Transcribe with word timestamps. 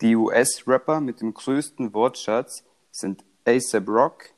Die 0.00 0.14
US-Rapper 0.14 1.00
mit 1.00 1.20
dem 1.20 1.32
größten 1.32 1.94
Wortschatz 1.94 2.64
sind 2.90 3.24
A$AP 3.46 3.88
Rock, 3.88 4.30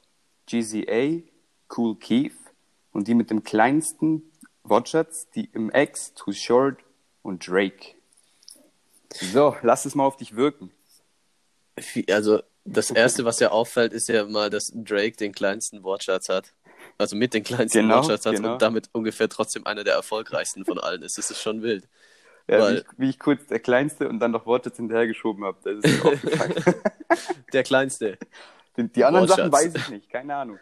GZA, 0.46 1.22
Cool 1.76 1.96
Keith 1.98 2.36
und 2.92 3.08
die 3.08 3.14
mit 3.14 3.30
dem 3.30 3.42
kleinsten 3.42 4.22
Wortschatz, 4.62 5.28
die 5.30 5.46
im 5.52 5.70
X, 5.70 6.14
Too 6.14 6.32
Short 6.32 6.78
und 7.22 7.46
Drake. 7.46 7.94
So, 9.12 9.56
lass 9.62 9.84
es 9.84 9.94
mal 9.94 10.04
auf 10.04 10.16
dich 10.16 10.36
wirken. 10.36 10.70
Also, 12.10 12.42
das 12.64 12.90
erste, 12.90 13.24
was 13.24 13.40
ja 13.40 13.50
auffällt, 13.50 13.92
ist 13.92 14.08
ja 14.08 14.26
mal, 14.26 14.50
dass 14.50 14.72
Drake 14.74 15.16
den 15.16 15.32
kleinsten 15.32 15.82
Wortschatz 15.82 16.28
hat. 16.28 16.52
Also 16.98 17.16
mit 17.16 17.32
den 17.32 17.44
kleinsten 17.44 17.82
Genau, 17.82 17.96
Wortschatz 17.96 18.26
hat 18.26 18.36
genau. 18.36 18.54
und 18.54 18.62
damit 18.62 18.88
ungefähr 18.92 19.28
trotzdem 19.28 19.66
einer 19.66 19.84
der 19.84 19.94
erfolgreichsten 19.94 20.64
von 20.64 20.78
allen 20.78 21.02
ist. 21.02 21.16
Das 21.16 21.30
ist 21.30 21.40
schon 21.40 21.62
wild. 21.62 21.88
Ja, 22.48 22.56
wie, 22.58 22.62
Weil- 22.62 22.76
ich, 22.78 22.84
wie 22.96 23.10
ich 23.10 23.18
kurz 23.18 23.46
der 23.46 23.60
Kleinste 23.60 24.08
und 24.08 24.20
dann 24.20 24.30
noch 24.30 24.46
Wortschatz 24.46 24.76
hinterhergeschoben 24.76 25.44
habe. 25.44 25.58
Das 25.62 25.84
ist 25.84 26.04
mir 26.04 26.10
aufgefallen. 26.12 26.54
Der 27.52 27.62
kleinste. 27.62 28.18
die, 28.76 28.88
die 28.92 29.04
anderen 29.04 29.28
Sachen 29.28 29.52
weiß 29.52 29.74
ich 29.74 29.88
nicht, 29.90 30.10
keine 30.10 30.34
Ahnung. 30.34 30.58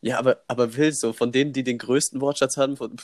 Ja, 0.00 0.18
aber, 0.18 0.38
aber 0.46 0.76
wild 0.76 0.94
so. 0.96 1.12
Von 1.12 1.32
denen, 1.32 1.52
die 1.52 1.64
den 1.64 1.78
größten 1.78 2.20
Wortschatz 2.20 2.56
haben, 2.56 2.76
von- 2.76 2.96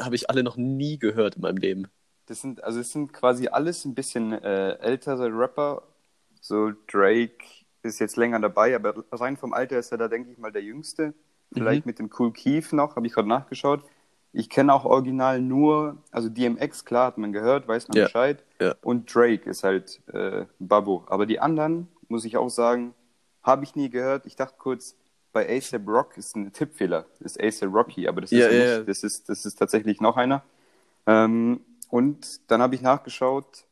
habe 0.00 0.14
ich 0.14 0.30
alle 0.30 0.42
noch 0.42 0.56
nie 0.56 0.98
gehört 0.98 1.36
in 1.36 1.42
meinem 1.42 1.58
Leben. 1.58 1.88
Das 2.26 2.40
sind, 2.40 2.62
also 2.64 2.80
es 2.80 2.92
sind 2.92 3.12
quasi 3.12 3.48
alles 3.48 3.84
ein 3.84 3.94
bisschen 3.94 4.32
äh, 4.32 4.72
ältere 4.78 5.28
Rapper. 5.30 5.82
So 6.40 6.72
Drake 6.90 7.44
ist 7.82 7.98
jetzt 7.98 8.16
länger 8.16 8.40
dabei, 8.40 8.74
aber 8.74 9.04
rein 9.12 9.36
vom 9.36 9.52
Alter 9.52 9.78
ist 9.78 9.92
er 9.92 9.98
da, 9.98 10.08
denke 10.08 10.30
ich 10.30 10.38
mal, 10.38 10.52
der 10.52 10.62
Jüngste. 10.62 11.14
Vielleicht 11.52 11.86
mit 11.86 11.98
dem 11.98 12.10
Cool 12.18 12.32
Keith 12.32 12.72
noch, 12.72 12.96
habe 12.96 13.06
ich 13.06 13.12
gerade 13.14 13.28
nachgeschaut. 13.28 13.82
Ich 14.32 14.50
kenne 14.50 14.72
auch 14.74 14.84
original 14.84 15.40
nur, 15.40 15.96
also 16.10 16.28
DMX, 16.28 16.84
klar, 16.84 17.06
hat 17.06 17.18
man 17.18 17.32
gehört, 17.32 17.66
weiß 17.66 17.88
man 17.88 17.96
Ja, 17.96 18.04
Bescheid. 18.04 18.44
ja. 18.60 18.74
Und 18.82 19.12
Drake 19.14 19.48
ist 19.48 19.64
halt 19.64 20.00
äh, 20.12 20.44
Babbo. 20.58 21.04
Aber 21.08 21.24
die 21.26 21.40
anderen, 21.40 21.88
muss 22.08 22.24
ich 22.24 22.36
auch 22.36 22.50
sagen, 22.50 22.94
habe 23.42 23.64
ich 23.64 23.74
nie 23.74 23.88
gehört. 23.88 24.26
Ich 24.26 24.36
dachte 24.36 24.56
kurz, 24.58 24.96
bei 25.32 25.46
A$AP 25.48 25.86
Rock 25.86 26.16
ist 26.18 26.36
ein 26.36 26.52
Tippfehler. 26.52 27.06
Ist 27.20 27.40
A$AP 27.40 27.72
Rocky, 27.72 28.06
aber 28.08 28.20
das 28.20 28.32
ist 28.32 28.38
Ja, 28.38 28.48
nicht. 28.48 28.60
ja. 28.60 28.82
Das, 28.82 29.02
ist, 29.02 29.28
das 29.28 29.46
ist 29.46 29.56
tatsächlich 29.56 30.00
noch 30.00 30.16
einer. 30.16 30.42
Ähm, 31.06 31.60
und 31.90 32.50
dann 32.50 32.60
habe 32.60 32.74
ich 32.74 32.82
nachgeschaut, 32.82 33.64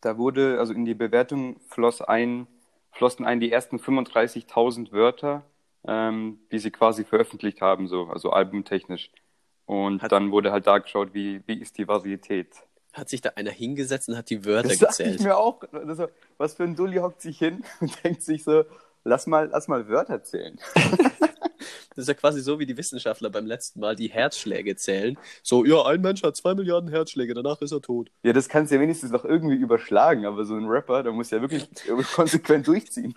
da 0.00 0.18
wurde, 0.18 0.58
also 0.58 0.72
in 0.72 0.84
die 0.84 0.94
Bewertung 0.94 1.60
floss 1.68 2.02
ein, 2.02 2.46
flossen 2.90 3.24
ein 3.24 3.38
die 3.40 3.52
ersten 3.52 3.76
35.000 3.78 4.90
Wörter, 4.92 5.44
ähm, 5.86 6.40
die 6.50 6.58
sie 6.58 6.70
quasi 6.72 7.04
veröffentlicht 7.04 7.60
haben, 7.60 7.86
so, 7.86 8.06
also 8.08 8.30
albumtechnisch. 8.30 9.10
Und 9.66 10.02
Hat- 10.02 10.12
dann 10.12 10.30
wurde 10.30 10.52
halt 10.52 10.66
da 10.66 10.78
geschaut, 10.78 11.14
wie, 11.14 11.42
wie 11.46 11.60
ist 11.60 11.78
die 11.78 11.88
Varietät. 11.88 12.48
Hat 12.92 13.08
sich 13.08 13.20
da 13.20 13.30
einer 13.36 13.50
hingesetzt 13.50 14.08
und 14.08 14.16
hat 14.16 14.30
die 14.30 14.44
Wörter 14.44 14.68
Das 14.68 14.78
dachte 14.78 15.02
ich 15.02 15.08
gezählt. 15.12 15.22
mir 15.28 15.36
auch. 15.36 15.62
Also, 15.72 16.08
was 16.38 16.54
für 16.54 16.62
ein 16.64 16.76
Dulli 16.76 16.98
hockt 16.98 17.22
sich 17.22 17.38
hin 17.38 17.64
und 17.80 18.04
denkt 18.04 18.22
sich 18.22 18.44
so, 18.44 18.64
lass 19.04 19.26
mal, 19.26 19.48
lass 19.50 19.66
mal 19.68 19.88
Wörter 19.88 20.22
zählen. 20.22 20.58
Das 21.96 22.02
ist 22.02 22.08
ja 22.08 22.14
quasi 22.14 22.40
so 22.40 22.58
wie 22.58 22.66
die 22.66 22.76
Wissenschaftler 22.76 23.30
beim 23.30 23.46
letzten 23.46 23.78
Mal, 23.78 23.94
die 23.94 24.08
Herzschläge 24.08 24.74
zählen. 24.74 25.16
So, 25.44 25.64
ja, 25.64 25.80
ein 25.86 26.00
Mensch 26.00 26.24
hat 26.24 26.34
zwei 26.34 26.52
Milliarden 26.52 26.90
Herzschläge, 26.90 27.34
danach 27.34 27.60
ist 27.62 27.70
er 27.70 27.80
tot. 27.80 28.10
Ja, 28.24 28.32
das 28.32 28.48
kannst 28.48 28.72
du 28.72 28.74
ja 28.74 28.80
wenigstens 28.80 29.12
noch 29.12 29.24
irgendwie 29.24 29.54
überschlagen, 29.54 30.26
aber 30.26 30.44
so 30.44 30.56
ein 30.56 30.64
Rapper, 30.66 31.04
der 31.04 31.12
muss 31.12 31.30
ja 31.30 31.40
wirklich 31.40 31.68
konsequent 32.16 32.66
durchziehen. 32.66 33.14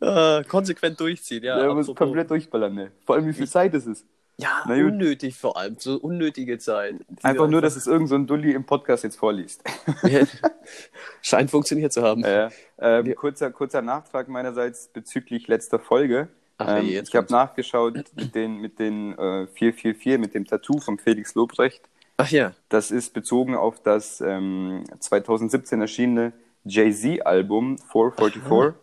Ah, 0.00 0.42
konsequent 0.48 0.98
durchziehen, 1.00 1.42
ja. 1.42 1.58
der 1.58 1.74
muss 1.74 1.94
komplett 1.94 2.30
durchballern, 2.30 2.74
ne? 2.74 2.90
Vor 3.04 3.16
allem, 3.16 3.26
wie 3.26 3.32
viel 3.32 3.48
Zeit 3.48 3.74
ist 3.74 3.86
es? 3.86 4.04
Ja, 4.40 4.64
Na 4.66 4.74
gut. 4.74 4.92
unnötig 4.92 5.36
vor 5.36 5.58
allem, 5.58 5.76
so 5.78 5.96
unnötige 5.96 6.58
Zeit. 6.58 6.96
Einfach 7.22 7.46
nur, 7.46 7.60
dass 7.60 7.76
es 7.76 7.86
irgend 7.86 8.08
so 8.08 8.14
ein 8.14 8.26
Dulli 8.26 8.52
im 8.52 8.64
Podcast 8.64 9.04
jetzt 9.04 9.16
vorliest. 9.16 9.62
Scheint 11.22 11.50
funktioniert 11.50 11.92
zu 11.92 12.02
haben. 12.02 12.24
Äh, 12.24 12.48
ähm, 12.78 13.14
kurzer, 13.16 13.50
kurzer 13.50 13.82
Nachtrag 13.82 14.28
meinerseits 14.28 14.88
bezüglich 14.88 15.46
letzter 15.46 15.78
Folge. 15.78 16.28
Ach, 16.56 16.78
ähm, 16.78 16.86
nee, 16.86 16.92
jetzt 16.92 17.10
ich 17.10 17.16
habe 17.16 17.30
nachgeschaut 17.30 17.94
mit 18.16 18.34
den, 18.34 18.56
mit 18.56 18.78
den 18.78 19.12
äh, 19.12 19.46
444, 19.46 20.18
mit 20.18 20.34
dem 20.34 20.46
Tattoo 20.46 20.78
von 20.78 20.98
Felix 20.98 21.34
Lobrecht. 21.34 21.82
Ach 22.16 22.30
ja, 22.30 22.52
Das 22.68 22.90
ist 22.90 23.12
bezogen 23.12 23.54
auf 23.54 23.82
das 23.82 24.20
ähm, 24.20 24.84
2017 24.98 25.80
erschienene 25.80 26.32
Jay-Z-Album 26.64 27.78
444. 27.78 28.74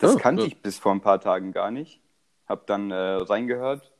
Das 0.00 0.16
Oh, 0.16 0.18
kannte 0.18 0.42
ja. 0.42 0.48
ich 0.48 0.60
bis 0.62 0.78
vor 0.78 0.92
ein 0.92 1.00
paar 1.00 1.20
Tagen 1.20 1.52
gar 1.52 1.70
nicht. 1.70 2.00
Hab 2.48 2.66
dann 2.66 2.90
äh, 2.90 2.94
reingehört 2.96 3.92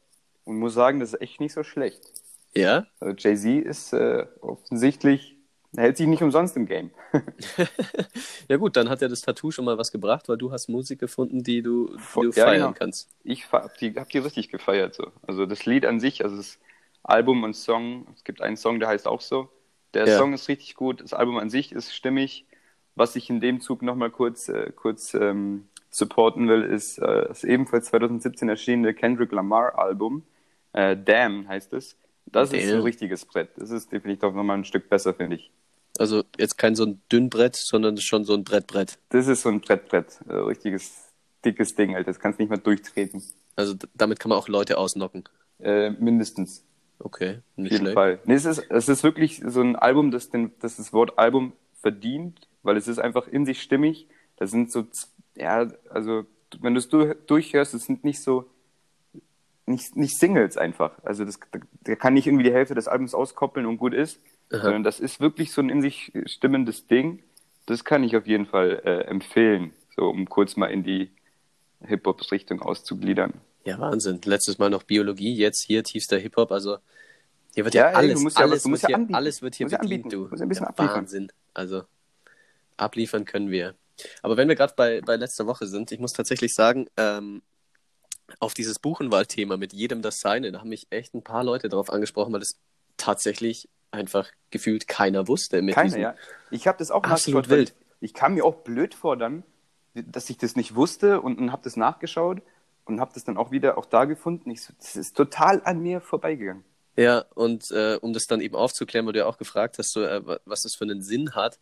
und 0.45 0.59
muss 0.59 0.75
sagen, 0.75 0.99
das 1.01 1.15
ist 1.15 1.21
echt 1.21 1.41
nicht 1.41 1.53
so 1.53 1.63
schlecht. 1.63 2.03
ja. 2.55 2.87
Also 3.01 3.15
Jay-Z 3.17 3.65
ist 3.65 3.93
äh, 3.93 4.27
offensichtlich, 4.41 5.37
hält 5.77 5.97
sich 5.97 6.09
nicht 6.09 6.23
umsonst 6.23 6.57
im 6.57 6.67
Game. 6.67 6.91
Ja 8.49 8.57
gut, 8.57 8.77
dann 8.77 8.89
hat 8.89 9.01
ja 9.01 9.07
das 9.09 9.21
Tattoo 9.23 9.53
schon 9.53 9.65
mal 9.65 9.79
was 9.79 9.93
gebracht, 9.93 10.29
weil 10.29 10.37
du 10.37 10.51
hast 10.51 10.69
Musik 10.69 10.99
gefunden, 10.99 11.45
die 11.45 11.63
du, 11.63 11.97
die 11.97 12.21
du 12.21 12.31
ja, 12.33 12.47
feiern 12.47 12.61
genau. 12.63 12.73
kannst. 12.77 13.09
Ich 13.23 13.51
hab 13.53 13.77
die, 13.79 13.95
hab 13.95 14.09
die 14.09 14.19
richtig 14.19 14.49
gefeiert. 14.49 14.95
So. 14.97 15.13
Also 15.27 15.47
das 15.47 15.67
Lied 15.67 15.87
an 15.87 16.01
sich, 16.01 16.25
also 16.25 16.37
das 16.37 16.59
Album 17.05 17.45
und 17.45 17.55
Song, 17.55 18.09
es 18.15 18.25
gibt 18.25 18.43
einen 18.43 18.57
Song, 18.57 18.81
der 18.81 18.89
heißt 18.89 19.07
auch 19.07 19.21
so. 19.21 19.49
Der 19.95 20.09
Ja. 20.09 20.19
Song 20.19 20.33
ist 20.33 20.49
richtig 20.49 20.75
gut, 20.75 21.01
das 21.01 21.13
Album 21.15 21.39
an 21.39 21.51
sich 21.51 21.71
ist 21.73 21.95
stimmig. 21.95 22.47
Was 22.97 23.15
ich 23.15 23.31
in 23.31 23.41
dem 23.41 23.61
Zug 23.61 23.83
nochmal 23.83 24.11
kurz, 24.11 24.49
äh, 24.49 24.73
kurz 24.75 25.15
ähm, 25.15 25.69
supporten 25.91 26.49
will, 26.49 26.63
ist 26.63 26.99
äh, 26.99 27.29
das 27.29 27.45
ebenfalls 27.45 27.87
2017 27.87 28.49
erschienene 28.49 28.95
Kendrick 28.95 29.33
Lamar 29.33 29.79
Album. 29.79 30.23
Äh, 30.73 30.97
Damn 30.97 31.49
heißt 31.49 31.73
es. 31.73 31.97
Das 32.27 32.53
ist 32.53 32.65
Damn. 32.67 32.77
ein 32.79 32.83
richtiges 32.83 33.25
Brett. 33.25 33.51
Das 33.57 33.71
ist 33.71 33.91
definitiv 33.93 34.25
auch 34.25 34.35
nochmal 34.35 34.59
ein 34.59 34.65
Stück 34.65 34.89
besser, 34.89 35.15
finde 35.15 35.37
ich. 35.37 35.51
Also 35.99 36.23
jetzt 36.39 36.57
kein 36.57 36.77
so 36.77 36.85
ein 36.85 37.03
Dünnbrett, 37.11 37.57
sondern 37.57 37.99
schon 37.99 38.25
so 38.25 38.35
ein 38.35 38.45
Brettbrett. 38.45 38.99
Das 39.09 39.27
ist 39.27 39.43
so 39.43 39.49
ein 39.49 39.61
Brettbrett. 39.61 40.21
Äh, 40.29 40.35
richtiges, 40.35 41.13
dickes 41.45 41.75
Ding, 41.75 41.97
Alter. 41.97 42.11
Das 42.11 42.21
kannst 42.21 42.39
nicht 42.39 42.49
mehr 42.49 42.59
durchtreten. 42.59 43.23
Also 43.57 43.75
damit 43.95 44.21
kann 44.21 44.29
man 44.31 44.39
auch 44.39 44.49
Leute 44.49 44.79
ausnocken. 44.79 45.25
Äh, 45.59 45.91
mindestens. 45.91 46.65
Okay, 46.99 47.41
nicht 47.57 47.73
jeden 47.73 47.85
schlecht. 47.85 47.95
Fall. 47.95 48.21
Nee, 48.25 48.35
es, 48.35 48.45
ist, 48.45 48.59
es 48.71 48.89
ist 48.89 49.03
wirklich 49.03 49.43
so 49.45 49.63
ein 49.63 49.75
Album, 49.75 50.11
das, 50.11 50.31
den, 50.31 50.53
das 50.61 50.77
das 50.77 50.93
Wort 50.93 51.19
Album 51.19 51.55
verdient, 51.81 52.47
weil 52.63 52.77
es 52.77 52.89
ist 52.89 52.99
einfach 52.99 53.27
in 53.27 53.47
sich 53.47 53.63
stimmig. 53.63 54.07
Da 54.41 54.47
sind 54.47 54.73
so, 54.73 54.87
ja, 55.37 55.71
also 55.91 56.25
wenn 56.61 56.75
du 56.75 56.79
es 56.79 56.89
du, 56.89 57.15
durchhörst, 57.15 57.75
es 57.75 57.85
sind 57.85 58.05
nicht 58.05 58.23
so, 58.23 58.51
nicht, 59.67 59.95
nicht 59.97 60.19
Singles 60.19 60.57
einfach. 60.57 60.93
Also 61.05 61.25
das, 61.27 61.39
der 61.87 61.97
kann 61.97 62.15
nicht 62.15 62.27
irgendwie 62.27 62.45
die 62.45 62.53
Hälfte 62.53 62.75
des 62.75 62.89
Albums 62.89 63.15
auskoppeln 63.15 63.67
und 63.67 63.77
gut 63.77 63.93
ist, 63.93 64.19
Aha. 64.51 64.63
sondern 64.63 64.83
das 64.83 64.99
ist 64.99 65.21
wirklich 65.21 65.53
so 65.53 65.61
ein 65.61 65.69
in 65.69 65.83
sich 65.83 66.11
stimmendes 66.25 66.87
Ding. 66.87 67.23
Das 67.67 67.85
kann 67.85 68.03
ich 68.03 68.17
auf 68.17 68.27
jeden 68.27 68.47
Fall 68.47 68.81
äh, 68.85 69.03
empfehlen, 69.03 69.73
so 69.95 70.09
um 70.09 70.27
kurz 70.27 70.57
mal 70.57 70.69
in 70.69 70.83
die 70.83 71.11
Hip-Hop-Richtung 71.83 72.63
auszugliedern. 72.63 73.35
Ja, 73.65 73.79
Wahnsinn. 73.79 74.21
Letztes 74.25 74.59
Mal 74.59 74.71
noch 74.71 74.85
Biologie, 74.85 75.35
jetzt 75.35 75.67
hier 75.67 75.85
tiefster 75.85 76.19
Hip-Hop. 76.19 76.51
Also 76.51 76.79
hier 77.55 77.65
wird 77.65 77.75
Ja, 77.75 77.91
ja, 77.91 77.97
alles, 77.99 78.23
ja 78.23 78.41
alles, 78.41 78.65
wird 78.65 78.83
ja 78.89 78.97
hier, 78.97 79.15
alles 79.15 79.43
wird 79.43 79.55
hier 79.55 79.69
bedient, 79.69 80.11
du. 80.11 80.31
Ein 80.31 80.49
bisschen 80.49 80.65
ja, 80.65 80.71
abliefern. 80.71 80.97
Wahnsinn. 80.97 81.33
Also 81.53 81.83
abliefern 82.79 83.27
können 83.27 83.51
wir. 83.51 83.75
Aber 84.23 84.37
wenn 84.37 84.49
wir 84.49 84.57
gerade 84.57 84.75
bei, 84.77 85.01
bei 85.01 85.17
letzter 85.17 85.47
Woche 85.47 85.67
sind, 85.67 85.93
ich 85.93 85.99
muss 85.99 86.13
tatsächlich 86.13 86.55
sagen, 86.55 86.87
ähm, 86.97 87.43
auf 88.39 88.55
dieses 88.55 88.79
Buchenwald-Thema 88.79 89.57
mit 89.57 89.73
jedem 89.73 90.03
das 90.03 90.21
Seine, 90.21 90.53
da 90.53 90.61
haben 90.61 90.69
mich 90.69 90.87
echt 90.91 91.15
ein 91.15 91.23
paar 91.23 91.43
Leute 91.45 91.69
drauf 91.69 91.91
angesprochen, 91.91 92.33
weil 92.33 92.41
das 92.41 92.55
tatsächlich 92.97 93.69
einfach 93.91 94.29
gefühlt 94.51 94.87
keiner 94.87 95.27
wusste. 95.27 95.63
Mit 95.63 95.75
Keiner, 95.75 95.99
ja. 95.99 96.15
Ich 96.51 96.69
habe 96.69 96.79
das 96.79 96.91
auch 96.91 97.03
Absolut 97.03 97.47
nachgeschaut, 97.47 97.51
weil 97.51 97.59
wild. 97.59 97.75
Ich, 98.01 98.15
kam 98.15 98.35
mir 98.35 98.45
auch 98.45 98.57
blöd 98.57 98.95
vor 98.95 99.17
dann, 99.17 99.43
dass 99.95 100.31
ich 100.31 100.39
das 100.39 100.57
nicht 100.57 100.75
wusste 100.75 101.21
und, 101.21 101.39
und 101.39 101.53
habe 101.53 101.63
das 101.65 101.77
nachgeschaut 101.77 102.41
und 102.85 103.01
habe 103.01 103.13
das 103.13 103.25
dann 103.25 103.37
auch 103.37 103.51
wieder 103.51 103.77
auch 103.79 103.87
da 103.87 104.05
gefunden. 104.05 104.51
Ich 104.51 104.61
das 104.79 104.97
ist 104.97 105.17
total 105.17 105.61
an 105.65 105.81
mir 105.81 106.01
vorbeigegangen. 106.01 106.65
Ja, 106.97 107.25
und 107.35 107.71
äh, 107.71 107.99
um 108.01 108.13
das 108.13 108.25
dann 108.27 108.41
eben 108.41 108.55
aufzuklären, 108.55 109.07
wo 109.07 109.13
du 109.13 109.19
ja 109.21 109.27
auch 109.27 109.39
gefragt 109.39 109.79
hast, 109.79 109.93
so, 109.93 110.03
äh, 110.03 110.27
wa- 110.27 110.41
was 110.45 110.63
das 110.63 110.75
für 110.75 110.85
einen 110.85 111.03
Sinn 111.03 111.35
hat, 111.35 111.59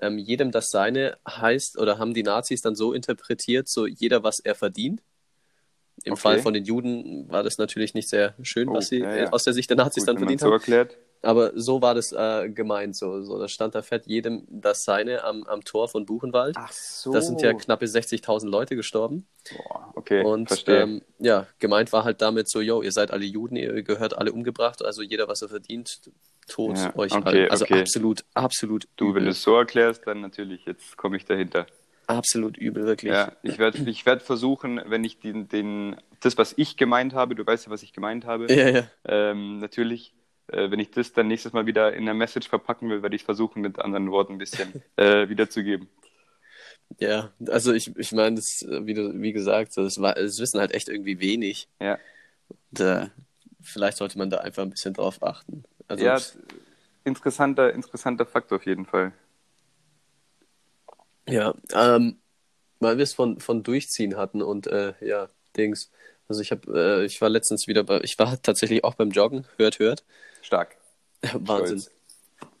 ähm, 0.00 0.18
jedem 0.18 0.50
das 0.50 0.70
Seine 0.70 1.18
heißt, 1.28 1.78
oder 1.78 1.98
haben 1.98 2.14
die 2.14 2.22
Nazis 2.22 2.62
dann 2.62 2.74
so 2.74 2.92
interpretiert, 2.92 3.68
so 3.68 3.86
jeder, 3.86 4.22
was 4.22 4.40
er 4.40 4.54
verdient. 4.54 5.02
Im 6.04 6.14
Okay. 6.14 6.20
Fall 6.20 6.38
von 6.38 6.54
den 6.54 6.64
Juden 6.64 7.28
war 7.30 7.42
das 7.42 7.58
natürlich 7.58 7.94
nicht 7.94 8.08
sehr 8.08 8.34
schön, 8.42 8.68
Oh, 8.68 8.74
was 8.74 8.88
sie 8.88 9.00
ja, 9.00 9.14
ja. 9.16 9.24
äh, 9.24 9.28
aus 9.30 9.44
der 9.44 9.52
Sicht 9.52 9.70
der 9.70 9.76
Nazis 9.76 10.02
Gut, 10.02 10.08
dann 10.08 10.18
verdient 10.18 10.40
so 10.40 10.46
haben. 10.46 10.54
erklärt. 10.54 10.96
Aber 11.22 11.52
so 11.54 11.80
war 11.80 11.94
das 11.94 12.10
äh, 12.12 12.48
gemeint, 12.48 12.96
so, 12.96 13.22
so. 13.22 13.38
Da 13.38 13.46
stand 13.46 13.76
da 13.76 13.82
fett 13.82 14.06
jedem 14.06 14.44
das 14.48 14.84
Seine 14.84 15.22
am, 15.22 15.44
am 15.44 15.62
Tor 15.64 15.88
von 15.88 16.04
Buchenwald. 16.04 16.56
Ach 16.58 16.72
so. 16.72 17.12
Da 17.12 17.20
sind 17.20 17.40
ja 17.42 17.52
knappe 17.52 17.86
60.000 17.86 18.48
Leute 18.48 18.74
gestorben. 18.74 19.26
Boah, 19.56 19.92
okay, 19.94 20.24
Und 20.24 20.48
verstehe. 20.48 20.82
ähm, 20.82 21.02
ja, 21.20 21.46
gemeint 21.60 21.92
war 21.92 22.02
halt 22.02 22.20
damit 22.22 22.48
so, 22.48 22.60
yo, 22.60 22.82
ihr 22.82 22.90
seid 22.90 23.12
alle 23.12 23.24
Juden, 23.24 23.56
ihr 23.56 23.82
gehört 23.84 24.18
alle 24.18 24.32
umgebracht, 24.32 24.84
also 24.84 25.02
jeder, 25.02 25.28
was 25.28 25.42
er 25.42 25.48
verdient, 25.48 26.00
tot 26.48 26.76
Ja, 26.76 26.96
euch 26.96 27.12
okay, 27.12 27.24
allen. 27.24 27.50
Also 27.50 27.64
okay. 27.64 27.80
absolut, 27.80 28.24
absolut 28.34 28.88
du, 28.96 29.06
wenn 29.06 29.10
übel. 29.10 29.24
du 29.24 29.30
es 29.30 29.42
so 29.42 29.56
erklärst, 29.56 30.06
dann 30.06 30.20
natürlich, 30.20 30.64
jetzt 30.64 30.96
komme 30.96 31.16
ich 31.16 31.24
dahinter. 31.24 31.66
Absolut 32.08 32.56
übel, 32.56 32.84
wirklich. 32.84 33.12
Ja, 33.12 33.32
ich 33.42 33.58
werde 33.58 33.78
ich 33.88 34.06
werd 34.06 34.22
versuchen, 34.22 34.80
wenn 34.86 35.04
ich 35.04 35.20
den, 35.20 35.48
den, 35.48 35.96
das, 36.20 36.36
was 36.36 36.54
ich 36.56 36.76
gemeint 36.76 37.14
habe, 37.14 37.36
du 37.36 37.46
weißt 37.46 37.66
ja, 37.66 37.70
was 37.70 37.84
ich 37.84 37.92
gemeint 37.92 38.24
habe, 38.24 38.52
ja. 38.52 38.68
ja. 38.68 38.84
ähm, 39.04 39.58
natürlich 39.58 40.14
äh, 40.48 40.70
wenn 40.70 40.80
ich 40.80 40.90
das 40.90 41.12
dann 41.12 41.28
nächstes 41.28 41.52
Mal 41.52 41.66
wieder 41.66 41.92
in 41.92 42.02
einer 42.02 42.14
Message 42.14 42.48
verpacken 42.48 42.88
will, 42.90 43.02
werde 43.02 43.16
ich 43.16 43.24
versuchen, 43.24 43.62
mit 43.62 43.78
anderen 43.78 44.10
Worten 44.10 44.34
ein 44.34 44.38
bisschen 44.38 44.82
äh, 44.96 45.28
wiederzugeben. 45.28 45.88
Ja, 46.98 47.32
also 47.48 47.72
ich, 47.72 47.96
ich 47.96 48.12
meine, 48.12 48.36
das, 48.36 48.64
wie, 48.68 48.94
du, 48.94 49.20
wie 49.20 49.32
gesagt, 49.32 49.76
das, 49.76 50.00
war, 50.00 50.14
das 50.14 50.38
wissen 50.38 50.60
halt 50.60 50.72
echt 50.72 50.88
irgendwie 50.88 51.20
wenig. 51.20 51.68
Ja. 51.80 51.98
Und, 52.48 52.80
äh, 52.80 53.08
vielleicht 53.62 53.96
sollte 53.98 54.18
man 54.18 54.30
da 54.30 54.38
einfach 54.38 54.62
ein 54.62 54.70
bisschen 54.70 54.94
drauf 54.94 55.22
achten. 55.22 55.64
Also, 55.88 56.04
ja, 56.04 56.18
interessanter, 57.04 57.72
interessanter 57.72 58.26
Fakt 58.26 58.52
auf 58.52 58.66
jeden 58.66 58.86
Fall. 58.86 59.12
Ja, 61.28 61.54
ähm, 61.72 62.18
weil 62.80 62.96
wir 62.98 63.04
es 63.04 63.14
von, 63.14 63.40
von 63.40 63.62
Durchziehen 63.62 64.16
hatten 64.16 64.42
und 64.42 64.66
äh, 64.66 64.94
ja, 65.00 65.28
Dings. 65.56 65.90
Also 66.28 66.40
ich 66.40 66.50
habe, 66.50 67.00
äh, 67.02 67.04
ich 67.04 67.20
war 67.20 67.28
letztens 67.28 67.68
wieder 67.68 67.84
bei, 67.84 68.00
ich 68.02 68.18
war 68.18 68.40
tatsächlich 68.42 68.84
auch 68.84 68.94
beim 68.94 69.10
Joggen, 69.10 69.46
hört, 69.56 69.78
hört. 69.78 70.04
Stark. 70.42 70.76
Wahnsinn. 71.32 71.80
Stolz. 71.80 71.90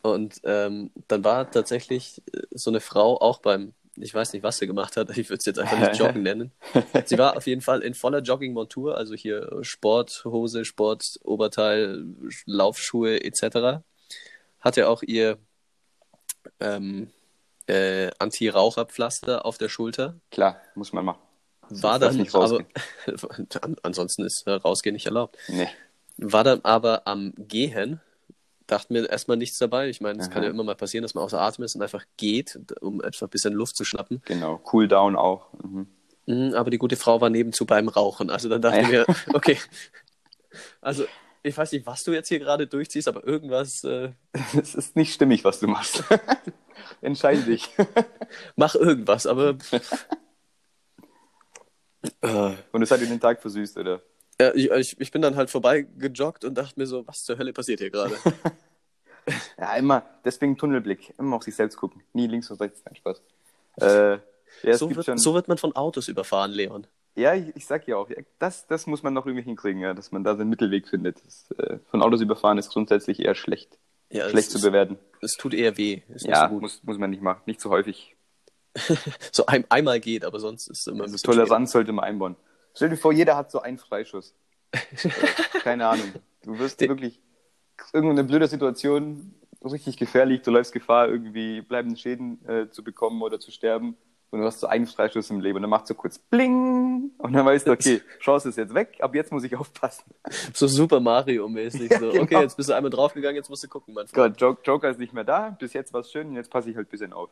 Und 0.02 0.40
ähm, 0.44 0.90
dann 1.08 1.24
war 1.24 1.50
tatsächlich 1.50 2.22
äh, 2.32 2.42
so 2.50 2.70
eine 2.70 2.80
Frau 2.80 3.20
auch 3.20 3.38
beim, 3.38 3.72
ich 3.96 4.12
weiß 4.12 4.32
nicht, 4.32 4.42
was 4.42 4.58
sie 4.58 4.66
gemacht 4.66 4.96
hat, 4.96 5.10
ich 5.16 5.28
würde 5.28 5.38
es 5.38 5.44
jetzt 5.44 5.58
einfach 5.58 5.78
nicht 5.78 5.98
Joggen 5.98 6.22
nennen. 6.22 6.52
Sie 7.04 7.18
war 7.18 7.36
auf 7.36 7.46
jeden 7.46 7.60
Fall 7.60 7.82
in 7.82 7.94
voller 7.94 8.20
Jogging-Montur, 8.20 8.96
also 8.96 9.14
hier 9.14 9.58
Sporthose, 9.62 10.64
Sportoberteil, 10.64 12.04
Laufschuhe 12.46 13.22
etc. 13.22 13.82
Hatte 14.60 14.88
auch 14.88 15.02
ihr 15.02 15.38
ähm, 16.58 17.10
äh, 17.68 18.10
Anti-Raucherpflaster 18.18 19.46
auf 19.46 19.56
der 19.56 19.68
Schulter. 19.68 20.16
Klar, 20.30 20.60
muss 20.74 20.92
man 20.92 21.04
machen. 21.04 21.20
War 21.68 21.98
dann 21.98 22.16
nicht 22.16 22.34
aber, 22.34 22.64
ansonsten 23.82 24.24
ist 24.24 24.46
rausgehen 24.46 24.94
nicht 24.94 25.06
erlaubt. 25.06 25.38
Nee. 25.48 25.68
War 26.22 26.44
dann 26.44 26.60
aber 26.62 27.06
am 27.06 27.34
Gehen, 27.36 28.00
dachte 28.66 28.92
mir 28.92 29.08
erstmal 29.08 29.36
nichts 29.36 29.58
dabei. 29.58 29.88
Ich 29.88 30.00
meine, 30.00 30.20
es 30.20 30.30
kann 30.30 30.42
ja 30.42 30.50
immer 30.50 30.62
mal 30.62 30.76
passieren, 30.76 31.02
dass 31.02 31.14
man 31.14 31.24
außer 31.24 31.40
Atem 31.40 31.64
ist 31.64 31.74
und 31.74 31.82
einfach 31.82 32.04
geht, 32.16 32.58
um 32.80 33.00
einfach 33.00 33.22
ein 33.22 33.30
bisschen 33.30 33.52
Luft 33.52 33.76
zu 33.76 33.84
schnappen. 33.84 34.22
Genau, 34.24 34.58
Cooldown 34.58 35.16
auch. 35.16 35.52
Mhm. 35.62 35.88
Mhm, 36.26 36.54
aber 36.54 36.70
die 36.70 36.78
gute 36.78 36.96
Frau 36.96 37.20
war 37.20 37.30
nebenzu 37.30 37.66
beim 37.66 37.88
Rauchen. 37.88 38.30
Also 38.30 38.48
dann 38.48 38.62
dachte 38.62 38.80
ich 38.80 38.88
mir, 38.88 39.06
okay. 39.34 39.58
Also 40.80 41.04
ich 41.42 41.56
weiß 41.56 41.72
nicht, 41.72 41.86
was 41.86 42.04
du 42.04 42.12
jetzt 42.12 42.28
hier 42.28 42.38
gerade 42.38 42.68
durchziehst, 42.68 43.08
aber 43.08 43.26
irgendwas. 43.26 43.82
Äh... 43.82 44.12
Es 44.56 44.74
ist 44.74 44.94
nicht 44.94 45.12
stimmig, 45.12 45.44
was 45.44 45.58
du 45.58 45.66
machst. 45.66 46.04
Entscheide 47.00 47.42
dich. 47.42 47.68
Mach 48.54 48.76
irgendwas, 48.76 49.26
aber. 49.26 49.56
Und 52.72 52.82
es 52.82 52.90
hat 52.90 53.00
dir 53.00 53.06
den 53.06 53.20
Tag 53.20 53.40
versüßt, 53.40 53.76
oder? 53.78 54.02
Ja, 54.40 54.54
ich, 54.54 54.70
ich, 54.70 55.00
ich 55.00 55.10
bin 55.10 55.22
dann 55.22 55.36
halt 55.36 55.50
vorbei 55.50 55.86
gejoggt 55.96 56.44
und 56.44 56.54
dachte 56.56 56.78
mir 56.78 56.86
so, 56.86 57.06
was 57.06 57.24
zur 57.24 57.38
Hölle 57.38 57.52
passiert 57.52 57.80
hier 57.80 57.90
gerade? 57.90 58.16
ja, 59.58 59.76
immer, 59.76 60.04
deswegen 60.24 60.56
Tunnelblick, 60.56 61.14
immer 61.18 61.36
auf 61.36 61.42
sich 61.42 61.54
selbst 61.54 61.76
gucken. 61.76 62.02
Nie 62.12 62.26
links 62.26 62.50
und 62.50 62.60
rechts, 62.60 62.82
nein, 62.84 62.96
Spaß. 62.96 63.22
Äh, 63.80 64.18
ja, 64.62 64.76
so, 64.76 64.94
wird, 64.94 65.06
schon... 65.06 65.18
so 65.18 65.34
wird 65.34 65.48
man 65.48 65.58
von 65.58 65.74
Autos 65.76 66.08
überfahren, 66.08 66.50
Leon. 66.50 66.86
Ja, 67.14 67.34
ich, 67.34 67.54
ich 67.54 67.66
sag 67.66 67.86
ja 67.86 67.96
auch, 67.96 68.08
das, 68.38 68.66
das 68.66 68.86
muss 68.86 69.02
man 69.02 69.12
noch 69.12 69.26
irgendwie 69.26 69.44
hinkriegen, 69.44 69.80
ja, 69.80 69.92
dass 69.92 70.12
man 70.12 70.24
da 70.24 70.34
den 70.34 70.48
Mittelweg 70.48 70.88
findet. 70.88 71.22
Das, 71.24 71.50
äh, 71.58 71.78
von 71.90 72.02
Autos 72.02 72.20
überfahren 72.20 72.58
ist 72.58 72.70
grundsätzlich 72.70 73.20
eher 73.20 73.34
schlecht. 73.34 73.78
Ja, 74.10 74.28
schlecht 74.28 74.50
zu 74.50 74.60
bewerten. 74.60 74.98
Es 75.20 75.32
tut 75.32 75.54
eher 75.54 75.76
weh. 75.76 76.02
Ist 76.14 76.26
ja, 76.26 76.48
so 76.48 76.60
muss, 76.60 76.82
muss 76.82 76.98
man 76.98 77.10
nicht 77.10 77.22
machen. 77.22 77.40
Nicht 77.46 77.60
zu 77.60 77.68
so 77.68 77.74
häufig. 77.74 78.16
so 79.32 79.46
ein, 79.46 79.64
einmal 79.70 80.00
geht, 80.00 80.24
aber 80.24 80.38
sonst 80.38 80.68
ist 80.68 80.80
es 80.80 80.86
immer 80.86 81.04
ein 81.04 81.12
bisschen. 81.12 81.30
Toleranz 81.30 81.72
sollte 81.72 81.92
man 81.92 82.04
einbauen. 82.04 82.36
Stell 82.74 82.90
dir 82.90 82.96
vor, 82.96 83.12
jeder 83.12 83.36
hat 83.36 83.50
so 83.50 83.60
einen 83.60 83.78
Freischuss. 83.78 84.34
Keine 85.62 85.86
Ahnung. 85.86 86.12
Du 86.42 86.58
wirst 86.58 86.80
wirklich 86.80 87.20
irgendeine 87.92 88.24
blöde 88.24 88.48
Situation 88.48 89.34
richtig 89.64 89.96
gefährlich. 89.96 90.42
Du 90.42 90.50
läufst 90.50 90.72
Gefahr, 90.72 91.08
irgendwie 91.08 91.60
bleibende 91.60 91.96
Schäden 91.96 92.44
äh, 92.48 92.70
zu 92.70 92.82
bekommen 92.82 93.22
oder 93.22 93.38
zu 93.38 93.50
sterben 93.50 93.96
und 94.32 94.40
du 94.40 94.46
hast 94.46 94.60
so 94.60 94.66
einen 94.66 94.86
Freistoß 94.86 95.28
im 95.30 95.40
Leben 95.40 95.56
und 95.56 95.62
dann 95.62 95.70
macht 95.70 95.86
so 95.86 95.94
kurz 95.94 96.18
Bling 96.18 97.10
und 97.18 97.32
dann 97.34 97.44
weißt 97.44 97.66
du, 97.66 97.72
okay, 97.72 98.00
Chance 98.18 98.48
ist 98.48 98.56
jetzt 98.56 98.74
weg, 98.74 98.96
ab 99.00 99.14
jetzt 99.14 99.30
muss 99.30 99.44
ich 99.44 99.54
aufpassen. 99.54 100.04
So 100.54 100.66
Super 100.66 101.00
Mario-mäßig. 101.00 101.92
So. 101.92 102.10
genau. 102.10 102.22
Okay, 102.22 102.40
jetzt 102.40 102.56
bist 102.56 102.68
du 102.68 102.74
einmal 102.74 102.90
draufgegangen, 102.90 103.36
jetzt 103.36 103.50
musst 103.50 103.62
du 103.62 103.68
gucken, 103.68 103.92
mein 103.94 104.06
Freund. 104.08 104.38
Gott, 104.38 104.66
Joker 104.66 104.88
ist 104.88 104.98
nicht 104.98 105.12
mehr 105.12 105.24
da, 105.24 105.50
bis 105.50 105.74
jetzt 105.74 105.92
war 105.92 106.00
es 106.00 106.10
schön 106.10 106.28
und 106.28 106.36
jetzt 106.36 106.50
passe 106.50 106.70
ich 106.70 106.76
halt 106.76 106.88
ein 106.88 106.90
bisschen 106.90 107.12
auf. 107.12 107.28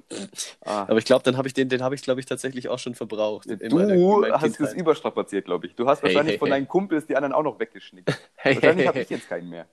Ah. 0.65 0.83
Aber 0.83 0.99
ich 0.99 1.05
glaube, 1.07 1.23
dann 1.25 1.37
habe 1.39 1.49
ich 1.49 1.55
den, 1.55 1.71
den 1.71 1.83
habe 1.83 1.95
ich, 1.95 2.03
glaube 2.03 2.21
ich, 2.21 2.27
tatsächlich 2.27 2.69
auch 2.69 2.79
schon 2.79 2.95
verbraucht. 2.95 3.49
Du 3.49 3.77
meiner, 3.77 4.41
hast 4.41 4.61
es 4.61 4.75
überstrapaziert, 4.75 5.47
glaube 5.47 5.67
ich. 5.67 5.75
Du 5.75 5.87
hast 5.87 6.03
hey, 6.03 6.09
wahrscheinlich 6.09 6.35
hey, 6.35 6.39
von 6.39 6.49
hey. 6.49 6.59
deinen 6.59 6.69
Kumpels 6.69 7.07
die 7.07 7.17
anderen 7.17 7.33
auch 7.33 7.43
noch 7.43 7.59
weggeschnickt. 7.59 8.11
Hey, 8.37 8.55
wahrscheinlich 8.55 8.87
habe 8.87 9.01
ich 9.01 9.11
jetzt 9.11 9.29
keinen 9.29 9.51
mehr. 9.51 9.67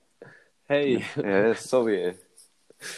Hey. 0.65 1.03
Ja, 1.15 1.53
sorry, 1.55 2.03
ey. 2.03 2.15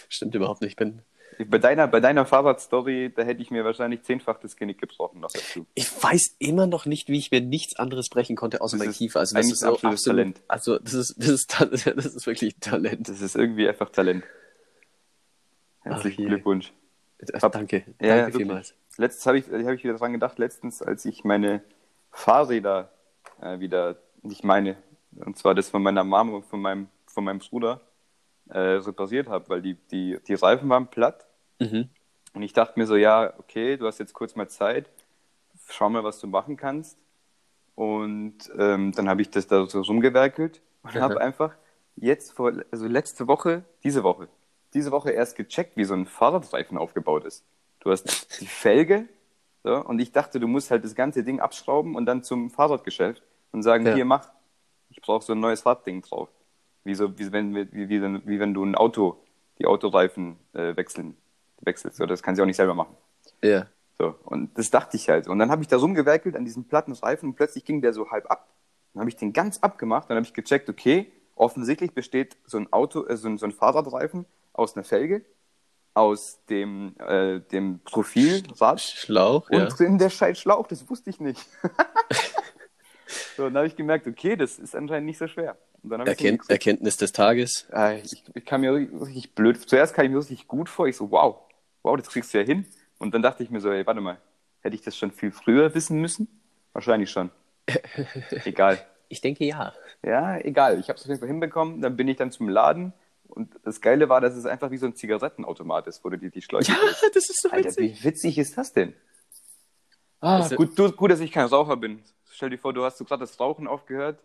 Stimmt 0.10 0.36
überhaupt 0.36 0.62
nicht. 0.62 0.72
Ich 0.72 0.76
bin, 0.76 1.02
bei 1.46 1.58
deiner, 1.58 1.88
bei 1.88 2.02
deiner 2.02 2.26
Fahrradstory, 2.26 3.14
da 3.16 3.24
hätte 3.24 3.42
ich 3.42 3.50
mir 3.50 3.64
wahrscheinlich 3.64 4.04
zehnfach 4.04 4.40
das 4.40 4.58
Genick 4.58 4.80
gebrochen 4.80 5.22
noch 5.22 5.32
dazu. 5.32 5.66
Ich 5.74 5.88
weiß 6.04 6.36
immer 6.40 6.68
noch 6.68 6.86
nicht, 6.86 7.08
wie 7.08 7.18
ich 7.18 7.32
mir 7.32 7.40
nichts 7.40 7.78
anderes 7.78 8.10
brechen 8.10 8.36
konnte 8.36 8.60
außer 8.60 8.78
mein 8.78 8.92
Kiefer. 8.92 9.22
Also 9.22 9.36
das 9.36 9.46
ist 9.48 9.60
so 9.60 9.74
absolut, 9.74 10.04
Talent. 10.04 10.42
Also 10.50 10.80
das 10.80 10.94
ist, 10.94 11.16
das, 11.18 11.30
ist, 11.30 11.88
das 11.88 12.06
ist 12.06 12.28
wirklich 12.28 12.58
Talent. 12.60 13.08
Das 13.08 13.22
ist 13.22 13.36
irgendwie 13.36 13.70
einfach 13.70 13.90
Talent. 13.90 14.26
Herzlichen 15.82 16.26
Ach, 16.26 16.30
Glückwunsch. 16.30 16.74
Hab, 17.42 17.54
danke, 17.54 17.86
ja, 18.02 18.24
danke 18.24 18.38
vielmals. 18.38 18.76
Letztens 18.98 19.26
habe 19.26 19.38
ich, 19.40 19.46
hab 19.48 19.74
ich 19.74 19.84
wieder 19.84 19.96
dran 19.96 20.12
gedacht, 20.12 20.40
letztens, 20.40 20.82
als 20.82 21.06
ich 21.06 21.24
meine 21.24 21.62
Fahrräder 22.12 22.92
äh, 23.42 23.60
wieder, 23.60 23.98
nicht 24.24 24.44
meine, 24.44 24.76
und 25.16 25.38
zwar 25.38 25.56
das 25.56 25.70
von 25.70 25.82
meiner 25.82 26.04
Mama 26.04 26.34
und 26.34 26.46
von 26.46 26.62
meinem, 26.62 26.90
von 27.06 27.24
meinem 27.24 27.40
Bruder, 27.40 27.82
äh, 28.50 28.60
repariert 28.60 29.28
habe, 29.28 29.48
weil 29.50 29.62
die, 29.62 29.76
die, 29.92 30.18
die 30.28 30.34
Reifen 30.34 30.68
waren 30.70 30.88
platt 30.88 31.29
Mhm. 31.60 31.90
Und 32.34 32.42
ich 32.42 32.54
dachte 32.54 32.80
mir 32.80 32.86
so, 32.86 32.96
ja, 32.96 33.34
okay, 33.38 33.78
du 33.78 33.88
hast 33.88 34.00
jetzt 34.00 34.14
kurz 34.14 34.36
mal 34.36 34.48
Zeit, 34.48 34.90
schau 35.68 35.90
mal, 35.90 36.04
was 36.04 36.20
du 36.20 36.28
machen 36.28 36.58
kannst. 36.58 36.98
Und 37.76 38.38
ähm, 38.58 38.92
dann 38.92 39.10
habe 39.10 39.22
ich 39.22 39.30
das 39.30 39.48
da 39.48 39.66
so 39.66 39.82
rumgewerkelt 39.82 40.62
und 40.84 40.96
mhm. 40.96 41.00
habe 41.00 41.22
einfach 41.22 41.56
jetzt 41.96 42.34
vor, 42.34 42.52
also 42.72 42.88
letzte 42.88 43.28
Woche, 43.28 43.64
diese 43.84 44.04
Woche, 44.04 44.28
diese 44.74 44.92
Woche 44.92 45.12
erst 45.12 45.36
gecheckt, 45.36 45.78
wie 45.78 45.86
so 45.86 45.94
ein 45.94 46.06
Fahrradreifen 46.06 46.78
aufgebaut 46.78 47.26
ist. 47.26 47.46
Du 47.80 47.92
hast 47.92 48.40
die 48.42 48.48
Felge 48.48 49.08
so, 49.64 49.84
und 49.84 50.00
ich 50.00 50.12
dachte, 50.12 50.40
du 50.40 50.48
musst 50.48 50.72
halt 50.72 50.84
das 50.84 50.96
ganze 50.96 51.24
Ding 51.24 51.40
abschrauben 51.40 51.96
und 51.96 52.06
dann 52.06 52.24
zum 52.24 52.50
Fahrradgeschäft 52.50 53.24
und 53.52 53.64
sagen, 53.64 53.86
ja. 53.86 53.96
hier 53.96 54.06
mach, 54.06 54.30
ich 54.90 55.02
brauche 55.02 55.24
so 55.24 55.34
ein 55.34 55.40
neues 55.40 55.66
Radding 55.66 56.02
drauf. 56.02 56.30
Wie, 56.84 56.96
so, 56.96 57.18
wie, 57.20 57.32
wenn, 57.32 57.56
wie, 57.56 57.90
wie, 57.90 58.02
wie 58.02 58.40
wenn 58.40 58.54
du 58.54 58.64
ein 58.64 58.76
Auto, 58.76 59.22
die 59.58 59.66
Autoreifen 59.66 60.38
äh, 60.54 60.76
wechseln 60.78 61.18
wechselst. 61.62 61.98
So, 61.98 62.06
das 62.06 62.24
kann 62.24 62.36
sie 62.36 62.42
auch 62.42 62.46
nicht 62.46 62.58
selber 62.58 62.74
machen. 62.74 62.96
Ja. 63.44 63.68
So, 63.98 64.16
und 64.24 64.58
das 64.58 64.70
dachte 64.70 64.96
ich 64.96 65.10
halt. 65.10 65.28
Und 65.28 65.40
dann 65.40 65.52
habe 65.52 65.62
ich 65.62 65.68
da 65.68 65.78
rumgewerkelt 65.78 66.36
an 66.36 66.46
diesem 66.46 66.64
platten 66.64 66.94
Reifen 66.94 67.30
und 67.30 67.36
plötzlich 67.36 67.66
ging 67.66 67.82
der 67.82 67.94
so 67.94 68.10
halb 68.10 68.32
ab. 68.32 68.48
Dann 68.94 69.02
habe 69.02 69.10
ich 69.10 69.18
den 69.18 69.34
ganz 69.34 69.60
abgemacht. 69.60 70.10
Dann 70.10 70.16
habe 70.16 70.26
ich 70.26 70.34
gecheckt, 70.34 70.70
okay, 70.70 71.12
offensichtlich 71.36 71.94
besteht 71.94 72.38
so 72.46 72.58
ein 72.58 72.72
Auto, 72.72 73.06
äh, 73.06 73.18
so, 73.18 73.28
ein, 73.28 73.38
so 73.38 73.46
ein 73.46 73.52
Fahrradreifen 73.52 74.26
aus 74.54 74.76
einer 74.76 74.84
Felge, 74.84 75.26
aus 75.94 76.40
dem, 76.50 76.96
äh, 77.00 77.40
dem 77.40 77.80
Profilrad. 77.84 78.80
Schlauch, 78.82 79.50
und 79.50 79.60
ja. 79.60 79.66
drin 79.66 79.98
der 79.98 80.10
Scheiß 80.10 80.40
Schlauch, 80.40 80.68
das 80.68 80.90
wusste 80.90 81.10
ich 81.10 81.20
nicht. 81.20 81.46
so, 83.38 83.46
dann 83.46 83.58
habe 83.58 83.68
ich 83.68 83.76
gemerkt, 83.76 84.08
okay, 84.08 84.36
das 84.36 84.60
ist 84.60 84.76
anscheinend 84.76 85.08
nicht 85.08 85.18
so 85.18 85.28
schwer. 85.28 85.58
Erkennt, 85.84 86.50
Erkenntnis 86.50 86.98
des 86.98 87.14
Tages. 87.14 87.68
Ich, 88.04 88.24
ich 88.34 88.46
kam 88.46 88.62
mir 88.62 88.74
richtig 88.74 89.34
blöd. 89.34 89.58
Zuerst 89.70 89.94
kam 89.94 90.06
ich 90.06 90.12
mir 90.12 90.18
richtig 90.18 90.48
gut 90.48 90.68
vor. 90.68 90.88
Ich 90.88 90.98
so, 90.98 91.10
wow, 91.10 91.38
wow, 91.84 91.96
das 91.98 92.10
kriegst 92.10 92.34
du 92.34 92.40
ja 92.40 92.44
hin. 92.44 92.66
Und 92.98 93.14
dann 93.14 93.22
dachte 93.22 93.44
ich 93.44 93.50
mir 93.50 93.62
so, 93.62 93.72
ey, 93.72 93.86
warte 93.86 94.02
mal, 94.02 94.20
hätte 94.62 94.76
ich 94.76 94.82
das 94.82 94.98
schon 94.98 95.12
viel 95.12 95.32
früher 95.32 95.74
wissen 95.74 96.00
müssen? 96.00 96.28
Wahrscheinlich 96.74 97.10
schon. 97.10 97.32
egal. 98.46 98.80
Ich 99.08 99.22
denke 99.22 99.46
ja. 99.46 99.74
Ja, 100.04 100.38
egal. 100.38 100.80
Ich 100.80 100.90
habe 100.90 100.98
es 100.98 101.04
auf 101.04 101.10
jeden 101.10 101.20
Fall 101.20 101.30
hinbekommen. 101.30 101.82
Dann 101.82 101.96
bin 101.96 102.08
ich 102.08 102.18
dann 102.18 102.32
zum 102.32 102.50
Laden. 102.50 102.94
Und 103.28 103.56
das 103.64 103.82
Geile 103.82 104.10
war, 104.10 104.22
dass 104.22 104.36
es 104.36 104.46
einfach 104.46 104.72
wie 104.72 104.78
so 104.78 104.86
ein 104.86 104.96
Zigarettenautomat 104.96 105.88
ist, 105.88 106.04
wo 106.04 106.10
du 106.10 106.18
dir 106.18 106.30
die 106.30 106.42
Schläuche. 106.42 106.72
Ja, 106.72 106.78
kriegst. 106.78 107.16
das 107.16 107.30
ist 107.30 107.42
so 107.42 107.52
witzig. 107.52 107.66
Alter, 107.66 107.82
wie 107.82 108.04
witzig 108.04 108.38
ist 108.38 108.58
das 108.58 108.74
denn? 108.74 108.94
Ah, 110.20 110.38
also, 110.38 110.56
gut, 110.56 110.78
du, 110.78 110.92
gut, 110.92 111.12
dass 111.12 111.20
ich 111.20 111.32
kein 111.32 111.46
Raucher 111.46 111.78
bin. 111.78 112.04
Stell 112.32 112.50
dir 112.50 112.58
vor, 112.58 112.74
du 112.74 112.84
hast 112.84 112.98
so 112.98 113.06
gerade 113.06 113.22
das 113.22 113.40
Rauchen 113.40 113.68
aufgehört 113.68 114.20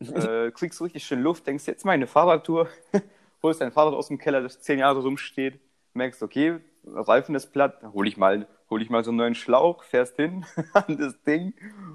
äh, 0.14 0.50
kriegst 0.50 0.80
richtig 0.80 1.04
schön 1.04 1.22
Luft, 1.22 1.46
denkst 1.46 1.66
jetzt 1.66 1.84
mal 1.84 1.92
eine 1.92 2.06
Fahrradtour, 2.06 2.68
holst 3.42 3.60
dein 3.60 3.72
Fahrrad 3.72 3.94
aus 3.94 4.08
dem 4.08 4.18
Keller, 4.18 4.40
das 4.40 4.60
zehn 4.60 4.78
Jahre 4.78 5.00
rumsteht, 5.00 5.60
merkst, 5.94 6.22
okay, 6.22 6.58
Reifen 6.84 7.34
ist 7.34 7.52
platt, 7.52 7.82
hol 7.92 8.06
ich 8.06 8.16
mal, 8.16 8.46
hol 8.70 8.82
ich 8.82 8.90
mal 8.90 9.04
so 9.04 9.10
einen 9.10 9.18
neuen 9.18 9.34
Schlauch, 9.34 9.82
fährst 9.84 10.16
hin 10.16 10.44
an 10.72 10.96
das 10.98 11.20
Ding 11.22 11.54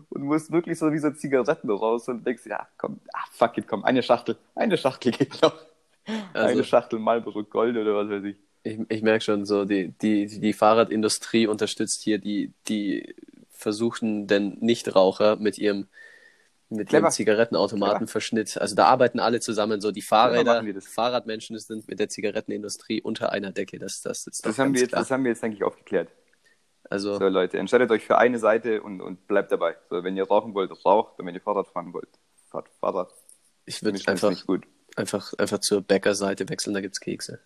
und 0.10 0.24
musst 0.24 0.52
wirklich 0.52 0.78
so 0.80 0.92
wie 0.92 1.00
so 1.00 1.12
Zigaretten 1.12 1.70
raus 1.70 2.08
und 2.08 2.26
denkst, 2.26 2.46
ja, 2.46 2.68
komm, 2.78 3.00
ah, 3.14 3.26
fuck 3.32 3.58
it, 3.58 3.68
komm, 3.68 3.84
eine 3.84 4.04
Schachtel, 4.04 4.38
eine 4.56 4.78
Schachtel 4.78 5.12
geht 5.18 5.42
noch. 5.42 5.56
Also, 6.34 6.50
eine 6.50 6.64
Schachtel 6.64 7.00
Marlboro 7.00 7.44
Gold 7.44 7.76
oder 7.78 7.96
was 7.96 8.10
weiß 8.10 8.24
ich. 8.26 8.38
Ich, 8.64 8.80
ich 8.90 9.02
merke 9.02 9.24
schon 9.24 9.46
so, 9.46 9.66
die, 9.66 9.94
die, 10.02 10.28
die 10.28 10.54
Fahrradindustrie 10.54 11.48
unterstützt 11.48 12.02
hier 12.04 12.20
die, 12.20 12.52
die 12.68 13.16
versuchen 13.52 14.28
den 14.28 14.58
Nichtraucher 14.60 15.38
mit 15.38 15.58
ihrem 15.58 15.88
Mit 16.70 16.90
Clever. 16.90 17.08
ihrem 17.08 17.12
Zigarettenautomatenverschnitt. 17.12 18.58
Also 18.58 18.76
da 18.76 18.86
arbeiten 18.86 19.20
alle 19.20 19.40
zusammen, 19.40 19.82
so 19.82 19.92
die 19.92 20.02
Fahrräder, 20.02 20.64
das. 20.64 20.88
Fahrradmenschen 20.88 21.58
sind 21.60 21.88
mit 21.88 22.00
der 22.00 22.10
Zigarettenindustrie 22.10 23.02
unter 23.02 23.32
einer 23.32 23.52
Decke. 23.52 23.78
Das, 23.78 24.02
das 24.02 24.26
ist 24.26 24.46
Das 24.46 24.58
haben, 24.58 24.74
wir 24.74 24.82
jetzt, 24.82 24.90
klar. 24.90 25.02
das 25.02 25.12
haben 25.12 25.24
wir 25.24 25.32
jetzt, 25.32 25.44
denke 25.44 25.58
ich, 25.58 25.64
aufgeklärt. 25.64 26.10
Also, 26.90 27.18
So, 27.18 27.28
Leute, 27.28 27.58
entscheidet 27.58 27.90
euch 27.92 28.06
für 28.06 28.18
eine 28.18 28.40
Seite 28.40 28.82
und, 28.82 29.02
und 29.02 29.28
bleibt 29.28 29.52
dabei. 29.52 29.76
So, 29.90 30.04
wenn 30.04 30.18
ihr 30.18 30.28
rauchen 30.28 30.54
wollt, 30.54 30.72
raucht. 30.86 31.20
Und 31.20 31.26
wenn 31.26 31.36
ihr 31.36 31.42
Fahrrad 31.42 31.68
fahren 31.68 31.94
wollt, 31.94 32.10
fahrt 32.50 32.68
Fahrrad. 32.80 33.12
ich 33.66 33.84
würde 33.84 34.00
einfach, 34.08 34.34
einfach, 34.96 35.34
einfach 35.38 35.60
zur 35.60 35.82
Bäckerseite 35.82 36.48
wechseln, 36.50 36.74
da 36.74 36.82
gibt's 36.82 37.00
Kekse. 37.00 37.40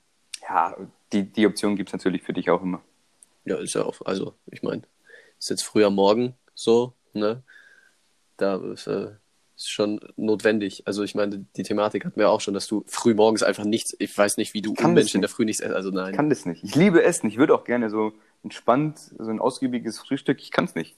Ja, 0.48 0.76
die, 1.12 1.24
die 1.24 1.46
Option 1.46 1.76
gibt 1.76 1.90
es 1.90 1.94
natürlich 1.94 2.24
für 2.24 2.34
dich 2.34 2.50
auch 2.50 2.62
immer. 2.62 2.82
Ja, 3.46 3.58
ist 3.58 3.76
ja 3.76 3.84
auch, 3.84 4.02
also, 4.06 4.34
ich 4.48 4.64
meine, 4.64 4.84
ist 5.38 5.50
jetzt 5.50 5.64
früh 5.64 5.84
am 5.86 5.96
Morgen 5.96 6.36
so, 6.54 6.94
ne? 7.14 7.44
Da 8.39 8.55
ist, 8.72 8.88
äh, 8.88 9.12
ist 9.55 9.69
schon 9.69 10.00
notwendig. 10.15 10.84
Also, 10.86 11.03
ich 11.03 11.15
meine, 11.15 11.46
die 11.58 11.63
Thematik 11.63 12.05
hatten 12.05 12.19
wir 12.19 12.29
auch 12.29 12.41
schon, 12.41 12.53
dass 12.53 12.67
du 12.67 12.84
früh 12.88 13.13
morgens 13.13 13.43
einfach 13.43 13.65
nichts, 13.65 13.96
ich 14.00 14.17
weiß 14.17 14.38
nicht, 14.38 14.53
wie 14.53 14.62
du 14.62 14.74
kann 14.74 14.91
Unmensch 14.91 15.13
in 15.13 15.22
der 15.22 15.27
nicht. 15.27 15.36
Früh 15.36 15.46
nichts, 15.46 15.62
also 15.62 15.89
nein. 15.91 16.12
Ich 16.12 16.15
kann 16.15 16.29
das 16.29 16.46
nicht. 16.46 16.63
Ich 16.63 16.75
liebe 16.75 17.03
Essen. 17.03 17.27
Ich 17.27 17.38
würde 17.38 17.53
auch 17.53 17.63
gerne 17.65 17.89
so 17.89 18.13
entspannt, 18.43 18.98
so 19.17 19.29
ein 19.29 19.39
ausgiebiges 19.39 20.00
Frühstück. 20.00 20.39
Ich 20.41 20.51
kann 20.51 20.65
es 20.65 20.75
nicht. 20.75 20.96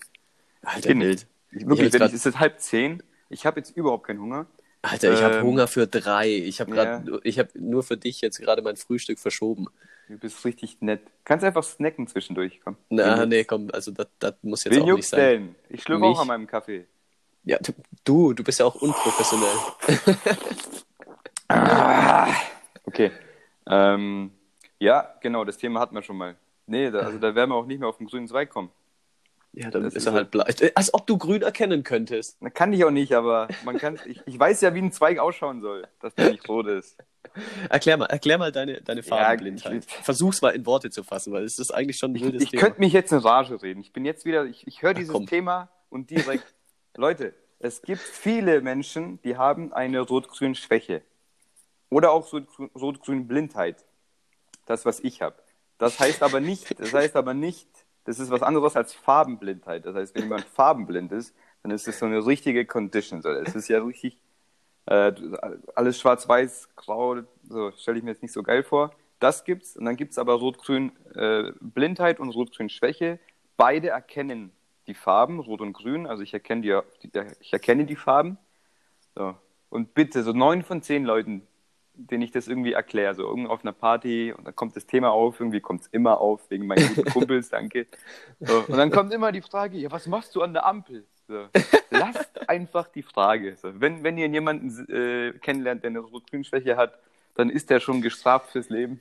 Alter. 0.62 0.92
Ich, 0.92 0.96
Ich 1.54 1.64
hab 1.64 1.70
wirklich, 1.70 1.80
jetzt 1.86 1.94
wenn 1.94 2.00
grad- 2.00 2.10
ich, 2.12 2.16
es 2.16 2.26
ist 2.26 2.40
halb 2.40 2.60
zehn. 2.60 3.02
Ich 3.30 3.46
habe 3.46 3.60
jetzt 3.60 3.76
überhaupt 3.76 4.06
keinen 4.08 4.22
Hunger. 4.22 4.46
Alter, 4.84 5.14
ich 5.14 5.22
habe 5.22 5.36
Ähm, 5.38 5.44
Hunger 5.44 5.68
für 5.68 5.86
drei. 5.88 6.30
Ich 6.30 6.60
habe 6.62 6.76
ja. 6.76 7.04
ich 7.24 7.40
habe 7.40 7.50
nur 7.56 7.84
für 7.84 7.98
dich 7.98 8.22
jetzt 8.22 8.40
gerade 8.40 8.62
mein 8.62 8.76
Frühstück 8.78 9.20
verschoben. 9.20 9.68
Du 10.08 10.18
bist 10.18 10.44
richtig 10.44 10.82
nett. 10.82 11.02
Kannst 11.24 11.46
einfach 11.46 11.64
snacken 11.64 12.08
zwischendurch, 12.08 12.60
komm. 12.64 12.78
Na, 12.90 13.26
nee, 13.26 13.44
komm, 13.44 13.70
also 13.72 13.92
das, 13.92 14.34
muss 14.42 14.64
jetzt 14.66 14.76
Wen 14.76 14.84
auch 14.84 14.96
nicht 14.96 15.08
sein. 15.08 15.20
denn? 15.20 15.56
Ich 15.70 15.84
schlürfe 15.84 16.04
auch 16.06 16.20
an 16.20 16.28
meinem 16.28 16.48
Kaffee. 16.48 16.86
Ja, 17.44 17.58
du- 18.04 18.34
du, 18.34 18.44
bist 18.44 18.60
ja 18.60 18.66
auch 18.66 18.76
unprofessionell. 18.76 19.50
Okay. 22.86 23.12
Ähm, 23.68 24.32
ja, 24.80 25.14
genau, 25.22 25.46
das 25.46 25.58
Thema 25.58 25.80
hatten 25.80 25.96
wir 25.96 26.02
schon 26.02 26.18
mal. 26.18 26.36
Nee, 26.68 26.90
da, 26.92 27.00
also 27.00 27.18
da 27.18 27.36
werden 27.36 27.50
wir 27.50 27.56
auch 27.56 27.66
nicht 27.66 27.80
mehr 27.80 27.90
auf 27.90 27.98
den 27.98 28.08
grünen 28.08 28.28
Zweig 28.28 28.50
kommen. 28.50 28.70
Ja, 29.54 29.70
dann 29.70 29.84
Das 29.84 29.96
ist 29.96 30.06
er 30.06 30.14
halt 30.14 30.32
bleich. 30.32 30.62
Äh, 30.62 30.72
Als 30.76 30.94
ob 30.94 31.06
du 31.08 31.18
grün 31.18 31.42
erkennen 31.42 31.84
könntest. 31.84 32.38
Na, 32.40 32.50
kann 32.50 32.72
ich 32.72 32.86
auch 32.86 32.92
nicht, 32.92 33.14
aber 33.14 33.50
man 33.66 33.78
kann, 33.78 34.00
ich, 34.06 34.22
ich 34.26 34.40
weiß 34.40 34.62
ja, 34.62 34.74
wie 34.74 34.80
ein 34.82 34.94
Zweig 34.94 35.20
ausschauen 35.20 35.62
soll, 35.62 35.86
dass 36.00 36.16
der 36.16 36.32
nicht 36.32 36.48
rot 36.48 36.68
ist. 36.68 36.98
Erklär 37.70 37.98
mal, 37.98 38.06
erklär 38.06 38.38
mal 38.38 38.52
deine, 38.54 38.82
deine 38.82 39.04
Farbenblindheit. 39.04 39.86
ich- 39.86 39.94
Versuch's 40.06 40.42
mal 40.42 40.52
in 40.52 40.66
Worte 40.66 40.90
zu 40.90 41.04
fassen, 41.04 41.34
weil 41.34 41.44
es 41.44 41.60
ist 41.60 41.72
eigentlich 41.72 41.98
schon 41.98 42.12
ein 42.14 42.16
Ich, 42.16 42.24
wildes 42.24 42.44
ich 42.44 42.50
Thema. 42.52 42.62
könnte 42.64 42.80
mich 42.80 42.94
jetzt 42.94 43.12
in 43.12 43.20
Rage 43.20 43.62
reden. 43.62 43.82
Ich 43.82 43.92
bin 43.92 44.06
jetzt 44.06 44.24
wieder, 44.26 44.46
ich, 44.46 44.66
ich 44.68 44.82
höre 44.84 44.94
dieses 44.94 45.12
komm. 45.12 45.28
Thema 45.28 45.70
und 45.90 46.10
direkt, 46.10 46.46
Leute, 46.98 47.34
es 47.60 47.82
gibt 47.82 48.02
viele 48.02 48.62
Menschen, 48.62 49.22
die 49.22 49.38
haben 49.38 49.72
eine 49.72 50.02
Rot-Grün-Schwäche. 50.02 51.02
Oder 51.90 52.12
auch 52.12 52.26
so 52.26 52.42
Rot-Grün-Blindheit. 52.76 53.86
Das, 54.66 54.86
was 54.86 55.00
ich 55.00 55.22
habe. 55.22 55.36
Das 55.78 56.00
heißt 56.00 56.22
aber 56.24 56.40
nicht, 56.40 56.80
das 56.80 56.94
heißt 56.94 57.16
aber 57.16 57.34
nicht, 57.34 57.68
das 58.06 58.20
ist 58.20 58.30
was 58.30 58.42
anderes 58.42 58.76
als 58.76 58.94
Farbenblindheit. 58.94 59.86
Das 59.86 59.96
heißt, 59.96 60.16
wenn 60.16 60.24
jemand 60.24 60.46
farbenblind 60.46 61.12
ist, 61.12 61.36
dann 61.64 61.72
ist 61.72 61.88
das 61.88 62.00
so 62.00 62.06
eine 62.06 62.26
richtige 62.26 62.66
Condition. 62.66 63.20
Es 63.20 63.56
ist 63.56 63.68
ja 63.68 63.84
richtig, 63.84 64.18
äh, 64.86 65.14
alles 65.76 66.00
schwarz-weiß, 66.00 66.76
grau, 66.76 67.18
so 67.44 67.72
stelle 67.72 67.98
ich 67.98 68.04
mir 68.04 68.12
jetzt 68.12 68.22
nicht 68.22 68.34
so 68.34 68.44
geil 68.44 68.64
vor. 68.64 68.92
Das 69.20 69.44
gibt's. 69.44 69.78
Und 69.78 69.86
dann 69.86 69.96
gibt's 69.96 70.18
aber 70.18 70.34
Rot-Grün 70.34 70.92
äh, 71.16 71.52
Blindheit 71.60 72.20
und 72.20 72.30
Rot-Grün 72.32 72.70
Schwäche. 72.70 73.20
Beide 73.58 73.90
erkennen 73.90 74.52
die 74.88 74.94
Farben, 74.94 75.40
Rot 75.40 75.62
und 75.62 75.74
Grün. 75.74 76.08
Also 76.08 76.24
ich 76.24 76.34
erkenne 76.34 76.62
die, 76.62 76.80
ich 77.40 77.54
erkenne 77.54 77.86
die 77.86 77.96
Farben. 77.96 78.38
So. 79.16 79.36
Und 79.70 79.94
bitte, 79.94 80.24
so 80.24 80.34
neun 80.34 80.64
von 80.64 80.82
zehn 80.82 81.06
Leuten, 81.06 81.48
denen 81.94 82.24
ich 82.24 82.32
das 82.32 82.48
irgendwie 82.48 82.74
erkläre, 82.74 83.14
so 83.16 83.24
irgendwo 83.24 83.52
auf 83.52 83.64
einer 83.64 83.74
Party 83.74 84.34
und 84.36 84.46
dann 84.46 84.56
kommt 84.56 84.76
das 84.76 84.86
Thema 84.88 85.12
auf, 85.12 85.40
irgendwie 85.40 85.60
kommt 85.62 85.82
es 85.82 85.88
immer 85.88 86.20
auf, 86.20 86.42
wegen 86.50 86.66
meinen 86.68 86.88
guten 86.96 87.10
Kumpels, 87.12 87.50
danke. 87.50 87.86
So. 88.40 88.60
Und 88.68 88.78
dann 88.78 88.92
kommt 88.92 89.14
immer 89.14 89.32
die 89.32 89.42
Frage, 89.42 89.78
ja, 89.78 89.92
was 89.92 90.08
machst 90.08 90.36
du 90.36 90.42
an 90.42 90.54
der 90.54 90.66
Ampel? 90.66 91.06
So. 91.28 91.46
Lasst 91.92 92.50
einfach 92.50 92.88
die 92.88 93.04
Frage. 93.04 93.56
So. 93.56 93.80
Wenn, 93.80 94.04
wenn 94.04 94.18
ihr 94.18 94.28
jemanden 94.28 94.70
äh, 94.92 95.32
kennenlernt, 95.40 95.84
der 95.84 95.90
eine 95.92 96.00
Rot-Grün-Schwäche 96.00 96.76
hat, 96.76 96.98
dann 97.36 97.50
ist 97.50 97.70
der 97.70 97.80
schon 97.80 98.02
gestraft 98.02 98.52
fürs 98.52 98.70
Leben. 98.70 99.00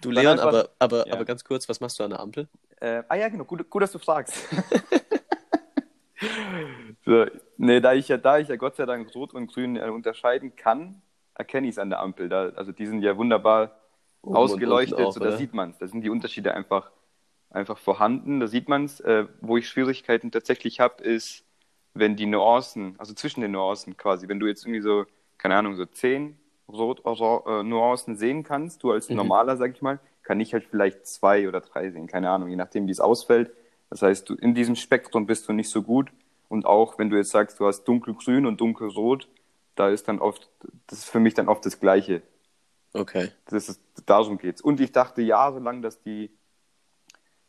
du, 0.00 0.10
Leon, 0.10 0.38
einfach- 0.38 0.46
aber, 0.46 0.68
aber, 0.78 1.06
ja. 1.06 1.14
aber 1.14 1.24
ganz 1.24 1.44
kurz, 1.44 1.68
was 1.68 1.80
machst 1.80 1.98
du 1.98 2.04
an 2.04 2.10
der 2.10 2.20
Ampel? 2.20 2.48
Äh, 2.80 3.02
ah 3.08 3.14
ja, 3.14 3.28
genau, 3.28 3.44
gut, 3.44 3.68
gut, 3.68 3.82
dass 3.82 3.92
du 3.92 3.98
fragst. 3.98 4.48
so, 7.04 7.26
nee, 7.58 7.80
da 7.80 7.92
ich 7.92 8.08
ja, 8.08 8.16
da 8.16 8.38
ich 8.38 8.48
ja 8.48 8.56
Gott 8.56 8.76
sei 8.76 8.86
Dank 8.86 9.14
Rot 9.14 9.34
und 9.34 9.52
Grün 9.52 9.76
äh, 9.76 9.90
unterscheiden 9.90 10.56
kann, 10.56 11.02
erkenne 11.34 11.66
ich 11.66 11.74
es 11.74 11.78
an 11.78 11.90
der 11.90 12.00
Ampel. 12.00 12.30
Da, 12.30 12.48
also 12.50 12.72
die 12.72 12.86
sind 12.86 13.02
ja 13.02 13.16
wunderbar 13.16 13.78
Oben 14.22 14.36
ausgeleuchtet, 14.36 14.98
auch, 14.98 15.12
so 15.12 15.20
da 15.20 15.36
sieht 15.36 15.52
man 15.52 15.70
es. 15.70 15.78
Da 15.78 15.86
sind 15.86 16.02
die 16.02 16.10
Unterschiede 16.10 16.54
einfach, 16.54 16.90
einfach 17.50 17.76
vorhanden. 17.78 18.40
Da 18.40 18.46
sieht 18.46 18.68
man 18.68 18.84
es. 18.86 19.00
Äh, 19.00 19.26
wo 19.42 19.58
ich 19.58 19.68
Schwierigkeiten 19.68 20.30
tatsächlich 20.30 20.80
habe, 20.80 21.02
ist, 21.04 21.44
wenn 21.92 22.16
die 22.16 22.26
Nuancen, 22.26 22.94
also 22.98 23.12
zwischen 23.12 23.42
den 23.42 23.52
Nuancen 23.52 23.96
quasi, 23.98 24.26
wenn 24.28 24.40
du 24.40 24.46
jetzt 24.46 24.64
irgendwie 24.64 24.80
so, 24.80 25.04
keine 25.36 25.56
Ahnung, 25.56 25.76
so 25.76 25.84
zehn 25.84 26.38
Rot 26.68 27.02
äh, 27.04 27.62
Nuancen 27.62 28.16
sehen 28.16 28.42
kannst, 28.42 28.82
du 28.82 28.92
als 28.92 29.08
Mhm. 29.08 29.16
Normaler, 29.16 29.56
sag 29.56 29.72
ich 29.72 29.82
mal, 29.82 29.98
kann 30.30 30.38
ich 30.38 30.52
halt 30.52 30.64
vielleicht 30.64 31.08
zwei 31.08 31.48
oder 31.48 31.60
drei 31.60 31.90
sehen, 31.90 32.06
keine 32.06 32.30
Ahnung, 32.30 32.50
je 32.50 32.54
nachdem, 32.54 32.86
wie 32.86 32.92
es 32.92 33.00
ausfällt. 33.00 33.50
Das 33.88 34.00
heißt, 34.00 34.28
du, 34.28 34.36
in 34.36 34.54
diesem 34.54 34.76
Spektrum 34.76 35.26
bist 35.26 35.48
du 35.48 35.52
nicht 35.52 35.68
so 35.68 35.82
gut. 35.82 36.12
Und 36.48 36.66
auch 36.66 37.00
wenn 37.00 37.10
du 37.10 37.16
jetzt 37.16 37.30
sagst, 37.30 37.58
du 37.58 37.66
hast 37.66 37.82
dunkelgrün 37.82 38.46
und 38.46 38.60
dunkelrot, 38.60 39.26
da 39.74 39.88
ist 39.88 40.06
dann 40.06 40.20
oft, 40.20 40.48
das 40.86 41.00
ist 41.00 41.10
für 41.10 41.18
mich 41.18 41.34
dann 41.34 41.48
oft 41.48 41.66
das 41.66 41.80
Gleiche. 41.80 42.22
Okay. 42.92 43.32
Das 43.46 43.68
ist, 43.68 43.82
darum 44.06 44.38
geht's. 44.38 44.60
Und 44.60 44.78
ich 44.78 44.92
dachte 44.92 45.20
jahrelang, 45.20 45.82
dass 45.82 46.00
die, 46.00 46.30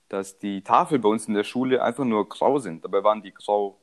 dass 0.10 0.40
die 0.40 0.64
Tafel 0.64 0.98
bei 0.98 1.10
uns 1.10 1.28
in 1.28 1.36
der 1.36 1.44
Schule 1.44 1.84
einfach 1.84 2.04
nur 2.04 2.28
grau 2.28 2.58
sind. 2.58 2.84
Dabei 2.84 3.04
waren 3.04 3.22
die 3.22 3.32
grau. 3.32 3.80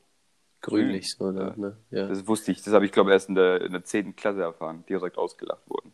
Grünlich? 0.59 1.15
Ja. 1.17 1.31
ne? 1.31 1.77
Ja. 1.89 2.07
Das 2.09 2.27
wusste 2.27 2.51
ich. 2.51 2.63
Das 2.63 2.73
habe 2.73 2.83
ich, 2.83 2.91
glaube 2.91 3.11
ich, 3.11 3.13
erst 3.13 3.29
in 3.29 3.35
der, 3.35 3.61
in 3.61 3.71
der 3.71 3.85
10. 3.85 4.17
Klasse 4.17 4.41
erfahren. 4.41 4.83
Direkt 4.89 5.17
ausgelacht 5.17 5.69
wurden. 5.69 5.93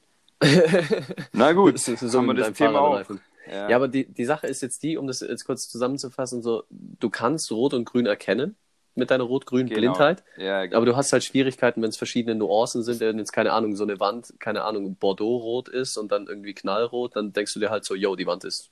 Na 1.34 1.54
gut, 1.54 1.76
Das 1.76 1.88
ist 1.88 2.00
so 2.00 2.20
haben 2.20 2.28
wir 2.28 2.34
das 2.34 2.54
Thema 2.54 2.80
auch. 2.80 2.92
Fahrradreifen. 2.94 3.22
Ja, 3.48 3.76
aber 3.76 3.88
die, 3.88 4.06
die 4.06 4.26
Sache 4.26 4.48
ist 4.48 4.62
jetzt 4.62 4.82
die, 4.82 4.98
um 4.98 5.06
das 5.06 5.20
jetzt 5.20 5.46
kurz 5.46 5.70
zusammenzufassen, 5.70 6.42
so, 6.42 6.64
du 6.70 7.10
kannst 7.12 7.52
Rot 7.52 7.74
und 7.76 7.86
Grün 7.86 8.08
erkennen 8.08 8.56
mit 8.96 9.12
deiner 9.12 9.26
rot-grünen 9.26 9.68
Genau. 9.68 9.80
Blindheit, 9.94 10.24
Ja, 10.38 10.64
genau. 10.66 10.78
aber 10.78 10.86
du 10.88 10.96
hast 10.96 11.12
halt 11.14 11.24
Schwierigkeiten, 11.24 11.82
wenn 11.82 11.90
es 11.90 11.98
verschiedene 11.98 12.34
Nuancen 12.36 12.82
sind, 12.82 13.02
wenn 13.02 13.20
jetzt, 13.20 13.34
keine 13.34 13.52
Ahnung, 13.54 13.76
so 13.76 13.84
eine 13.84 14.00
Wand, 14.00 14.34
keine 14.40 14.64
Ahnung, 14.64 14.96
Bordeaux-rot 14.96 15.68
ist 15.70 15.98
und 15.98 16.12
dann 16.12 16.28
irgendwie 16.28 16.54
knallrot, 16.54 17.16
dann 17.16 17.34
denkst 17.34 17.54
du 17.54 17.60
dir 17.60 17.70
halt 17.70 17.86
so, 17.86 17.94
yo, 17.94 18.16
die 18.16 18.26
Wand 18.26 18.46
ist. 18.46 18.72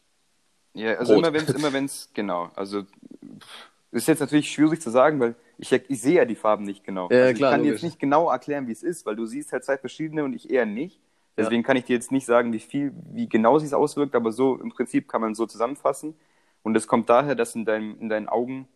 Ja, 0.74 0.96
also 0.96 1.14
Rot. 1.14 1.24
immer 1.24 1.34
wenn 1.34 1.44
es, 1.44 1.50
immer 1.54 1.74
wenn's, 1.74 2.10
genau. 2.14 2.50
Also 2.56 2.84
ist 3.92 4.08
jetzt 4.08 4.22
natürlich 4.22 4.50
schwierig 4.52 4.82
zu 4.82 4.90
sagen, 4.90 5.20
weil 5.20 5.36
ich, 5.60 5.72
ich 5.72 6.02
sehe 6.02 6.16
ja 6.16 6.26
die 6.26 6.36
Farben 6.36 6.64
nicht 6.64 6.84
genau. 6.84 7.10
Ja, 7.12 7.26
also 7.26 7.34
klar, 7.38 7.50
ich 7.52 7.54
kann 7.54 7.60
logisch. 7.60 7.74
jetzt 7.74 7.84
nicht 7.84 8.00
genau 8.00 8.30
erklären, 8.32 8.66
wie 8.68 8.72
es 8.72 8.82
ist, 8.82 9.06
weil 9.06 9.16
du 9.16 9.26
siehst 9.28 9.52
halt 9.52 9.64
zwei 9.66 9.78
verschiedene 9.78 10.24
und 10.24 10.34
ich 10.34 10.50
eher 10.50 10.66
nicht. 10.66 11.00
Ja. 11.36 11.44
Deswegen 11.44 11.64
kann 11.64 11.78
ich 11.78 11.86
dir 11.86 11.96
jetzt 11.96 12.12
nicht 12.12 12.26
sagen, 12.26 12.54
wie 12.54 12.60
viel, 12.60 12.94
wie 13.12 13.28
genau 13.28 13.58
sich 13.60 13.74
auswirkt, 13.74 14.16
aber 14.16 14.32
so 14.32 14.56
im 14.60 14.70
Prinzip 14.70 15.08
kann 15.08 15.22
man 15.22 15.34
so 15.36 15.46
zusammenfassen. 15.46 16.16
Und 16.62 16.76
es 16.78 16.88
kommt 16.88 17.10
daher, 17.10 17.36
dass 17.36 17.56
in, 17.56 17.66
deinem, 17.66 18.00
in 18.00 18.10
deinen 18.10 18.30
Augen 18.30 18.68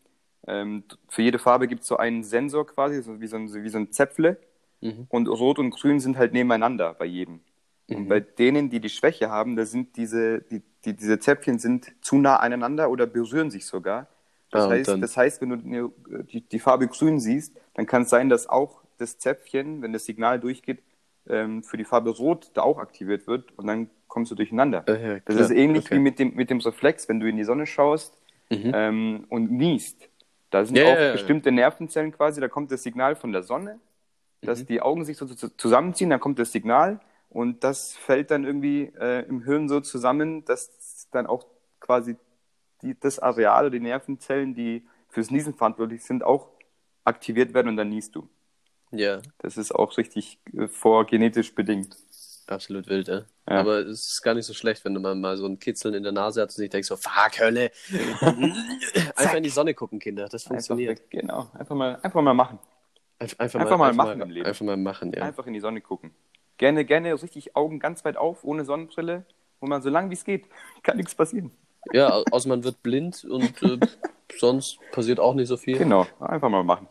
ähm, 0.48 0.84
für 1.08 1.22
jede 1.22 1.40
Farbe 1.40 1.68
gibt 1.68 1.82
es 1.82 1.88
so 1.88 1.98
einen 1.98 2.24
Sensor 2.24 2.66
quasi, 2.66 3.02
so 3.04 3.20
wie 3.22 3.28
so 3.28 3.36
ein, 3.38 3.54
wie 3.54 3.70
so 3.70 3.78
ein 3.78 3.92
Zäpfle. 3.92 4.38
Mhm. 4.82 5.06
Und 5.10 5.28
Rot 5.28 5.60
und 5.60 5.72
Grün 5.72 6.00
sind 6.00 6.18
halt 6.18 6.34
nebeneinander 6.34 6.94
bei 6.94 7.06
jedem. 7.06 7.42
Und 7.90 8.00
Mhm. 8.06 8.08
bei 8.08 8.20
denen, 8.20 8.70
die 8.70 8.80
die 8.80 8.90
Schwäche 8.90 9.30
haben, 9.30 9.56
da 9.56 9.66
sind 9.66 9.96
diese, 9.96 10.42
die, 10.42 10.62
die, 10.84 10.94
diese 10.96 11.20
Zäpfchen 11.20 11.60
sind 11.60 11.94
zu 12.02 12.18
nah 12.18 12.38
aneinander 12.38 12.90
oder 12.90 13.06
berühren 13.08 13.50
sich 13.52 13.66
sogar. 13.66 14.08
Das, 14.52 14.64
Ah, 14.64 14.68
und 14.68 14.74
heißt, 14.74 14.88
das 15.02 15.16
heißt, 15.18 15.42
wenn 15.42 15.50
du 15.50 15.56
eine- 15.56 16.24
die, 16.24 16.42
die 16.42 16.60
Farbe 16.60 16.88
Grün 16.88 17.20
siehst, 17.20 17.56
dann 17.76 17.86
kann 17.86 18.02
es 18.04 18.10
sein, 18.10 18.30
dass 18.30 18.48
auch 18.48 18.82
das 18.98 19.18
Zäpfchen, 19.20 19.82
wenn 19.82 19.94
das 19.94 20.06
Signal 20.06 20.40
durchgeht, 20.40 20.80
ähm, 21.30 21.64
für 21.64 21.78
die 21.78 21.86
Farbe 21.86 22.10
Rot 22.12 22.52
da 22.54 22.62
auch 22.62 22.78
aktiviert 22.80 23.28
wird 23.28 23.58
und 23.58 23.68
dann 23.68 23.90
kommst 24.08 24.32
du 24.32 24.36
durcheinander. 24.36 24.84
Äh, 24.88 25.16
ja, 25.16 25.20
das 25.26 25.36
ist 25.38 25.52
ähnlich 25.52 25.86
Okay. 25.86 25.96
wie 25.96 26.00
mit 26.00 26.20
dem, 26.20 26.34
mit 26.36 26.50
dem 26.50 26.60
Reflex, 26.60 27.08
wenn 27.10 27.20
du 27.20 27.28
in 27.28 27.38
die 27.38 27.44
Sonne 27.44 27.66
schaust 27.66 28.18
Mhm. 28.50 28.72
ähm, 28.74 29.26
und 29.30 29.52
niest. 29.52 30.10
Da 30.50 30.66
sind 30.66 30.78
Ja, 30.78 30.86
auch 30.86 30.98
ja, 30.98 31.12
bestimmte 31.12 31.52
Nervenzellen 31.52 32.12
quasi, 32.14 32.40
da 32.40 32.48
kommt 32.48 32.72
das 32.72 32.84
Signal 32.84 33.16
von 33.16 33.34
der 33.34 33.44
Sonne, 33.44 33.80
dass 34.42 34.62
Mhm. 34.62 34.66
die 34.68 34.82
Augen 34.82 35.06
sich 35.06 35.18
so 35.18 35.26
zu- 35.26 35.56
zusammenziehen, 35.58 36.10
dann 36.10 36.20
kommt 36.20 36.40
das 36.40 36.52
Signal 36.52 37.00
und 37.30 37.64
das 37.64 37.96
fällt 37.98 38.32
dann 38.32 38.46
irgendwie 38.46 38.92
äh, 39.00 39.28
im 39.28 39.44
Hirn 39.44 39.68
so 39.68 39.82
zusammen, 39.82 40.46
dass 40.46 41.08
dann 41.12 41.28
auch 41.28 41.46
quasi 41.82 42.16
die, 42.82 42.98
das 43.00 43.20
Areal 43.20 43.66
oder 43.66 43.72
die 43.72 43.80
Nervenzellen, 43.82 44.56
die 44.56 44.86
fürs 45.10 45.32
Niesen 45.32 45.54
verantwortlich 45.54 46.04
sind, 46.04 46.24
auch 46.24 46.48
aktiviert 47.04 47.54
werden 47.54 47.70
und 47.70 47.78
dann 47.78 47.90
niest 47.90 48.16
du. 48.16 48.30
Ja, 48.92 49.22
Das 49.40 49.58
ist 49.58 49.74
auch 49.74 49.98
richtig 49.98 50.40
äh, 50.58 50.68
vorgenetisch 50.68 51.54
bedingt. 51.54 51.96
absolut 52.48 52.88
wild, 52.88 53.08
ja. 53.10 53.24
Ja. 53.50 53.60
Aber 53.60 53.80
es 53.80 54.12
ist 54.14 54.22
gar 54.24 54.34
nicht 54.34 54.46
so 54.46 54.54
schlecht, 54.54 54.84
wenn 54.86 54.94
du 54.94 55.00
mal, 55.00 55.16
mal 55.16 55.38
so 55.38 55.46
ein 55.46 55.60
Kitzeln 55.60 55.94
in 55.94 56.04
der 56.04 56.12
Nase 56.12 56.42
hast 56.42 56.58
und 56.58 56.62
dich 56.64 56.70
denkst 56.70 56.88
so, 56.88 56.96
fuck, 56.98 57.40
Hölle. 57.40 57.72
Einfach 59.16 59.36
in 59.36 59.44
die 59.44 59.50
Sonne 59.50 59.74
gucken, 59.74 60.00
Kinder, 60.00 60.26
das 60.28 60.44
Einfach, 60.46 60.50
funktioniert. 60.56 61.00
weg, 61.00 61.10
genau, 61.10 61.50
einfach 61.54 61.76
mal, 61.76 61.96
einfach 62.02 62.22
mal 62.22 62.34
machen. 62.34 62.60
Einfach, 63.20 63.40
einfach, 63.40 63.60
Einfach 63.62 63.78
mal, 63.78 63.88
mal 63.88 63.94
machen 63.94 64.10
einfach 64.12 64.26
im 64.26 64.32
Leben. 64.32 64.46
Einfach 64.46 64.66
mal 64.66 64.78
machen, 64.78 65.12
ja. 65.14 65.22
Einfach 65.24 65.48
in 65.48 65.54
die 65.54 65.60
Sonne 65.60 65.82
gucken. 65.82 66.12
Gerne, 66.58 66.86
gerne 66.86 67.14
richtig 67.22 67.56
Augen 67.56 67.80
ganz 67.80 68.04
weit 68.06 68.18
auf, 68.18 68.44
ohne 68.44 68.64
Sonnenbrille, 68.66 69.26
wo 69.60 69.68
man 69.68 69.82
so 69.82 69.90
lang 69.90 70.10
wie 70.10 70.14
es 70.16 70.24
geht, 70.24 70.46
kann 70.84 70.98
nichts 70.98 71.16
passieren. 71.16 71.52
Ja, 71.94 72.12
au- 72.14 72.24
außer 72.32 72.50
man 72.50 72.64
wird 72.64 72.84
blind 72.84 73.24
und 73.26 73.62
äh, 73.64 73.80
sonst 74.38 74.78
passiert 74.92 75.20
auch 75.20 75.34
nicht 75.36 75.48
so 75.48 75.58
viel. 75.58 75.78
Genau, 75.78 76.06
einfach 76.20 76.50
mal 76.50 76.64
machen. 76.64 76.88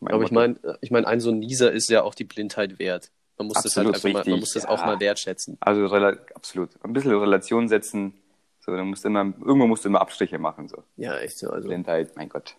Mein 0.00 0.14
Aber 0.14 0.24
ich 0.24 0.30
meine, 0.30 0.56
ich 0.80 0.90
mein, 0.90 1.04
ein 1.04 1.20
so 1.20 1.30
ein 1.30 1.38
Nieser 1.40 1.72
ist 1.72 1.90
ja 1.90 2.02
auch 2.02 2.14
die 2.14 2.24
Blindheit 2.24 2.78
wert. 2.78 3.10
Man 3.36 3.48
muss 3.48 3.62
das 3.62 3.76
halt 3.76 3.88
Absolut 3.88 4.16
einfach 4.16 4.26
mal, 4.26 4.30
man 4.32 4.40
muss 4.40 4.52
das 4.52 4.64
ja. 4.64 4.68
auch 4.68 4.84
mal 4.84 4.98
wertschätzen. 5.00 5.56
Also 5.60 5.86
absolut. 6.34 6.70
Ein 6.82 6.92
bisschen 6.92 7.12
Relation 7.14 7.68
setzen. 7.68 8.14
So, 8.60 8.72
dann 8.76 8.86
musst 8.88 9.04
du 9.04 9.08
immer, 9.08 9.20
irgendwo 9.20 9.66
musst 9.66 9.84
du 9.84 9.88
immer 9.88 10.00
Abstriche 10.00 10.38
machen. 10.38 10.68
So. 10.68 10.82
Ja, 10.96 11.16
echt 11.18 11.38
so. 11.38 11.50
Also, 11.50 11.68
Blindheit, 11.68 12.16
mein 12.16 12.28
Gott. 12.28 12.56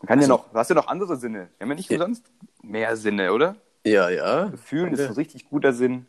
Man 0.00 0.08
kann 0.08 0.18
Also- 0.18 0.30
ja 0.32 0.36
noch, 0.38 0.50
du 0.50 0.58
hast 0.58 0.68
ja 0.70 0.74
noch 0.76 0.88
andere 0.88 1.16
Sinne. 1.16 1.48
Wir 1.58 1.64
haben 1.64 1.70
ja 1.70 1.74
nicht 1.76 1.90
Ja. 1.90 1.96
umsonst 1.98 2.26
mehr 2.62 2.96
Sinne, 2.96 3.32
oder? 3.32 3.56
ja, 3.84 4.08
ja. 4.08 4.50
Fühlen 4.56 4.92
ist 4.94 5.00
ein 5.00 5.12
richtig 5.12 5.48
guter 5.48 5.72
Sinn. 5.74 6.06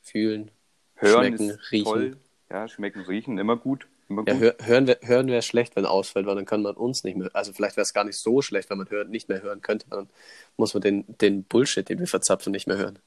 Fühlen. 0.00 0.50
Hören 0.96 1.26
Schmecken, 1.36 1.50
ist 1.50 1.72
riechen. 1.72 1.84
toll. 1.84 2.16
Ja, 2.50 2.68
schmecken, 2.68 3.02
riechen, 3.02 3.38
immer 3.38 3.56
gut. 3.56 3.86
Ja, 4.26 4.34
hör, 4.34 4.54
hören 4.62 4.86
wäre 4.86 4.98
hören 5.02 5.28
wär 5.28 5.42
schlecht, 5.42 5.76
wenn 5.76 5.86
ausfällt, 5.86 6.26
weil 6.26 6.34
dann 6.34 6.44
kann 6.44 6.62
man 6.62 6.74
uns 6.76 7.04
nicht 7.04 7.16
mehr. 7.16 7.30
Also 7.32 7.52
vielleicht 7.52 7.76
wäre 7.76 7.82
es 7.82 7.94
gar 7.94 8.04
nicht 8.04 8.16
so 8.18 8.42
schlecht, 8.42 8.70
wenn 8.70 8.78
man 8.78 8.88
hört, 8.90 9.08
nicht 9.10 9.28
mehr 9.28 9.42
hören 9.42 9.60
könnte. 9.60 9.86
Dann 9.90 10.08
muss 10.56 10.74
man 10.74 10.80
den, 10.82 11.04
den 11.20 11.44
Bullshit, 11.44 11.88
den 11.88 11.98
wir 11.98 12.06
verzapfen, 12.06 12.52
nicht 12.52 12.66
mehr 12.66 12.76
hören. 12.76 12.98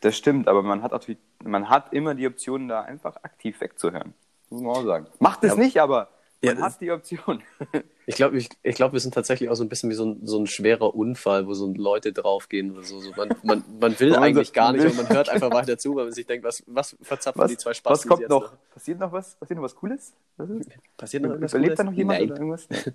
Das 0.00 0.16
stimmt, 0.16 0.48
aber 0.48 0.62
man 0.62 0.82
hat 0.82 0.92
natürlich, 0.92 1.18
man 1.42 1.68
hat 1.70 1.92
immer 1.92 2.14
die 2.14 2.26
Option, 2.26 2.68
da 2.68 2.82
einfach 2.82 3.16
aktiv 3.22 3.60
wegzuhören. 3.60 4.12
Muss 4.50 4.62
man 4.62 4.70
auch 4.76 4.84
sagen. 4.84 5.06
Macht 5.18 5.42
es 5.44 5.52
Ja. 5.52 5.58
nicht, 5.58 5.80
aber 5.80 6.08
man 6.46 6.56
das- 6.56 6.64
hat 6.74 6.80
die 6.80 6.90
Option. 6.90 7.42
Ich 8.06 8.16
glaube, 8.16 8.36
ich, 8.36 8.50
ich 8.62 8.74
glaub, 8.74 8.92
wir 8.92 9.00
sind 9.00 9.14
tatsächlich 9.14 9.48
auch 9.48 9.54
so 9.54 9.64
ein 9.64 9.70
bisschen 9.70 9.88
wie 9.88 9.94
so 9.94 10.04
ein, 10.04 10.26
so 10.26 10.38
ein 10.38 10.46
schwerer 10.46 10.94
Unfall, 10.94 11.46
wo 11.46 11.54
so 11.54 11.72
Leute 11.72 12.12
draufgehen 12.12 12.72
oder 12.72 12.82
so. 12.82 13.00
so 13.00 13.10
man, 13.16 13.30
man, 13.42 13.64
man 13.80 13.98
will 13.98 14.14
eigentlich 14.14 14.52
gar 14.52 14.72
nicht, 14.74 14.84
aber 14.84 14.94
man 14.94 15.08
hört 15.08 15.30
einfach 15.30 15.50
weiter 15.54 15.78
zu, 15.78 15.96
weil 15.96 16.04
man 16.04 16.12
sich 16.12 16.26
denkt, 16.26 16.44
was, 16.44 16.62
was 16.66 16.94
verzapfen 17.00 17.40
Was, 17.40 17.50
die 17.50 17.56
zwei 17.56 17.70
was 17.70 17.78
Spasten 17.78 18.08
kommt 18.10 18.20
jetzt 18.20 18.28
noch? 18.28 18.52
Passiert 18.74 18.98
noch 19.00 19.10
was? 19.10 19.36
Passiert 19.36 19.56
noch 19.56 19.64
was 19.64 19.74
Cooles? 19.74 20.12
Was? 20.36 20.48
Passiert 20.98 21.22
noch 21.22 21.30
irgendwas 21.30 21.54
Überlebt 21.54 21.78
da 21.78 21.82
Cooles? 21.84 21.92
noch 21.92 21.96
jemand 21.98 22.18
Nein. 22.20 22.30
oder 22.30 22.38
irgendwas? 22.40 22.68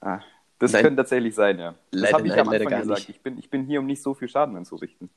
Ah, 0.00 0.20
das 0.58 0.72
Nein. 0.72 0.82
könnte 0.84 0.96
tatsächlich 1.02 1.34
sein, 1.34 1.58
ja. 1.58 1.74
Das 1.90 2.00
Leider 2.00 2.16
habe 2.18 2.26
ich 2.26 2.32
am 2.34 2.48
Anfang 2.48 2.80
gesagt. 2.80 2.88
nicht. 3.00 3.08
Ich 3.10 3.20
bin, 3.20 3.38
ich 3.38 3.50
bin 3.50 3.64
hier, 3.66 3.80
um 3.80 3.86
nicht 3.86 4.02
so 4.02 4.14
viel 4.14 4.28
Schaden 4.28 4.56
anzurichten. 4.56 5.10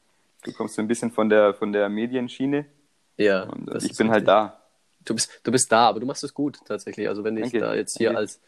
Du 0.44 0.51
kommst 0.51 0.75
so 0.75 0.82
ein 0.82 0.88
bisschen 0.89 1.12
von 1.12 1.30
der, 1.30 1.54
von 1.54 1.72
der 1.72 1.88
Medienschiene 1.88 2.66
Ja, 3.16 3.44
und 3.44 3.68
das 3.68 3.86
ich 3.86 3.96
bin 3.98 4.08
halt 4.10 4.27
richtig. 4.27 4.27
da. 4.27 4.62
Du 5.08 5.14
bist, 5.16 5.40
du 5.44 5.52
bist 5.52 5.72
da, 5.72 5.88
aber 5.88 6.00
du 6.00 6.06
machst 6.06 6.24
es 6.24 6.34
gut 6.34 6.60
tatsächlich. 6.66 7.08
Also 7.08 7.24
wenn 7.24 7.38
ich 7.38 7.44
Danke, 7.52 7.60
da 7.60 7.74
jetzt 7.76 7.98
hier 7.98 8.10
danke. 8.10 8.20
als, 8.20 8.42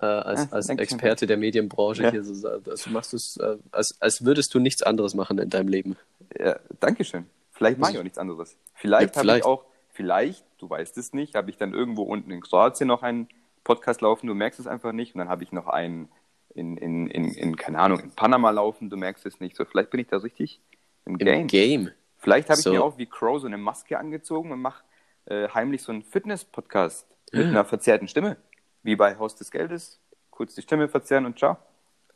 äh, 0.00 0.04
als, 0.06 0.40
Ah, 0.52 0.56
als. 0.56 0.68
Experte 0.68 1.26
der 1.26 1.36
Medienbranche 1.36 2.02
Ja. 2.04 2.10
hier 2.10 2.24
so 2.24 2.34
sage, 2.34 2.70
also 2.70 2.90
machst 2.90 3.12
du 3.12 3.16
es, 3.16 3.36
äh, 3.36 3.56
als, 3.70 3.96
als 4.00 4.24
würdest 4.24 4.52
du 4.54 4.58
nichts 4.58 4.82
anderes 4.82 5.14
machen 5.14 5.38
in 5.38 5.50
deinem 5.50 5.68
Leben. 5.68 5.96
Ja, 6.38 6.58
Dankeschön. 6.80 7.26
Vielleicht 7.52 7.78
mache 7.78 7.92
ich 7.92 7.98
auch 7.98 8.02
nichts 8.02 8.18
anderes. 8.18 8.56
Vielleicht 8.74 9.16
Ja, 9.16 9.22
habe 9.24 9.38
ich 9.38 9.44
auch, 9.44 9.64
vielleicht, 9.90 10.44
du 10.58 10.68
weißt 10.70 10.96
es 10.98 11.12
nicht, 11.12 11.34
habe 11.34 11.50
ich 11.50 11.56
dann 11.58 11.74
irgendwo 11.74 12.02
unten 12.02 12.30
in 12.30 12.40
Kroatien 12.40 12.88
noch 12.88 13.02
einen 13.02 13.28
Podcast 13.64 14.00
laufen, 14.00 14.26
du 14.26 14.34
merkst 14.34 14.58
es 14.58 14.66
einfach 14.66 14.92
nicht. 14.92 15.14
Und 15.14 15.18
dann 15.18 15.28
habe 15.28 15.44
ich 15.44 15.52
noch 15.52 15.66
einen 15.68 16.08
in, 16.54 16.76
in, 16.76 17.06
in, 17.08 17.32
in, 17.34 17.56
keine 17.56 17.78
Ahnung, 17.78 18.00
in 18.00 18.10
Panama 18.10 18.50
laufen, 18.50 18.90
du 18.90 18.96
merkst 18.96 19.24
es 19.26 19.38
nicht. 19.38 19.54
So, 19.56 19.64
vielleicht 19.64 19.90
bin 19.90 20.00
ich 20.00 20.08
da 20.08 20.16
richtig 20.16 20.60
im 21.04 21.12
Im 21.12 21.18
Game. 21.18 21.46
Game. 21.46 21.90
Vielleicht 22.18 22.48
habe 22.48 22.58
ich 22.58 22.64
So. 22.64 22.72
mir 22.72 22.82
auch 22.82 22.98
wie 22.98 23.06
Crow 23.06 23.40
so 23.40 23.46
eine 23.46 23.58
Maske 23.58 23.98
angezogen 23.98 24.50
und 24.50 24.60
mache 24.60 24.82
äh, 25.30 25.48
heimlich 25.48 25.82
so 25.82 25.92
einen 25.92 26.02
Fitness-Podcast 26.02 27.06
mit 27.32 27.46
einer 27.46 27.64
verzerrten 27.64 28.08
Stimme. 28.08 28.36
Wie 28.82 28.96
bei 28.96 29.16
Haus 29.18 29.36
des 29.36 29.50
Geldes. 29.50 30.00
Kurz 30.30 30.54
die 30.54 30.62
Stimme 30.62 30.88
verzerren 30.88 31.26
und 31.26 31.38
ciao. 31.38 31.56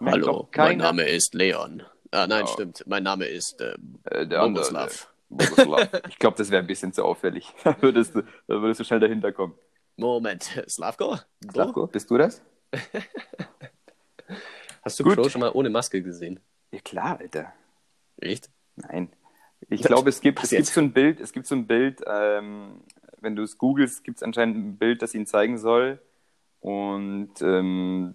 Merkt 0.00 0.26
Hallo, 0.26 0.49
mein 0.56 0.78
Name 0.78 1.04
ist 1.09 1.35
Leon. 1.35 1.83
Ah, 2.11 2.26
nein, 2.26 2.44
Oh. 2.44 2.52
stimmt. 2.52 2.85
Mein 2.87 3.02
Name 3.02 3.26
ist 3.26 3.61
äh, 3.61 3.75
Äh, 4.11 4.26
Boguslav. 4.26 5.09
Ich 6.09 6.18
glaube, 6.18 6.37
das 6.37 6.50
wäre 6.50 6.62
ein 6.62 6.66
bisschen 6.66 6.92
zu 6.92 7.04
auffällig. 7.04 7.52
Da 7.64 7.76
würdest 7.80 8.14
du, 8.14 8.23
da 8.23 8.61
würdest 8.61 8.80
du 8.80 8.85
schnell 8.85 9.00
dahinter 9.00 9.33
kommen. 9.33 9.54
Moment, 9.97 10.42
Slavko? 10.68 11.16
Du? 11.40 11.52
Slavko, 11.52 11.87
bist 11.87 12.11
du 12.11 12.18
das? 12.18 12.42
Hast 14.83 14.98
du 15.00 15.05
Gut. 15.05 15.14
Crow 15.14 15.31
schon 15.31 15.40
mal 15.40 15.50
ohne 15.53 15.70
Maske 15.70 16.03
gesehen? 16.03 16.40
Ja 16.72 16.81
klar, 16.81 17.18
Alter. 17.20 17.53
Echt? 18.18 18.50
Nein. 18.77 19.12
Ich 19.70 19.83
glaube, 19.83 20.11
es 20.11 20.20
gibt, 20.20 20.38
Was 20.38 20.44
es 20.53 20.57
gibt 20.57 20.66
so 20.66 20.81
ein 20.81 20.92
Bild, 20.92 21.20
es 21.20 21.33
gibt 21.33 21.46
so 21.46 21.55
ein 21.55 21.66
Bild, 21.66 22.00
ähm, 22.07 22.83
wenn 23.24 23.37
du 23.37 23.42
es 23.42 23.58
googelst, 23.58 24.04
gibt 24.04 24.18
es 24.18 24.22
anscheinend 24.22 24.56
ein 24.56 24.76
Bild, 24.76 25.02
das 25.02 25.14
ihn 25.14 25.26
zeigen 25.26 25.58
soll. 25.58 26.00
Und 26.60 27.32
ähm, 27.42 28.14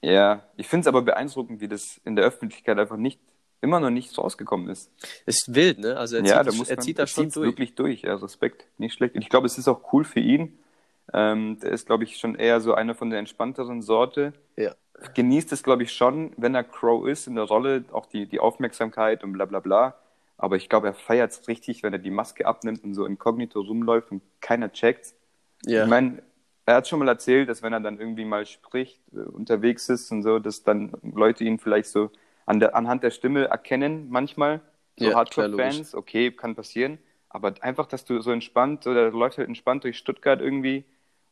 ja, 0.00 0.42
ich 0.56 0.68
finde 0.68 0.82
es 0.82 0.86
aber 0.86 1.02
beeindruckend, 1.02 1.60
wie 1.60 1.68
das 1.68 2.00
in 2.04 2.16
der 2.16 2.24
Öffentlichkeit 2.24 2.78
einfach 2.78 2.96
nicht, 2.96 3.20
immer 3.60 3.80
noch 3.80 3.90
nicht 3.90 4.16
rausgekommen 4.16 4.68
ist. 4.68 4.90
Ist 5.26 5.54
wild, 5.54 5.78
ne? 5.78 5.96
Also 5.96 6.16
er 6.16 6.22
ja, 6.22 6.26
zieht, 6.26 6.36
da 6.36 6.44
das, 6.44 6.56
muss 6.56 6.68
er 6.68 6.76
man, 6.76 6.84
zieht 6.84 6.98
das 6.98 7.10
schon 7.10 7.30
durch. 7.30 7.46
wirklich 7.46 7.74
durch. 7.74 8.02
Ja, 8.02 8.14
Respekt, 8.14 8.66
nicht 8.78 8.94
schlecht. 8.94 9.14
Und 9.14 9.22
ich 9.22 9.28
glaube, 9.28 9.46
es 9.46 9.58
ist 9.58 9.68
auch 9.68 9.92
cool 9.92 10.04
für 10.04 10.20
ihn. 10.20 10.58
Ähm, 11.12 11.58
der 11.60 11.72
ist, 11.72 11.86
glaube 11.86 12.04
ich, 12.04 12.16
schon 12.16 12.34
eher 12.34 12.60
so 12.60 12.74
einer 12.74 12.94
von 12.94 13.10
der 13.10 13.18
entspannteren 13.18 13.82
Sorte. 13.82 14.32
Ja. 14.56 14.74
Genießt 15.14 15.52
es, 15.52 15.62
glaube 15.62 15.82
ich, 15.82 15.92
schon, 15.92 16.32
wenn 16.36 16.54
er 16.54 16.64
Crow 16.64 17.06
ist 17.06 17.26
in 17.26 17.34
der 17.34 17.44
Rolle, 17.44 17.84
auch 17.92 18.06
die, 18.06 18.26
die 18.26 18.40
Aufmerksamkeit 18.40 19.22
und 19.24 19.32
bla 19.32 19.44
bla 19.44 19.60
bla. 19.60 19.96
Aber 20.36 20.56
ich 20.56 20.68
glaube, 20.68 20.88
er 20.88 20.94
feiert 20.94 21.30
es 21.30 21.48
richtig, 21.48 21.82
wenn 21.82 21.92
er 21.92 21.98
die 21.98 22.10
Maske 22.10 22.46
abnimmt 22.46 22.82
und 22.84 22.94
so 22.94 23.06
inkognito 23.06 23.60
rumläuft 23.60 24.10
und 24.10 24.22
keiner 24.40 24.72
checkt. 24.72 25.14
Ja. 25.64 25.84
Ich 25.84 25.90
meine, 25.90 26.22
er 26.66 26.76
hat 26.76 26.88
schon 26.88 26.98
mal 26.98 27.08
erzählt, 27.08 27.48
dass 27.48 27.62
wenn 27.62 27.72
er 27.72 27.80
dann 27.80 27.98
irgendwie 27.98 28.24
mal 28.24 28.46
spricht, 28.46 29.00
äh, 29.12 29.20
unterwegs 29.20 29.88
ist 29.88 30.10
und 30.10 30.22
so, 30.22 30.38
dass 30.38 30.62
dann 30.62 30.92
Leute 31.02 31.44
ihn 31.44 31.58
vielleicht 31.58 31.88
so 31.88 32.10
an 32.46 32.60
der, 32.60 32.74
anhand 32.74 33.02
der 33.02 33.10
Stimme 33.10 33.46
erkennen, 33.46 34.08
manchmal. 34.10 34.60
So 34.96 35.06
klar, 35.06 35.18
Hardcore-Fans, 35.20 35.94
okay, 35.94 36.30
kann 36.30 36.54
passieren. 36.54 36.98
Aber 37.28 37.54
einfach, 37.60 37.86
dass 37.86 38.04
du 38.04 38.20
so 38.20 38.30
entspannt, 38.30 38.86
oder 38.86 39.10
der 39.10 39.12
läuft 39.12 39.38
halt 39.38 39.48
entspannt 39.48 39.84
durch 39.84 39.98
Stuttgart 39.98 40.40
irgendwie 40.40 40.84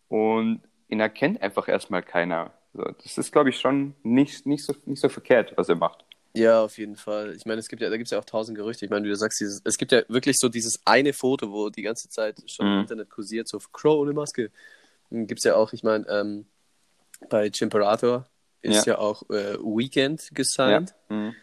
und 0.09 0.61
ihn 0.89 1.01
erkennt 1.01 1.41
einfach 1.41 1.69
erstmal 1.69 2.03
keiner. 2.03 2.53
So, 2.75 2.83
das 2.83 3.19
ist, 3.19 3.33
glaube 3.33 3.51
ich, 3.51 3.61
schon 3.61 3.95
nicht, 4.03 4.47
nicht, 4.47 4.65
so, 4.65 4.75
nicht 4.85 5.01
so 5.01 5.09
verkehrt, 5.09 5.53
was 5.57 5.69
er 5.69 5.77
macht. 5.77 6.05
Ja, 6.35 6.63
auf 6.63 6.79
jeden 6.79 6.97
Fall. 6.97 7.35
Ich 7.37 7.45
meine, 7.45 7.59
es 7.61 7.69
gibt 7.69 7.83
ja, 7.83 7.91
da 7.91 7.97
gibt 7.99 8.07
es 8.07 8.11
ja 8.13 8.19
auch 8.19 8.25
tausend 8.25 8.57
Gerüchte. 8.57 8.85
Ich 8.87 8.91
meine, 8.91 9.05
wie 9.05 9.11
du 9.11 9.17
sagst, 9.17 9.39
dieses, 9.41 9.61
es 9.65 9.77
gibt 9.77 9.93
ja 9.93 10.03
wirklich 10.09 10.39
so 10.39 10.49
dieses 10.49 10.81
eine 10.87 11.13
Foto, 11.13 11.53
wo 11.53 11.69
die 11.69 11.83
ganze 11.83 12.09
Zeit 12.09 12.39
schon 12.47 12.67
im 12.67 12.73
Mhm. 12.77 12.81
Internet 12.81 13.11
kursiert, 13.11 13.49
so 13.49 13.59
Crow 13.73 13.99
ohne 14.01 14.13
Maske. 14.15 14.51
Gibt 15.11 15.41
es 15.41 15.45
ja 15.45 15.57
auch, 15.57 15.75
ich 15.75 15.83
meine, 15.83 16.07
ähm, 16.09 16.47
bei 17.29 17.51
Chimperator 17.51 18.27
ist 18.63 18.87
ja, 18.87 18.97
auch 18.99 19.29
äh, 19.29 19.59
Weekend 19.59 20.31
gesigned, 20.35 20.95
Ja. 21.11 21.17
Mhm. 21.17 21.35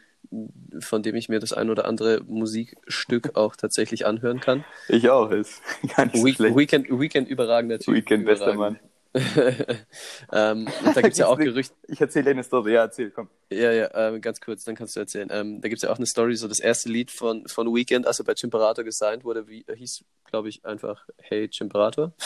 von 0.80 1.04
dem 1.04 1.16
ich 1.16 1.30
mir 1.30 1.40
das 1.40 1.54
ein 1.54 1.70
oder 1.70 1.86
andere 1.86 2.22
Musikstück 2.24 3.32
auch 3.36 3.56
tatsächlich 3.56 4.06
anhören 4.08 4.40
kann. 4.40 4.66
Ich 4.88 5.08
auch, 5.10 5.30
ist 5.30 5.62
gar 5.96 6.06
nicht 6.06 6.18
so 6.18 6.26
We 6.26 6.34
schlecht. 6.34 6.56
Weekend, 6.58 6.90
Weekend 6.90 7.28
überragender 7.30 7.78
Typ. 7.78 7.94
Weekend, 7.94 8.26
bester 8.26 8.54
überragend. 8.54 8.82
Mann. 8.82 8.89
ähm, 10.32 10.68
und 10.86 10.96
da 10.96 11.02
gibt 11.02 11.14
es 11.14 11.18
ja 11.18 11.28
auch 11.28 11.38
Gerüchte. 11.38 11.74
Ich 11.88 12.00
erzähle 12.00 12.26
dir 12.26 12.32
eine 12.32 12.44
Story, 12.44 12.74
ja, 12.74 12.82
erzähl, 12.82 13.10
komm. 13.10 13.28
Ja, 13.52 13.72
ja, 13.72 13.90
ähm, 13.96 14.22
ganz 14.22 14.40
kurz, 14.40 14.64
dann 14.64 14.76
kannst 14.76 14.96
du 14.96 15.00
erzählen. 15.00 15.30
Ähm, 15.32 15.62
da 15.62 15.68
gibt 15.68 15.78
es 15.78 15.84
ja 15.84 15.92
auch 15.92 15.98
eine 15.98 16.06
Story, 16.06 16.36
so 16.36 16.48
das 16.48 16.60
erste 16.60 16.90
Lied 16.90 17.10
von, 17.10 17.48
von 17.48 17.74
Weekend, 17.74 18.06
als 18.06 18.20
er 18.20 18.26
bei 18.26 18.36
Chimperator 18.36 18.84
gesigned 18.84 19.24
wurde, 19.24 19.48
wie, 19.48 19.66
hieß, 19.74 20.04
glaube 20.26 20.50
ich, 20.50 20.64
einfach 20.64 21.08
Hey 21.18 21.50
Chimperator. 21.50 22.14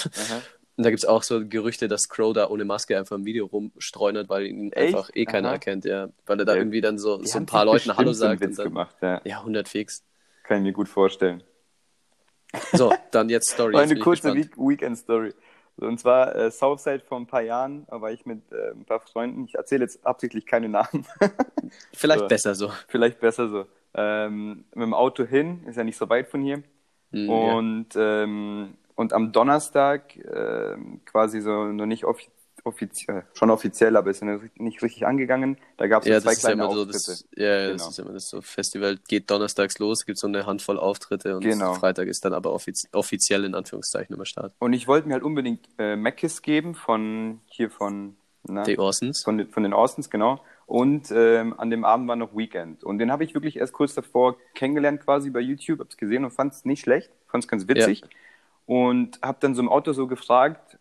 Und 0.75 0.83
da 0.83 0.89
gibt 0.89 1.03
es 1.03 1.05
auch 1.05 1.21
so 1.21 1.47
Gerüchte, 1.47 1.87
dass 1.87 2.09
Crow 2.09 2.33
da 2.33 2.49
ohne 2.49 2.65
Maske 2.65 2.97
einfach 2.97 3.15
im 3.15 3.25
Video 3.25 3.45
rumstreunert, 3.45 4.27
weil 4.27 4.47
ihn 4.47 4.71
Echt? 4.71 4.95
einfach 4.95 5.11
eh 5.13 5.25
keiner 5.25 5.49
Aha. 5.49 5.53
erkennt, 5.55 5.85
ja. 5.85 6.09
Weil 6.25 6.39
er 6.39 6.45
da 6.45 6.53
Ja, 6.53 6.59
irgendwie 6.59 6.81
dann 6.81 6.97
so, 6.97 7.19
Die 7.19 7.27
so 7.27 7.37
ein 7.37 7.45
paar 7.45 7.65
Leuten 7.65 7.95
Hallo 7.95 8.11
sagt. 8.11 8.41
Und 8.41 8.49
Witz 8.49 8.57
dann, 8.57 8.69
gemacht, 8.69 8.95
ja. 9.01 9.21
ja, 9.23 9.39
100 9.39 9.67
fix. 9.67 10.03
Kann 10.41 10.57
ich 10.57 10.63
mir 10.63 10.73
gut 10.73 10.89
vorstellen. 10.89 11.43
So, 12.71 12.91
dann 13.11 13.29
jetzt 13.29 13.51
Story. 13.51 13.73
War 13.73 13.81
eine 13.81 13.99
kurze 13.99 14.33
Weekend-Story. 14.33 15.33
So, 15.77 15.87
Und 15.87 15.99
zwar 15.99 16.35
äh, 16.35 16.51
Southside 16.51 17.01
vor 17.01 17.19
ein 17.19 17.27
paar 17.27 17.41
Jahren, 17.41 17.85
da 17.87 18.01
war 18.01 18.11
ich 18.11 18.25
mit 18.25 18.51
äh, 18.51 18.71
ein 18.71 18.85
paar 18.85 18.99
Freunden. 18.99 19.45
Ich 19.45 19.55
erzähle 19.55 19.83
jetzt 19.83 20.05
absichtlich 20.05 20.45
keine 20.45 20.69
Namen. 20.69 21.05
Vielleicht 21.93 22.27
So. 22.27 22.27
besser 22.27 22.55
so. 22.55 22.71
Vielleicht 22.87 23.19
besser 23.19 23.49
so. 23.49 23.65
Ähm, 23.93 24.65
mit 24.73 24.83
dem 24.83 24.93
Auto 24.93 25.25
hin, 25.25 25.63
ist 25.67 25.77
ja 25.77 25.83
nicht 25.83 25.97
so 25.97 26.09
weit 26.09 26.27
von 26.29 26.41
hier. 26.41 26.63
Hm, 27.11 27.39
ja. 27.39 27.59
Und, 27.59 27.89
ähm, 27.95 28.77
und 28.95 29.13
am 29.13 29.31
Donnerstag, 29.31 30.15
ähm, 30.17 31.01
quasi 31.05 31.41
so 31.41 31.65
noch 31.67 31.85
nicht 31.87 32.05
offi 32.05 32.29
offiziell, 32.65 33.23
schon 33.33 33.49
offiziell, 33.49 33.95
aber 33.97 34.09
ist 34.11 34.21
ja 34.21 34.39
nicht 34.55 34.81
richtig 34.81 35.05
angegangegangen. 35.05 35.57
Da 35.77 35.87
gab 35.87 36.03
es 36.03 36.07
Ja, 36.09 36.19
so 36.19 36.23
zwei 36.25 36.29
das 36.31 36.37
ist 36.37 36.43
ja 36.43 36.49
kleine 36.49 36.63
immer 36.63 36.73
so, 36.73 36.81
Auftritte. 36.81 36.97
das, 37.11 37.25
ja, 37.35 37.45
ja, 37.45 37.61
Genau. 37.65 37.73
das 37.77 37.89
ist 37.89 37.99
immer 37.99 38.13
das 38.13 38.29
so 38.29 38.41
Festival 38.41 38.97
geht 39.07 39.29
donnerstags 39.29 39.79
los, 39.79 40.05
gibt 40.05 40.17
so 40.17 40.27
eine 40.27 40.45
Handvoll 40.45 40.79
Auftritte 40.79 41.35
und 41.35 41.43
Genau. 41.43 41.73
Freitag 41.75 42.07
ist 42.07 42.23
dann 42.25 42.33
aber 42.33 42.53
offiz 42.53 42.87
offiziell 42.91 43.43
in 43.45 43.55
Anführungszeichen 43.55 44.15
immer 44.15 44.25
Start. 44.25 44.53
Und 44.59 44.73
ich 44.73 44.87
wollte 44.87 45.07
mir 45.07 45.15
halt 45.15 45.23
unbedingt 45.23 45.67
äh, 45.77 45.95
Mackiss 45.95 46.41
geben 46.41 46.75
von 46.75 47.39
hier 47.47 47.69
von, 47.69 48.15
na, 48.47 48.63
Die 48.63 48.77
Orsons. 48.79 49.23
von, 49.23 49.37
den- 49.37 49.49
von 49.49 49.63
den 49.63 49.73
Austins, 49.73 50.09
genau. 50.09 50.41
Und 50.65 51.11
ähm, 51.11 51.59
an 51.59 51.69
dem 51.69 51.83
Abend 51.83 52.07
war 52.07 52.15
noch 52.15 52.35
Weekend. 52.35 52.83
Und 52.85 52.97
den 52.99 53.11
habe 53.11 53.25
ich 53.25 53.33
wirklich 53.33 53.57
erst 53.57 53.73
kurz 53.73 53.93
davor 53.93 54.37
kennengelernt, 54.55 55.01
quasi 55.03 55.29
bei 55.29 55.41
YouTube, 55.41 55.79
hab's 55.81 55.97
gesehen 55.97 56.23
und 56.23 56.31
fand 56.31 56.53
es 56.53 56.63
nicht 56.65 56.81
schlecht, 56.81 57.11
fand 57.27 57.43
es 57.43 57.47
ganz 57.49 57.67
witzig. 57.67 58.03
Und 58.65 59.19
habe 59.21 59.37
dann 59.41 59.55
so 59.55 59.61
im 59.61 59.67
Auto 59.69 59.91
so 59.91 60.07
gefragt, 60.07 60.77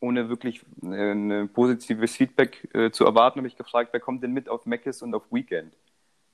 ohne 0.00 0.28
wirklich 0.28 0.62
äh, 0.82 1.12
ein 1.12 1.48
positives 1.52 2.16
Feedback 2.16 2.68
äh, 2.74 2.90
zu 2.90 3.04
erwarten, 3.04 3.38
habe 3.38 3.48
ich 3.48 3.56
gefragt, 3.56 3.90
wer 3.92 4.00
kommt 4.00 4.22
denn 4.22 4.32
mit 4.32 4.48
auf 4.48 4.66
Meckes 4.66 5.02
und 5.02 5.14
auf 5.14 5.30
Weekend? 5.30 5.76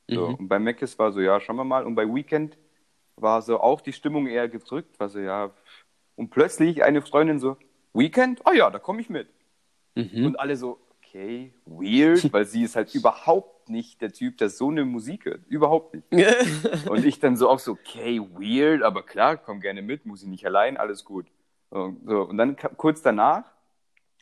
So, 0.09 0.29
Mhm. 0.29 0.35
Und 0.35 0.48
bei 0.48 0.59
Meckes 0.59 0.98
war 0.98 1.12
so, 1.12 1.20
ja, 1.20 1.40
schauen 1.40 1.57
wir 1.57 1.64
mal. 1.64 1.85
Und 1.85 1.94
bei 1.94 2.07
Weekend 2.07 2.57
war 3.16 3.42
so 3.42 3.61
auch 3.61 3.81
die 3.81 3.92
Stimmung 3.92 4.26
eher 4.26 4.48
gedrückt, 4.48 4.98
war 5.00 5.09
so, 5.09 5.18
ja. 5.18 5.50
Und 6.14 6.31
plötzlich 6.31 6.85
eine 6.85 7.02
Freundin 7.02 7.40
so, 7.40 7.57
Weekend? 7.92 8.46
Ah 8.46 8.52
ja, 8.52 8.70
da 8.70 8.79
komme 8.79 9.00
ich 9.00 9.11
mit. 9.11 9.29
Mhm. 9.94 10.26
Und 10.26 10.40
alle 10.40 10.57
so, 10.57 10.79
okay, 10.98 11.52
weird, 11.64 12.31
weil 12.33 12.44
sie 12.44 12.62
ist 12.62 12.76
halt 12.76 12.94
überhaupt 12.94 13.68
nicht 13.68 14.00
der 14.00 14.12
Typ, 14.12 14.38
der 14.38 14.48
so 14.48 14.70
eine 14.70 14.85
Musik 14.85 15.24
hört. 15.24 15.40
Überhaupt 15.48 15.94
nicht. 15.94 16.07
Und 16.88 17.05
ich 17.05 17.18
dann 17.18 17.37
so 17.37 17.48
auch 17.48 17.59
so, 17.59 17.72
okay, 17.72 18.20
weird, 18.20 18.83
aber 18.83 19.02
klar, 19.02 19.37
komm 19.37 19.61
gerne 19.61 19.83
mit, 19.83 20.07
muss 20.07 20.22
ich 20.22 20.29
nicht 20.29 20.46
allein, 20.46 20.76
alles 20.76 21.05
gut. 21.05 21.26
Und, 21.70 22.07
so, 22.07 22.22
und 22.22 22.38
dann 22.38 22.57
kurz 22.76 23.02
danach 23.02 23.44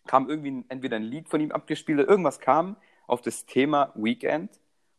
kam 0.07 0.29
irgendwie 0.29 0.65
entweder 0.69 0.97
ein 0.97 1.03
Lied 1.03 1.29
von 1.29 1.41
ihm 1.41 1.53
abgespielt 1.53 1.99
oder 2.01 2.09
irgendwas 2.09 2.41
kam 2.41 2.77
auf 3.07 3.21
das 3.23 3.47
Thema 3.47 3.93
Weekend 3.95 4.51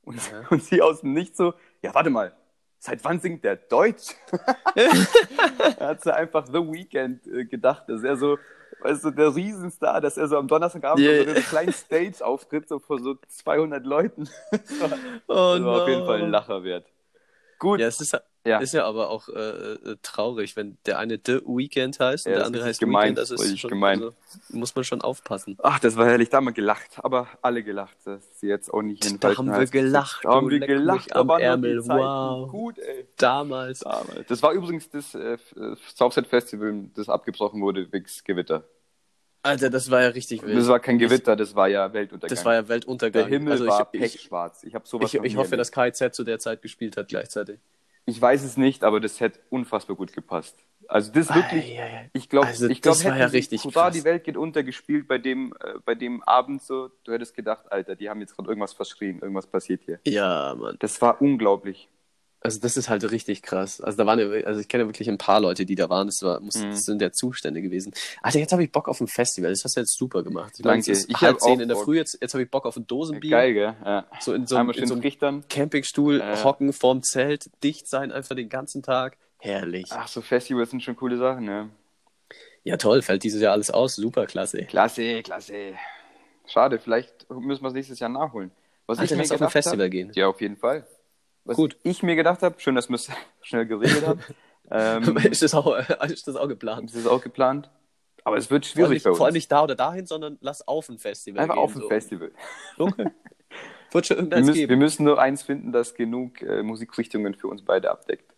und, 0.03 0.19
Ja. 0.31 0.43
und 0.49 0.63
sie 0.63 0.81
aus 0.81 1.01
dem 1.01 1.13
Nichts 1.13 1.37
so, 1.37 1.53
ja, 1.81 1.93
warte 1.93 2.09
mal, 2.09 2.35
seit 2.79 3.03
wann 3.03 3.19
singt 3.19 3.43
der 3.43 3.55
Deutsch? 3.55 4.15
er 4.75 5.87
hat 5.87 6.03
so 6.03 6.11
einfach 6.11 6.45
The 6.47 6.53
Weekend 6.71 7.25
äh, 7.27 7.45
gedacht, 7.45 7.83
dass 7.87 8.03
er 8.03 8.17
so, 8.17 8.37
weißt 8.81 9.05
du, 9.05 9.11
der 9.11 9.35
Riesenstar, 9.35 10.01
dass 10.01 10.17
er 10.17 10.27
so 10.27 10.37
am 10.37 10.47
Donnerstagabend 10.47 11.03
Yeah. 11.03 11.23
so 11.23 11.29
einer 11.31 11.41
kleinen 11.41 11.73
Stage 11.73 12.23
auftritt, 12.25 12.67
so 12.67 12.79
vor 12.79 12.99
so 12.99 13.15
200 13.27 13.85
Leuten. 13.85 14.29
Oh, 15.27 15.55
Das 15.55 15.63
war 15.63 15.81
auf 15.81 15.87
jeden 15.87 16.01
no. 16.01 16.05
Fall 16.05 16.21
ein 16.23 16.29
Lacher 16.31 16.63
wert. 16.63 16.85
Gut, 17.57 17.79
Ja, 17.79 17.87
es 17.87 17.99
ist, 18.01 18.15
Ja. 18.45 18.59
ist 18.59 18.73
ja 18.73 18.85
aber 18.85 19.09
auch 19.09 19.27
äh, 19.27 19.33
äh, 19.33 19.97
traurig, 20.03 20.55
wenn 20.55 20.77
der 20.85 20.99
eine 20.99 21.19
The 21.23 21.41
Weekend 21.45 21.99
heißt 21.99 22.27
und 22.27 22.31
Ja, 22.31 22.35
der 22.35 22.39
das 22.39 22.47
andere 22.47 22.61
ist 22.63 22.67
heißt 22.69 22.79
gemein, 22.79 23.03
Weekend. 23.03 23.17
Das 23.17 23.31
ist 23.31 23.59
schon, 23.59 23.69
gemein. 23.71 23.99
Also, 23.99 24.13
muss 24.49 24.75
man 24.75 24.83
schon 24.83 25.01
aufpassen. 25.01 25.57
Ach, 25.63 25.79
das 25.79 25.95
war 25.97 26.05
herrlich. 26.05 26.29
Da 26.29 26.37
haben 26.37 26.45
wir 26.45 26.51
gelacht. 26.53 26.91
Aber 26.97 27.27
alle 27.41 27.63
gelacht, 27.63 27.97
dass 28.05 28.39
sie 28.39 28.47
jetzt 28.47 28.71
auch 28.71 28.83
nicht 28.83 29.03
in 29.05 29.19
Da 29.19 29.35
haben 29.35 29.47
wir 29.47 29.65
gelacht, 29.65 30.23
Da 30.23 30.29
haben 30.29 30.49
wir 30.49 30.59
gelacht. 30.59 31.15
am 31.15 31.29
Ärmel. 31.31 31.85
Wow. 31.87 32.51
Gut, 32.51 32.77
ey. 32.77 33.07
Damals. 33.17 33.79
Damals. 33.79 34.27
Das 34.27 34.43
war 34.43 34.53
übrigens 34.53 34.89
das 34.89 35.15
äh, 35.15 35.33
äh, 35.33 35.75
Southside 35.95 36.27
Festival, 36.27 36.85
das 36.93 37.09
abgebrochen 37.09 37.61
wurde 37.61 37.91
wegen 37.91 38.05
Gewitter. 38.23 38.63
Alter, 39.41 39.69
das 39.69 39.91
war 39.91 40.01
ja 40.01 40.07
richtig 40.09 40.41
wild. 40.43 40.57
Das 40.57 40.67
war 40.67 40.79
kein 40.79 40.97
Gewitter, 40.97 41.35
das 41.35 41.55
war 41.55 41.67
ja 41.67 41.93
Weltuntergang. 41.93 42.35
Das 42.35 42.45
war 42.45 42.55
ja 42.55 42.67
Weltuntergang. 42.67 43.23
Der 43.23 43.29
Himmel 43.29 43.53
also 43.53 43.67
war 43.67 43.87
ich, 43.91 43.99
pechschwarz. 43.99 44.63
Ich 44.63 44.73
ich, 44.73 45.13
ich 45.13 45.37
hoffe, 45.37 45.55
erlebt. 45.55 45.59
dass 45.59 45.71
KZ 45.71 46.15
zu 46.15 46.23
der 46.23 46.39
Zeit 46.39 46.63
gespielt 46.63 46.97
hat 46.97 47.09
gleichzeitig. 47.09 47.59
Ich 48.05 48.21
weiß 48.21 48.43
es 48.43 48.55
nicht, 48.57 48.83
aber 48.83 48.99
das 48.99 49.19
hätte 49.19 49.39
unfassbar 49.49 49.95
gut 49.95 50.13
gepasst. 50.13 50.57
Also 50.87 51.11
das 51.11 51.33
wirklich, 51.33 51.79
Ei, 51.79 51.81
ei, 51.83 51.97
ei. 51.97 52.09
ich 52.13 52.29
glaube, 52.29 52.47
Also 52.47 52.69
ich 52.69 52.81
glaube, 52.81 52.97
das 52.97 53.05
war 53.05 53.17
ja 53.17 53.25
richtig 53.25 53.63
krass. 53.63 53.93
die 53.93 54.03
Welt 54.03 54.23
geht 54.23 54.37
unter 54.37 54.61
gespielt 54.61 55.07
bei 55.07 55.17
dem, 55.17 55.53
äh, 55.59 55.79
bei 55.83 55.95
dem 55.95 56.21
Abend 56.23 56.61
so. 56.61 56.91
Du 57.03 57.11
hättest 57.11 57.35
gedacht, 57.35 57.71
Alter, 57.71 57.95
die 57.95 58.07
haben 58.09 58.21
jetzt 58.21 58.35
gerade 58.35 58.49
irgendwas 58.49 58.73
verschrien, 58.73 59.19
irgendwas 59.19 59.47
passiert 59.47 59.81
hier. 59.85 59.99
Ja, 60.05 60.53
Mann. 60.55 60.75
Das 60.79 61.01
war 61.01 61.19
unglaublich. 61.21 61.89
Also 62.45 62.59
das 62.61 62.77
ist 62.77 62.89
halt 62.89 63.09
richtig 63.11 63.41
krass. 63.41 63.81
Also 63.81 63.97
da 63.97 64.05
waren 64.05 64.19
ja, 64.19 64.45
also 64.45 64.61
ich 64.61 64.67
kenne 64.67 64.83
ja 64.83 64.87
wirklich 64.89 65.09
ein 65.09 65.17
paar 65.17 65.39
Leute, 65.41 65.65
die 65.65 65.75
da 65.75 65.89
waren. 65.89 66.07
Das, 66.07 66.21
war, 66.21 66.39
muss, 66.39 66.55
Mhm. 66.57 66.69
das 66.71 66.81
sind 66.83 67.01
ja 67.01 67.11
Zustände 67.11 67.61
gewesen. 67.61 67.93
Alter, 68.21 68.39
jetzt 68.39 68.51
habe 68.53 68.63
ich 68.63 68.71
Bock 68.71 68.87
auf 68.87 69.01
ein 69.01 69.07
Festival. 69.07 69.49
Das 69.51 69.63
hast 69.63 69.75
du 69.75 69.81
jetzt 69.81 69.97
super 69.97 70.23
gemacht. 70.23 70.53
Ich 70.57 70.63
Danke. 70.63 70.91
ist 70.91 71.09
Ich 71.09 71.21
halb 71.21 71.39
zehn 71.41 71.59
in 71.59 71.67
der 71.67 71.75
Bock. 71.75 71.83
Früh. 71.85 71.97
Jetzt, 71.97 72.17
jetzt 72.21 72.33
habe 72.33 72.43
ich 72.43 72.49
Bock 72.49 72.65
auf 72.65 72.77
ein 72.77 72.87
Dosenbier. 72.87 73.31
Geil, 73.31 73.53
gell? 73.53 73.75
Ja. 73.83 74.05
So 74.19 74.33
in 74.33 74.47
so, 74.47 74.55
Einmal 74.55 74.75
in 74.77 74.87
so 74.87 74.95
einem. 74.95 75.43
Campingstuhl, 75.49 76.19
Ja. 76.19 76.43
hocken 76.43 76.71
vorm 76.73 77.03
Zelt, 77.03 77.49
dicht 77.63 77.87
sein 77.89 78.11
einfach 78.11 78.35
den 78.35 78.49
ganzen 78.49 78.81
Tag. 78.83 79.17
Herrlich. 79.39 79.87
Ach, 79.91 80.07
so 80.07 80.21
Festivals 80.21 80.69
sind 80.71 80.81
schon 80.81 80.95
coole 80.95 81.17
Sachen, 81.17 81.45
ja. 81.45 81.69
Ja, 82.63 82.77
toll. 82.77 83.01
Fällt 83.01 83.23
dieses 83.23 83.41
Jahr 83.41 83.53
alles 83.53 83.69
aus. 83.69 83.95
Super 83.95 84.25
klasse. 84.25 84.63
Klasse, 84.65 85.21
klasse. 85.21 85.73
Schade, 86.47 86.79
vielleicht 86.79 87.29
müssen 87.29 87.63
wir 87.63 87.67
es 87.69 87.73
nächstes 87.73 87.99
Jahr 87.99 88.09
nachholen. 88.09 88.51
Was 88.87 88.99
Alter, 88.99 89.13
ich 89.13 89.17
mir 89.17 89.23
lass 89.23 89.31
auf 89.31 89.41
ein 89.41 89.49
Festival 89.49 89.85
hab, 89.85 89.91
gehen. 89.91 90.11
Ja, 90.15 90.27
auf 90.27 90.41
jeden 90.41 90.57
Fall. 90.57 90.85
Was 91.45 91.55
Gut. 91.57 91.77
ich 91.83 92.03
mir 92.03 92.15
gedacht 92.15 92.41
habe, 92.41 92.59
schön, 92.59 92.75
dass 92.75 92.89
wir 92.89 92.95
es 92.95 93.09
schnell 93.41 93.65
geregelt 93.65 94.05
haben. 94.05 94.19
ähm, 94.71 95.17
ist, 95.17 95.41
das 95.43 95.53
auch, 95.53 95.77
ist 96.09 96.27
das 96.27 96.35
auch 96.35 96.47
geplant? 96.47 96.89
das 96.89 96.97
ist 96.97 97.07
auch 97.07 97.21
geplant. 97.21 97.69
Aber 98.23 98.37
es 98.37 98.49
wird 98.49 98.65
schwierig 98.65 98.89
nicht, 98.89 99.03
bei 99.03 99.11
uns. 99.11 99.17
vor 99.17 99.27
allem 99.27 99.35
nicht 99.35 99.51
da 99.51 99.63
oder 99.63 99.75
dahin, 99.75 100.07
sondern 100.07 100.37
lass 100.41 100.67
auf 100.67 100.89
ein 100.89 100.97
Festival 100.97 101.41
Einfach 101.43 101.53
gehen. 101.55 101.63
auf 101.63 101.75
ein 101.75 101.81
so. 101.81 101.87
Festival. 101.87 102.31
Okay. 102.79 103.05
Wird 103.91 104.07
schon 104.07 104.17
Wir 104.17 104.21
irgendeins 104.23 104.45
müssen, 104.47 104.59
wir 104.59 104.67
geben. 104.67 104.79
müssen 104.79 105.03
nur 105.05 105.21
eins 105.21 105.43
finden, 105.43 105.71
das 105.71 105.93
genug 105.93 106.41
äh, 106.41 106.63
Musikrichtungen 106.63 107.35
für 107.35 107.47
uns 107.47 107.63
beide 107.63 107.91
abdeckt. 107.91 108.33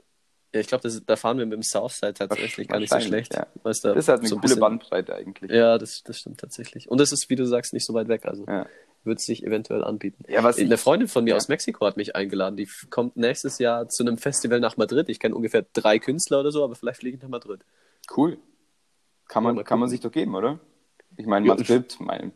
Ja, 0.54 0.60
ich 0.60 0.68
glaube, 0.68 0.90
da 0.90 1.16
fahren 1.16 1.38
wir 1.38 1.46
mit 1.46 1.54
dem 1.54 1.64
Southside 1.64 2.14
tatsächlich 2.14 2.68
gar 2.68 2.80
nicht 2.80 2.92
so 2.92 3.00
schlecht. 3.00 3.34
ja. 3.34 3.48
da 3.56 3.60
Das 3.64 3.80
ist 3.84 4.08
halt 4.10 4.20
eine 4.20 4.28
so 4.28 4.36
ein 4.36 4.42
coole 4.42 4.42
bisschen- 4.42 4.60
Bandbreite 4.60 5.16
eigentlich. 5.16 5.50
Ja, 5.52 5.78
das, 5.78 6.04
das 6.04 6.20
stimmt 6.20 6.40
tatsächlich. 6.42 6.90
Und 6.90 7.00
es 7.02 7.12
ist, 7.14 7.30
wie 7.30 7.36
du 7.36 7.46
sagst, 7.46 7.74
nicht 7.74 7.86
so 7.86 7.94
weit 7.94 8.08
weg. 8.10 8.26
Also 8.26 8.46
Ja. 8.46 8.66
Wird 9.08 9.18
es 9.20 9.26
sich 9.26 9.44
eventuell 9.44 9.84
anbieten. 9.84 10.24
Ja, 10.28 10.44
was 10.44 10.60
Eine 10.60 10.76
ich- 10.76 10.80
Freundin 10.80 11.08
von 11.08 11.24
mir 11.24 11.32
ja. 11.32 11.36
aus 11.38 11.48
Mexiko 11.48 11.86
hat 11.86 11.98
mich 11.98 12.16
eingeladen. 12.16 12.56
Die 12.58 12.68
kommt 12.92 13.18
nächstes 13.18 13.58
Jahr 13.58 13.90
zu 13.90 14.04
einem 14.04 14.18
Festival 14.20 14.60
nach 14.60 14.78
Madrid. 14.78 15.10
Ich 15.10 15.20
kenne 15.20 15.34
ungefähr 15.36 15.66
drei 15.74 15.98
Künstler 15.98 16.42
oder 16.42 16.52
so, 16.52 16.64
aber 16.64 16.76
vielleicht 16.76 17.00
fliege 17.00 17.18
ich 17.18 17.24
nach 17.24 17.30
Madrid. 17.30 17.62
Cool. 18.16 18.38
Kann 19.28 19.44
man, 19.44 19.56
mal 19.56 19.64
kann 19.64 19.80
man 19.80 19.90
sich 19.90 20.00
doch 20.02 20.12
geben, 20.12 20.36
oder? 20.36 20.60
Ich 21.18 21.26
meine, 21.26 21.48
Madrid, 21.48 21.98
mein, 22.00 22.32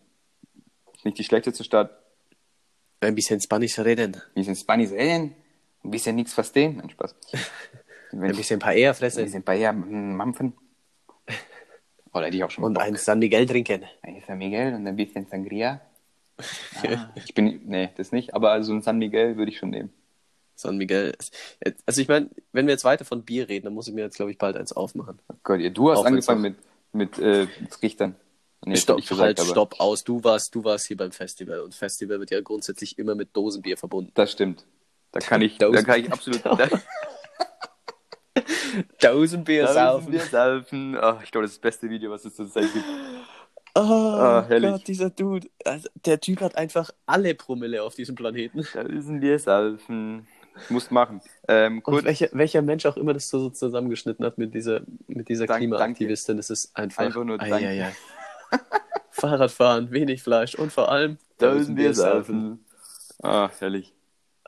ist 0.96 1.06
nicht 1.06 1.18
die 1.20 1.24
schlechteste 1.24 1.64
Stadt. 1.64 1.92
Ein 3.00 3.16
bisschen 3.16 3.40
Spanisch 3.42 3.78
reden. 3.80 4.16
Ein 4.16 4.22
bisschen 4.34 4.56
Spanisch 4.56 4.92
reden, 4.92 5.36
ein 5.84 5.92
bisschen 5.92 6.16
nichts 6.16 6.34
verstehen. 6.34 6.78
Nein, 6.78 6.90
Spaß. 6.90 7.16
Wenn 8.12 8.24
Ein 8.32 8.36
bisschen 8.36 8.60
Paella 8.60 8.90
ein 8.90 8.96
fressen. 8.96 9.24
bisschen 9.24 9.44
Bayer 9.44 9.72
mm, 9.74 10.16
mampfen. 10.16 10.54
Oder 12.14 12.26
hätte 12.26 12.36
ich 12.36 12.44
auch 12.44 12.52
schon 12.52 12.64
Und 12.66 12.74
Bock. 12.74 12.84
ein 12.84 12.96
San 12.98 13.20
Miguel 13.20 13.46
trinken. 13.46 13.86
ein 14.02 14.22
San 14.28 14.38
Miguel 14.38 14.74
und 14.74 14.86
ein 14.86 14.96
bisschen 14.98 15.26
Sangria. 15.28 15.80
Ah, 16.84 17.10
ich 17.16 17.34
bin, 17.34 17.62
nee, 17.66 17.90
das 17.98 18.12
nicht, 18.12 18.34
aber 18.34 18.64
so 18.64 18.74
ein 18.74 18.82
San 18.82 18.98
Miguel 18.98 19.38
würde 19.38 19.52
ich 19.52 19.58
schon 19.58 19.70
nehmen. 19.70 19.92
San 20.56 20.78
Miguel. 20.78 21.14
Also 21.86 22.02
ich 22.02 22.08
meine, 22.08 22.30
wenn 22.52 22.68
wir 22.68 22.74
jetzt 22.74 22.84
weiter 22.84 23.04
von 23.06 23.24
Bier 23.24 23.50
reden, 23.50 23.66
dann 23.66 23.74
muss 23.74 23.88
ich 23.88 23.94
mir 23.94 24.02
jetzt, 24.02 24.16
glaube 24.18 24.32
ich, 24.32 24.38
bald 24.38 24.56
eins 24.56 24.72
aufmachen. 24.74 25.20
Oh 25.28 25.36
Gott, 25.44 25.60
ihr- 25.60 25.72
du 25.72 25.90
hast 25.92 26.00
wenn's 26.00 26.28
angefangen 26.30 26.42
mit, 26.42 27.18
mit 27.18 27.20
äh, 27.20 27.48
Richtern. 27.82 28.16
Nee, 28.64 28.76
stopp, 28.76 28.98
gesagt, 28.98 29.20
halt, 29.20 29.40
aber 29.40 29.50
stopp 29.50 29.80
aus. 29.80 30.04
Du 30.04 30.24
warst, 30.24 30.54
du 30.54 30.64
warst 30.64 30.86
hier 30.86 30.98
beim 30.98 31.12
Festival 31.12 31.62
und 31.62 31.74
Festival 31.74 32.20
wird 32.20 32.30
ja 32.30 32.42
grundsätzlich 32.42 33.00
immer 33.00 33.16
mit 33.16 33.36
Dosenbier 33.36 33.76
verbunden. 33.76 34.12
Das 34.14 34.32
stimmt. 34.32 34.66
Da 35.12 35.20
kann 35.20 35.42
ich, 35.42 35.58
Dosen- 35.58 35.74
da 35.74 35.82
kann 35.84 36.00
ich 36.00 36.12
absolut. 36.12 36.42
Da, 39.00 39.10
Dosenbier 39.12 39.68
saufen. 39.68 40.12
Wir 40.14 40.22
saufen. 40.22 40.96
Oh, 41.02 41.16
ich 41.24 41.32
glaube, 41.32 41.44
das 41.46 41.52
ist 41.52 41.58
das 41.58 41.62
beste 41.62 41.90
Video, 41.90 42.12
was 42.12 42.24
es 42.24 42.36
zurzeit 42.36 42.72
gibt. 42.72 42.86
Oh, 43.76 43.80
Ah, 43.80 44.46
herrlich. 44.48 44.70
Gott, 44.72 44.88
dieser 44.88 45.10
Dude. 45.10 45.48
Also, 45.66 45.88
der 46.06 46.20
Typ 46.20 46.42
hat 46.42 46.56
einfach 46.56 46.92
alle 47.06 47.34
Promille 47.36 47.84
auf 47.84 47.96
diesem 47.96 48.16
Planeten. 48.16 48.66
Da 48.74 48.84
müssen 48.84 49.22
wir 49.22 49.40
saufen. 49.40 50.28
Muss 50.70 50.92
machen. 50.92 51.22
Ähm, 51.48 51.76
Und 51.78 51.84
kurz, 51.84 52.04
welcher, 52.04 52.28
welcher 52.34 52.62
Mensch 52.62 52.86
auch 52.86 52.98
immer 52.98 53.14
das 53.14 53.30
so 53.30 53.50
zusammengeschnitten 53.50 54.26
hat 54.26 54.38
mit 54.38 54.54
dieser, 54.54 54.82
mit 55.08 55.30
dieser 55.30 55.46
Dank- 55.46 55.60
Klimaaktivistin, 55.60 56.36
das 56.38 56.50
ist 56.50 56.72
einfach. 56.76 57.04
Einfach 57.06 57.24
nur 57.24 57.38
danke. 57.38 57.56
ei, 57.56 57.86
ei. 57.86 57.92
Fahrradfahren, 59.12 59.92
wenig 59.92 60.24
Fleisch 60.24 60.56
und 60.56 60.72
vor 60.72 60.90
allem 60.92 61.18
da 61.38 61.54
müssen 61.54 61.76
wir 61.78 61.94
saufen. 61.94 62.66
Ah, 63.24 63.50
herrlich. 63.60 63.94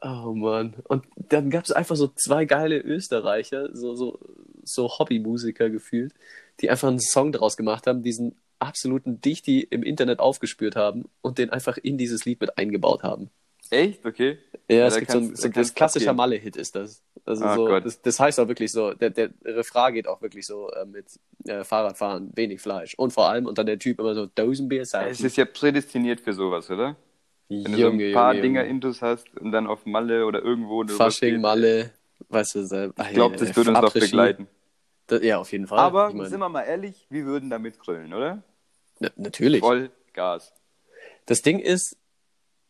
Oh 0.01 0.33
Mann. 0.33 0.73
Und 0.89 1.05
dann 1.15 1.49
gab 1.49 1.63
es 1.63 1.71
einfach 1.71 1.95
so 1.95 2.07
zwei 2.09 2.45
geile 2.45 2.79
Österreicher, 2.79 3.69
so, 3.73 3.95
so, 3.95 4.19
so 4.63 4.89
Hobbymusiker 4.89 5.69
gefühlt, 5.69 6.13
die 6.59 6.69
einfach 6.69 6.89
einen 6.89 6.99
Song 6.99 7.31
daraus 7.31 7.55
gemacht 7.55 7.88
haben, 7.88 8.03
diesen 8.03 8.36
absoluten 8.63 9.21
Dichti 9.21 9.62
im 9.62 9.84
Internet 9.84 10.19
aufgespürt 10.19 10.76
haben 10.76 11.06
und 11.21 11.38
den 11.38 11.49
einfach 11.52 11.78
in 11.78 11.97
dieses 11.97 12.26
Lied 12.26 12.41
mit 12.41 12.58
eingebaut 12.58 13.04
haben. 13.04 13.30
Echt? 13.69 14.06
Okay. 14.06 14.38
Ja, 14.69 14.78
Ja, 14.78 14.88
es 14.88 14.93
da 14.95 14.99
gibt 14.99 15.12
so 15.12 15.17
ein, 15.19 15.36
so 15.36 15.47
da 15.47 15.54
das 15.54 15.73
klassischer. 15.73 16.13
Malle-Hit 16.13 16.56
ist 16.58 16.76
das. 16.76 17.02
Also 17.26 17.45
Ah, 17.45 17.56
so, 17.56 17.65
Gott. 17.67 17.86
das, 17.86 18.02
das 18.02 18.19
heißt 18.19 18.39
auch 18.39 18.47
wirklich 18.47 18.71
so, 18.71 18.93
der, 18.93 19.10
der 19.10 19.30
Refrain 19.45 19.93
geht 19.93 20.08
auch 20.08 20.21
wirklich 20.21 20.45
so 20.45 20.69
äh, 20.71 20.86
mit 20.86 21.06
äh, 21.45 21.63
Fahrradfahren, 21.63 22.32
wenig 22.36 22.60
Fleisch 22.62 22.93
und 22.95 23.13
vor 23.13 23.30
allem, 23.30 23.45
und 23.45 23.58
dann 23.58 23.65
der 23.65 23.80
Typ 23.80 23.99
immer 23.99 24.13
so 24.13 24.26
Dosenbier 24.26 24.86
saufen. 24.86 25.08
Es 25.10 25.21
ist 25.21 25.38
ja 25.38 25.45
prädestiniert 25.45 26.19
für 26.19 26.34
sowas, 26.34 26.69
oder? 26.69 26.95
Wenn 27.49 27.63
du 27.63 27.71
so 27.71 27.78
Junge, 27.78 28.06
ein 28.08 28.13
paar 28.13 28.32
Junge, 28.34 28.41
Dinger 28.41 28.62
Junge. 28.62 28.71
intus 28.71 29.02
hast 29.02 29.36
und 29.38 29.52
dann 29.52 29.67
auf 29.67 29.86
Malle 29.86 30.26
oder 30.26 30.41
irgendwo. 30.41 30.86
Fasching. 30.88 31.39
Malle, 31.39 31.91
weißt 32.30 32.56
du 32.56 32.65
selber. 32.65 33.04
Ich 33.08 33.13
glaube, 33.13 33.38
das 33.38 33.56
würde 33.56 33.69
uns 33.71 33.80
doch 33.80 33.93
begleiten. 33.93 34.47
ja, 35.21 35.38
auf 35.38 35.52
jeden 35.52 35.67
Fall. 35.67 35.80
Aber 35.80 36.10
ich 36.10 36.15
mein, 36.15 36.30
sind 36.30 36.39
wir 36.39 36.49
mal 36.49 36.63
ehrlich, 36.63 37.06
wir 37.10 37.26
würden 37.26 37.49
damit 37.49 37.80
grillen, 37.80 38.13
oder? 38.13 38.43
Na, 39.04 39.10
natürlich. 39.24 39.62
Voll 39.62 39.92
Gas. 40.13 40.54
Das 41.26 41.42
Ding 41.42 41.60
ist, 41.60 41.96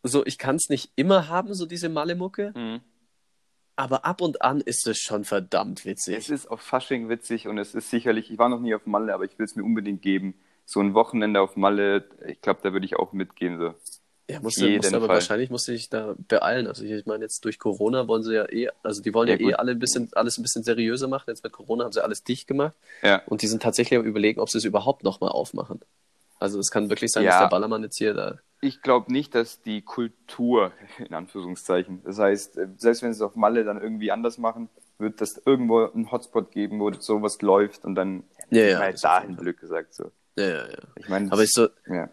so, 0.03 0.25
ich 0.25 0.37
kann 0.37 0.55
es 0.57 0.69
nicht 0.69 0.91
immer 0.95 1.27
haben, 1.27 1.53
so 1.53 1.65
diese 1.65 1.89
Malle-Mucke, 1.89 2.51
Mhm. 2.55 2.81
aber 3.75 4.05
ab 4.05 4.21
und 4.21 4.41
an 4.41 4.61
ist 4.61 4.85
es 4.87 4.99
schon 4.99 5.23
verdammt 5.23 5.79
Es 5.79 5.85
witzig. 5.85 6.29
ist 6.29 6.47
auf 6.47 6.61
Fasching 6.61 7.09
witzig 7.09 7.47
und 7.47 7.57
es 7.57 7.73
ist 7.73 7.89
sicherlich, 7.89 8.31
ich 8.31 8.37
war 8.37 8.49
noch 8.49 8.59
nie 8.59 8.75
auf 8.75 8.85
Malle, 8.85 9.13
aber 9.13 9.25
ich 9.25 9.37
will 9.39 9.45
es 9.45 9.55
mir 9.55 9.63
unbedingt 9.63 10.01
geben. 10.01 10.35
So 10.65 10.79
ein 10.79 10.93
Wochenende 10.93 11.41
auf 11.41 11.55
Malle, 11.57 12.05
ich 12.27 12.39
glaube, 12.41 12.59
da 12.63 12.71
würde 12.73 12.85
ich 12.85 12.95
auch 12.95 13.11
mitgehen. 13.13 13.57
So. 13.59 13.73
Ja, 14.29 14.39
musste, 14.39 14.65
jeden 14.65 14.77
musste 14.77 14.95
aber 14.95 15.07
Fall. 15.07 15.15
wahrscheinlich 15.15 15.49
musste 15.49 15.73
ich 15.73 15.89
da 15.89 16.15
beeilen. 16.29 16.67
Also 16.67 16.85
ich, 16.85 17.05
meine, 17.05 17.25
jetzt 17.25 17.43
durch 17.43 17.59
Corona 17.59 18.07
wollen 18.07 18.23
sie 18.23 18.35
ja 18.35 18.45
eh, 18.49 18.69
also 18.81 19.01
die 19.01 19.13
wollen 19.13 19.27
ja, 19.27 19.35
Ja, 19.35 19.49
eh 19.49 19.53
alle 19.55 19.71
ein 19.71 19.79
bisschen, 19.79 20.09
alles 20.13 20.37
ein 20.37 20.43
bisschen 20.43 20.63
seriöser 20.63 21.09
machen. 21.09 21.25
Jetzt 21.27 21.43
mit 21.43 21.51
Corona 21.51 21.83
haben 21.83 21.91
sie 21.91 22.01
alles 22.01 22.23
dicht 22.23 22.47
gemacht 22.47 22.73
Ja. 23.01 23.21
und 23.25 23.41
die 23.41 23.47
sind 23.47 23.61
tatsächlich 23.61 23.99
am 23.99 24.05
überlegen, 24.05 24.39
ob 24.39 24.49
sie 24.49 24.57
es 24.59 24.63
überhaupt 24.63 25.03
nochmal 25.03 25.31
aufmachen. 25.31 25.81
Also 26.43 26.59
es 26.59 26.69
kann 26.71 26.89
wirklich 26.89 27.11
sein, 27.11 27.23
Ja. 27.23 27.29
dass 27.31 27.39
der 27.39 27.47
Ballermann 27.47 27.83
jetzt 27.83 27.97
hier 27.97 28.13
da. 28.13 28.37
Ich 28.59 28.81
glaube 28.81 29.11
nicht, 29.13 29.33
dass 29.33 29.61
die 29.61 29.81
Kultur, 29.81 30.73
in 30.99 31.13
Anführungszeichen, 31.13 32.01
das 32.03 32.19
heißt, 32.19 32.57
äh, 32.57 32.67
selbst 32.77 33.01
wenn 33.01 33.13
sie 33.13 33.17
es 33.17 33.21
auf 33.21 33.35
Malle 33.37 33.63
dann 33.63 33.81
irgendwie 33.81 34.11
anders 34.11 34.37
machen, 34.37 34.67
wird 34.99 35.21
das 35.21 35.41
irgendwo 35.45 35.85
einen 35.85 36.11
Hotspot 36.11 36.51
geben, 36.51 36.79
wo 36.81 36.91
sowas 36.91 37.41
läuft 37.41 37.85
und 37.85 37.95
dann 37.95 38.23
Ja, 38.49 38.63
ja, 38.63 38.89
auf 38.89 38.99
dahin. 39.01 39.37
Glück 39.37 39.59
gesagt. 39.61 39.93
So. 39.93 40.11
Ja, 40.37 40.45
ja, 40.47 40.67
ja. 40.67 40.77
Ich 40.97 41.07
meine, 41.07 41.31
Aber 41.31 41.43
ich 41.43 41.51
so, 41.51 41.69
ja. 41.87 42.09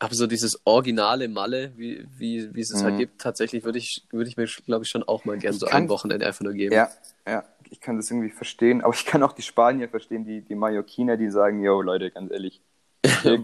aber 0.00 0.14
so 0.14 0.26
dieses 0.26 0.60
originale 0.64 1.28
Malle, 1.28 1.72
wie, 1.76 2.04
wie, 2.16 2.52
wie 2.54 2.60
es 2.60 2.72
es 2.72 2.82
halt 2.82 2.94
Mhm. 2.94 2.98
gibt, 2.98 3.20
tatsächlich 3.20 3.62
würde 3.64 3.78
ich, 3.78 4.06
würde 4.10 4.28
ich 4.28 4.36
mir, 4.36 4.46
glaube 4.66 4.84
ich, 4.84 4.90
schon 4.90 5.04
auch 5.04 5.24
mal 5.24 5.38
gern 5.38 5.54
Ich 5.54 5.60
so 5.60 5.66
kann- 5.66 5.84
ein 5.84 5.88
Wochenende 5.88 6.26
einfach 6.26 6.42
nur 6.42 6.52
geben. 6.52 6.74
ja, 6.74 6.88
ja, 7.26 7.44
ich 7.70 7.80
kann 7.80 7.96
das 7.96 8.10
irgendwie 8.10 8.30
verstehen, 8.30 8.82
aber 8.82 8.92
ich 8.94 9.06
kann 9.06 9.22
auch 9.22 9.32
die 9.32 9.42
Spanier 9.42 9.88
verstehen, 9.88 10.24
die, 10.24 10.40
die 10.42 10.54
Mallorquiner, 10.56 11.16
die 11.16 11.30
sagen, 11.30 11.62
yo 11.62 11.80
Leute, 11.82 12.10
ganz 12.10 12.30
ehrlich, 12.32 12.60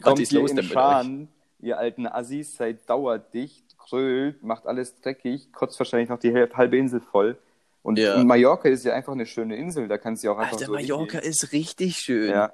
kommt 0.00 0.20
ist 0.20 0.32
los 0.32 0.50
in 0.50 0.56
denn 0.56 0.64
mit 0.64 0.72
Scharen, 0.72 1.28
ihr 1.60 1.78
alten 1.78 2.06
Assis, 2.06 2.56
seid 2.56 2.88
dauerdicht, 2.88 3.76
grölt, 3.78 4.42
macht 4.42 4.66
alles 4.66 5.00
dreckig, 5.00 5.52
kotzt 5.52 5.78
wahrscheinlich 5.78 6.08
noch 6.08 6.18
die 6.18 6.34
halbe 6.34 6.76
Insel 6.76 7.00
voll. 7.00 7.38
Und, 7.82 7.98
Ja. 7.98 8.22
Mallorca 8.24 8.68
ist 8.68 8.84
ja 8.84 8.94
einfach 8.94 9.12
eine 9.12 9.26
schöne 9.26 9.56
Insel, 9.56 9.88
da 9.88 9.98
kannst 9.98 10.24
du 10.24 10.30
auch 10.30 10.38
einfach 10.38 10.54
Alter, 10.54 10.66
so 10.66 10.72
Mallorca 10.72 11.18
ist 11.18 11.52
richtig 11.52 11.96
schön. 11.96 12.30
Ja. 12.30 12.52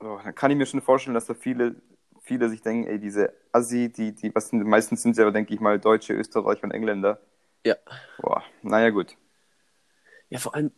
Oh, 0.00 0.18
dann 0.22 0.34
kann 0.34 0.50
ich 0.50 0.56
mir 0.56 0.66
schon 0.66 0.82
vorstellen, 0.82 1.14
dass 1.14 1.26
da 1.26 1.34
viele, 1.34 1.76
viele 2.22 2.48
sich 2.48 2.62
denken, 2.62 2.88
ey, 2.88 2.98
diese 2.98 3.32
Assi, 3.52 3.90
die, 3.90 4.14
die, 4.14 4.34
was 4.34 4.48
sind, 4.48 4.64
meistens 4.64 5.02
sind 5.02 5.12
es 5.12 5.18
ja, 5.18 5.30
denke 5.30 5.54
ich 5.54 5.60
mal, 5.60 5.78
Deutsche, 5.78 6.12
Österreicher 6.12 6.64
und 6.64 6.72
Engländer. 6.72 7.20
Ja. 7.64 7.76
Boah, 8.18 8.42
naja, 8.62 8.90
gut. 8.90 9.16
Ja, 10.28 10.38
vor 10.38 10.54
allem, 10.54 10.72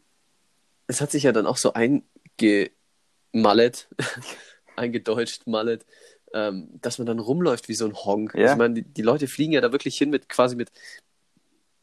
es 0.86 1.00
hat 1.00 1.10
sich 1.10 1.24
ja 1.24 1.32
dann 1.32 1.46
auch 1.46 1.56
so 1.56 1.72
eingemallet, 1.72 3.88
eingedeutscht 4.80 5.46
mallet, 5.46 5.84
ähm, 6.32 6.68
dass 6.80 6.98
man 6.98 7.06
dann 7.06 7.18
rumläuft 7.18 7.68
wie 7.68 7.74
so 7.74 7.84
ein 7.86 7.94
Honk. 7.94 8.34
Ja. 8.34 8.52
Ich 8.52 8.58
meine, 8.58 8.74
die, 8.74 8.82
die 8.82 9.02
Leute 9.02 9.28
fliegen 9.28 9.52
ja 9.52 9.60
da 9.60 9.72
wirklich 9.72 9.96
hin 9.96 10.10
mit 10.10 10.28
quasi 10.28 10.56
mit, 10.56 10.70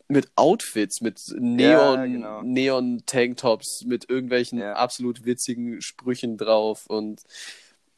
mit 0.08 0.30
Outfits, 0.36 1.02
mit 1.02 1.20
Ja, 1.28 1.36
Neon, 1.96 2.14
genau. 2.14 2.42
Neon-Tanktops, 2.44 3.86
mit 3.86 4.10
irgendwelchen 4.10 4.60
Ja. 4.60 4.74
absolut 4.74 5.26
witzigen 5.26 5.82
Sprüchen 5.82 6.38
drauf 6.38 6.86
und 6.88 7.22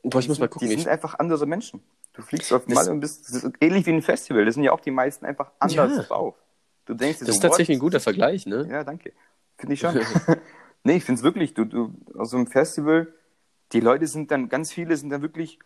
boah, 0.04 0.20
ich 0.20 0.28
muss 0.28 0.40
mal 0.40 0.48
gucken. 0.50 0.68
Die 0.70 0.74
Ich, 0.76 0.82
sind 0.82 0.90
einfach 0.90 1.20
andere 1.20 1.46
Menschen. 1.46 1.82
Du 2.14 2.22
fliegst 2.24 2.52
auf 2.52 2.66
Das- 2.66 2.74
Mal 2.76 2.90
und 2.92 3.00
bist 3.00 3.30
das 3.30 3.44
ist 3.44 3.52
ähnlich 3.62 3.86
wie 3.86 3.92
ein 3.94 4.02
Festival. 4.02 4.44
Das 4.46 4.56
sind 4.56 4.64
ja 4.64 4.72
auch 4.72 4.80
die 4.82 4.92
meisten 4.92 5.26
einfach 5.26 5.52
anders 5.60 5.96
Ja. 5.96 6.04
drauf. 6.04 6.36
Du 6.86 6.96
denkst 6.96 7.20
das 7.20 7.28
so, 7.28 7.34
ist 7.34 7.40
tatsächlich 7.42 7.78
ein 7.78 7.80
guter 7.80 8.00
Vergleich, 8.00 8.48
ne? 8.48 8.68
Ja, 8.70 8.84
danke. 8.84 9.14
Finde 9.60 9.74
ich 9.76 9.80
schon. 9.80 9.94
nee, 10.84 10.96
ich 10.96 11.04
finde 11.04 11.20
es 11.20 11.24
wirklich. 11.24 11.54
Du, 11.54 11.66
du, 11.66 11.94
aus 12.18 12.32
so 12.32 12.38
einem 12.38 12.48
Festival, 12.48 13.14
die 13.72 13.80
Leute 13.80 14.08
sind 14.08 14.32
dann, 14.32 14.50
ganz 14.50 14.72
viele 14.72 14.98
sind 14.98 15.10
dann 15.10 15.22
wirklich, 15.22 15.60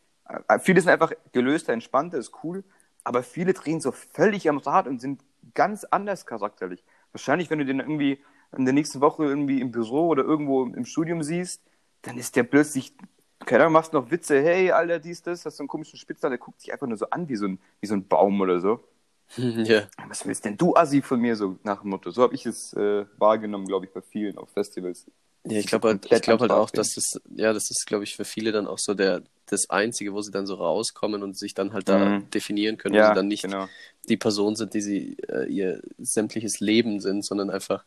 äh, 0.47 0.59
viele 0.59 0.81
sind 0.81 0.89
einfach 0.89 1.11
gelöster, 1.31 1.73
entspannter, 1.73 2.17
ist 2.17 2.31
cool, 2.43 2.63
aber 3.03 3.23
viele 3.23 3.53
drehen 3.53 3.81
so 3.81 3.91
völlig 3.91 4.49
am 4.49 4.57
Rad 4.57 4.87
und 4.87 4.99
sind 4.99 5.21
ganz 5.53 5.83
anders 5.85 6.25
charakterlich. 6.25 6.83
Wahrscheinlich, 7.11 7.49
wenn 7.49 7.59
du 7.59 7.65
den 7.65 7.79
irgendwie 7.79 8.19
in 8.55 8.65
der 8.65 8.73
nächsten 8.73 9.01
Woche 9.01 9.25
irgendwie 9.25 9.61
im 9.61 9.71
Büro 9.71 10.07
oder 10.07 10.23
irgendwo 10.23 10.63
im 10.63 10.85
Studium 10.85 11.23
siehst, 11.23 11.61
dann 12.01 12.17
ist 12.17 12.35
der 12.35 12.43
plötzlich, 12.43 12.93
keine 13.39 13.63
Ahnung, 13.63 13.73
machst 13.73 13.93
noch 13.93 14.11
Witze, 14.11 14.41
hey, 14.41 14.71
Alter, 14.71 14.99
dies, 14.99 15.21
das, 15.21 15.45
hast 15.45 15.57
so 15.57 15.63
einen 15.63 15.67
komischen 15.67 15.97
Spitzer, 15.97 16.29
der 16.29 16.37
guckt 16.37 16.61
sich 16.61 16.71
einfach 16.71 16.87
nur 16.87 16.97
so 16.97 17.09
an 17.09 17.27
wie 17.29 17.35
so 17.35 17.47
ein, 17.47 17.59
wie 17.79 17.87
so 17.87 17.95
ein 17.95 18.07
Baum 18.07 18.39
oder 18.41 18.59
so. 18.59 18.83
ja. 19.37 19.83
Was 20.07 20.25
willst 20.25 20.45
denn 20.45 20.57
du, 20.57 20.75
Assi, 20.75 21.01
von 21.01 21.19
mir, 21.19 21.35
so 21.35 21.57
nach 21.63 21.81
dem 21.81 21.89
Motto? 21.89 22.11
So 22.11 22.23
habe 22.23 22.35
ich 22.35 22.45
es 22.45 22.73
äh, 22.73 23.05
wahrgenommen, 23.17 23.65
glaube 23.65 23.85
ich, 23.85 23.91
bei 23.91 24.01
vielen 24.01 24.37
auf 24.37 24.49
Festivals. 24.51 25.07
Ja, 25.45 25.59
ich 25.59 25.67
glaube 25.67 25.89
halt, 25.89 26.11
ich 26.11 26.21
glaube 26.21 26.41
halt 26.41 26.51
auch, 26.51 26.69
dass 26.69 26.93
das, 26.95 27.21
ja, 27.35 27.51
das 27.53 27.69
ist, 27.69 27.85
glaube 27.85 28.03
ich, 28.05 28.15
für 28.15 28.25
viele 28.25 28.51
dann 28.51 28.65
auch 28.67 28.79
so 28.79 28.93
der, 28.93 29.21
das 29.47 29.69
Einzige, 29.69 30.13
wo 30.13 30.21
sie 30.21 30.31
dann 30.31 30.47
so 30.47 30.55
rauskommen 30.55 31.21
und 31.21 31.37
sich 31.37 31.53
dann 31.53 31.73
halt 31.73 31.89
da 31.89 31.99
Mhm. 32.19 32.29
definieren 32.31 32.77
können, 32.77 32.95
wo 32.95 32.99
Ja, 32.99 33.09
sie 33.09 33.15
dann 33.15 33.27
nicht 33.27 33.43
genau. 33.43 33.67
die 34.07 34.17
Person 34.17 34.55
sind, 34.55 34.73
die 34.73 34.81
sie 34.81 35.17
äh, 35.29 35.45
ihr 35.51 35.81
sämtliches 35.99 36.59
Leben 36.59 36.99
sind, 37.01 37.25
sondern 37.25 37.49
einfach 37.49 37.83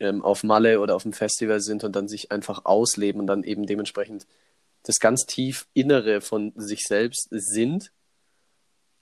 ähm, 0.00 0.22
auf 0.22 0.44
Malle 0.44 0.80
oder 0.80 0.94
auf 0.94 1.02
dem 1.02 1.12
Festival 1.12 1.60
sind 1.60 1.82
und 1.82 1.96
dann 1.96 2.06
sich 2.08 2.30
einfach 2.30 2.64
ausleben 2.64 3.20
und 3.20 3.26
dann 3.26 3.42
eben 3.42 3.66
dementsprechend 3.66 4.26
das 4.84 5.00
ganz 5.00 5.26
tief 5.26 5.66
Innere 5.74 6.20
von 6.20 6.52
sich 6.56 6.84
selbst 6.86 7.26
sind 7.30 7.90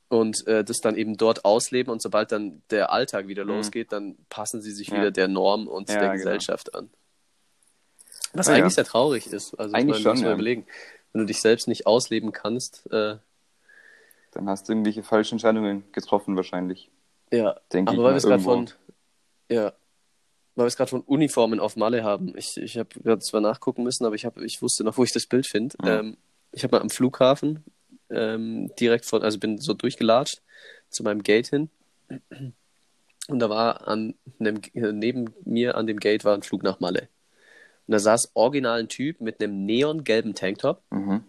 und 0.08 0.46
äh, 0.46 0.64
das 0.64 0.78
dann 0.78 0.96
eben 0.96 1.16
dort 1.16 1.44
ausleben 1.44 1.92
und 1.92 2.00
sobald 2.00 2.32
dann 2.32 2.62
der 2.70 2.92
Alltag 2.92 3.28
wieder 3.28 3.44
Mhm. 3.44 3.50
losgeht, 3.50 3.92
dann 3.92 4.16
passen 4.30 4.62
sie 4.62 4.72
sich 4.72 4.88
Ja. 4.88 4.94
wieder 4.94 5.10
der 5.10 5.28
Norm 5.28 5.68
und 5.68 5.88
Ja, 5.90 5.98
der 5.98 6.08
genau. 6.10 6.16
Gesellschaft 6.16 6.74
an. 6.74 6.90
Was 8.38 8.48
Ah, 8.48 8.52
ja. 8.52 8.58
eigentlich 8.58 8.74
sehr 8.74 8.84
traurig 8.84 9.26
ist. 9.26 9.54
Also 9.58 9.74
Eigentlich 9.74 9.98
ich 9.98 10.04
meine, 10.04 10.16
schon, 10.18 10.26
ja. 10.26 10.32
überlegen. 10.32 10.66
Wenn 11.12 11.20
du 11.20 11.26
dich 11.26 11.40
selbst 11.40 11.68
nicht 11.68 11.86
ausleben 11.86 12.32
kannst, 12.32 12.86
äh, 12.92 13.16
Dann 14.32 14.48
hast 14.48 14.68
du 14.68 14.72
irgendwelche 14.72 15.02
falschen 15.02 15.34
Entscheidungen 15.36 15.84
getroffen, 15.92 16.36
wahrscheinlich. 16.36 16.90
ja. 17.30 17.58
Denke 17.72 17.92
ich 17.92 17.98
Aber 17.98 18.04
weil 18.04 18.12
mal 18.12 18.14
wir 18.14 18.16
es 18.18 18.24
gerade 18.24 18.42
von, 18.42 18.70
ja, 19.50 19.72
weil 20.54 20.64
wir 20.64 20.68
es 20.68 20.76
gerade 20.76 20.90
von 20.90 21.00
Uniformen 21.02 21.60
auf 21.60 21.76
Malle 21.76 22.04
haben. 22.04 22.36
Ich, 22.36 22.56
ich 22.56 22.76
habe 22.78 22.88
gerade 23.02 23.20
zwar 23.20 23.40
nachgucken 23.40 23.82
müssen, 23.82 24.04
aber 24.04 24.14
ich 24.14 24.24
habe, 24.24 24.44
ich 24.44 24.60
wusste 24.62 24.84
noch, 24.84 24.96
wo 24.98 25.04
ich 25.04 25.12
das 25.12 25.26
Bild 25.26 25.46
finde. 25.46 25.76
Ja. 25.82 26.00
Ähm, 26.00 26.16
ich 26.52 26.64
habe 26.64 26.76
mal 26.76 26.82
am 26.82 26.90
Flughafen 26.90 27.64
ähm, 28.10 28.70
direkt 28.78 29.04
von, 29.06 29.22
also 29.22 29.38
bin 29.38 29.58
so 29.58 29.74
durchgelatscht 29.74 30.42
zu 30.90 31.02
meinem 31.02 31.22
Gate 31.22 31.48
hin. 31.48 31.70
Und 33.28 33.38
da 33.40 33.50
war 33.50 33.88
an 33.88 34.14
einem, 34.38 34.60
neben 34.74 35.34
mir 35.44 35.76
an 35.76 35.86
dem 35.86 35.98
Gate 35.98 36.24
war 36.24 36.34
ein 36.34 36.42
Flug 36.42 36.62
nach 36.62 36.78
Malle. 36.80 37.08
Und 37.86 37.92
da 37.92 37.98
saß 37.98 38.32
original 38.34 38.80
ein 38.80 38.88
Typ 38.88 39.20
mit 39.20 39.40
einem 39.42 39.64
neongelben 39.64 40.34
Tanktop 40.34 40.82
Mhm. 40.90 41.24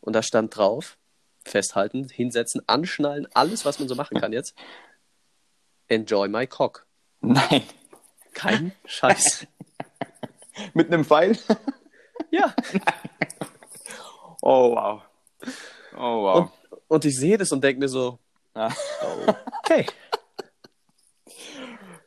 und 0.00 0.12
da 0.14 0.22
stand 0.22 0.56
drauf, 0.56 0.98
festhalten, 1.44 2.08
hinsetzen, 2.08 2.62
anschnallen, 2.68 3.28
alles, 3.34 3.64
was 3.64 3.78
man 3.78 3.88
so 3.88 3.94
machen 3.94 4.20
kann 4.20 4.32
jetzt. 4.32 4.56
Enjoy 5.88 6.28
my 6.28 6.46
cock. 6.46 6.86
Nein. 7.20 7.62
Kein 8.34 8.72
Scheiß. 8.86 9.46
Mit 10.74 10.88
einem 10.92 11.04
Pfeil? 11.04 11.38
ja. 12.30 12.54
Oh, 14.40 14.74
wow. 14.74 15.02
Oh, 15.94 16.22
wow. 16.22 16.36
Und, 16.70 16.80
und 16.88 17.04
ich 17.04 17.16
sehe 17.16 17.38
das 17.38 17.52
und 17.52 17.62
denke 17.62 17.80
mir 17.80 17.88
so, 17.88 18.18
Ah. 18.54 18.70
okay. 19.64 19.86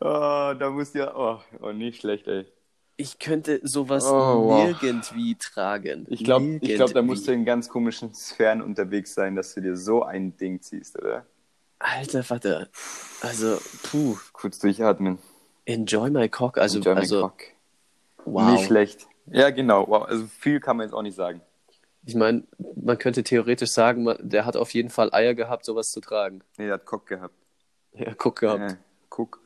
Oh, 0.02 0.54
da 0.60 0.70
muss 0.70 0.94
ja. 0.94 1.15
Oh, 1.15 1.39
oh, 1.62 1.72
nicht 1.72 2.02
schlecht, 2.02 2.28
ey. 2.28 2.46
Ich 2.97 3.19
könnte 3.19 3.60
sowas 3.63 4.05
Oh, 4.05 4.12
wow. 4.45 4.63
nirgendwie 4.67 5.36
tragen. 5.36 6.05
Ich 6.10 6.23
glaube, 6.23 6.60
glaub, 6.60 6.93
da 6.93 7.01
musst 7.01 7.27
du 7.27 7.34
in 7.34 7.43
ganz 7.43 7.67
komischen 7.67 8.13
Sphären 8.13 8.62
unterwegs 8.62 9.13
sein, 9.13 9.36
dass 9.36 9.53
du 9.53 9.62
dir 9.62 9.75
so 9.75 10.03
ein 10.03 10.38
Ding 10.38 10.62
ziehst, 10.62 10.97
oder? 10.97 11.25
Alter 11.79 12.23
Vater. 12.23 12.69
Also, 13.21 13.58
puh. 13.84 14.17
Kurz 14.31 14.60
durchatmen. 14.60 15.17
Enjoy 15.65 16.10
my 16.10 16.29
cock. 16.29 16.58
Also, 16.58 16.77
Enjoy 16.77 16.93
my 16.93 16.99
also 17.01 17.21
cock. 17.23 17.41
wow. 18.23 18.51
Nicht 18.51 18.65
schlecht. 18.65 19.08
Ja, 19.27 19.49
genau. 19.49 19.86
Wow. 19.88 20.05
Also 20.08 20.25
viel 20.27 20.60
kann 20.62 20.77
man 20.77 20.86
jetzt 20.88 20.93
auch 20.93 21.01
nicht 21.01 21.15
sagen. 21.15 21.41
Ich 22.05 22.15
meine, 22.15 22.43
man 22.75 22.97
könnte 22.97 23.23
theoretisch 23.23 23.71
sagen, 23.71 24.03
man- 24.03 24.17
der 24.21 24.45
hat 24.45 24.55
auf 24.55 24.73
jeden 24.73 24.89
Fall 24.89 25.12
Eier 25.13 25.34
gehabt, 25.34 25.65
sowas 25.65 25.91
zu 25.91 25.99
tragen. 25.99 26.43
Nee, 26.58 26.65
der 26.65 26.75
hat 26.75 26.86
Cock 26.86 27.08
gehabt. 27.08 27.34
Ja, 27.93 28.13
guck 28.13 28.39
gehabt. 28.39 28.71
Ja, 28.71 28.77
guck. 29.10 29.39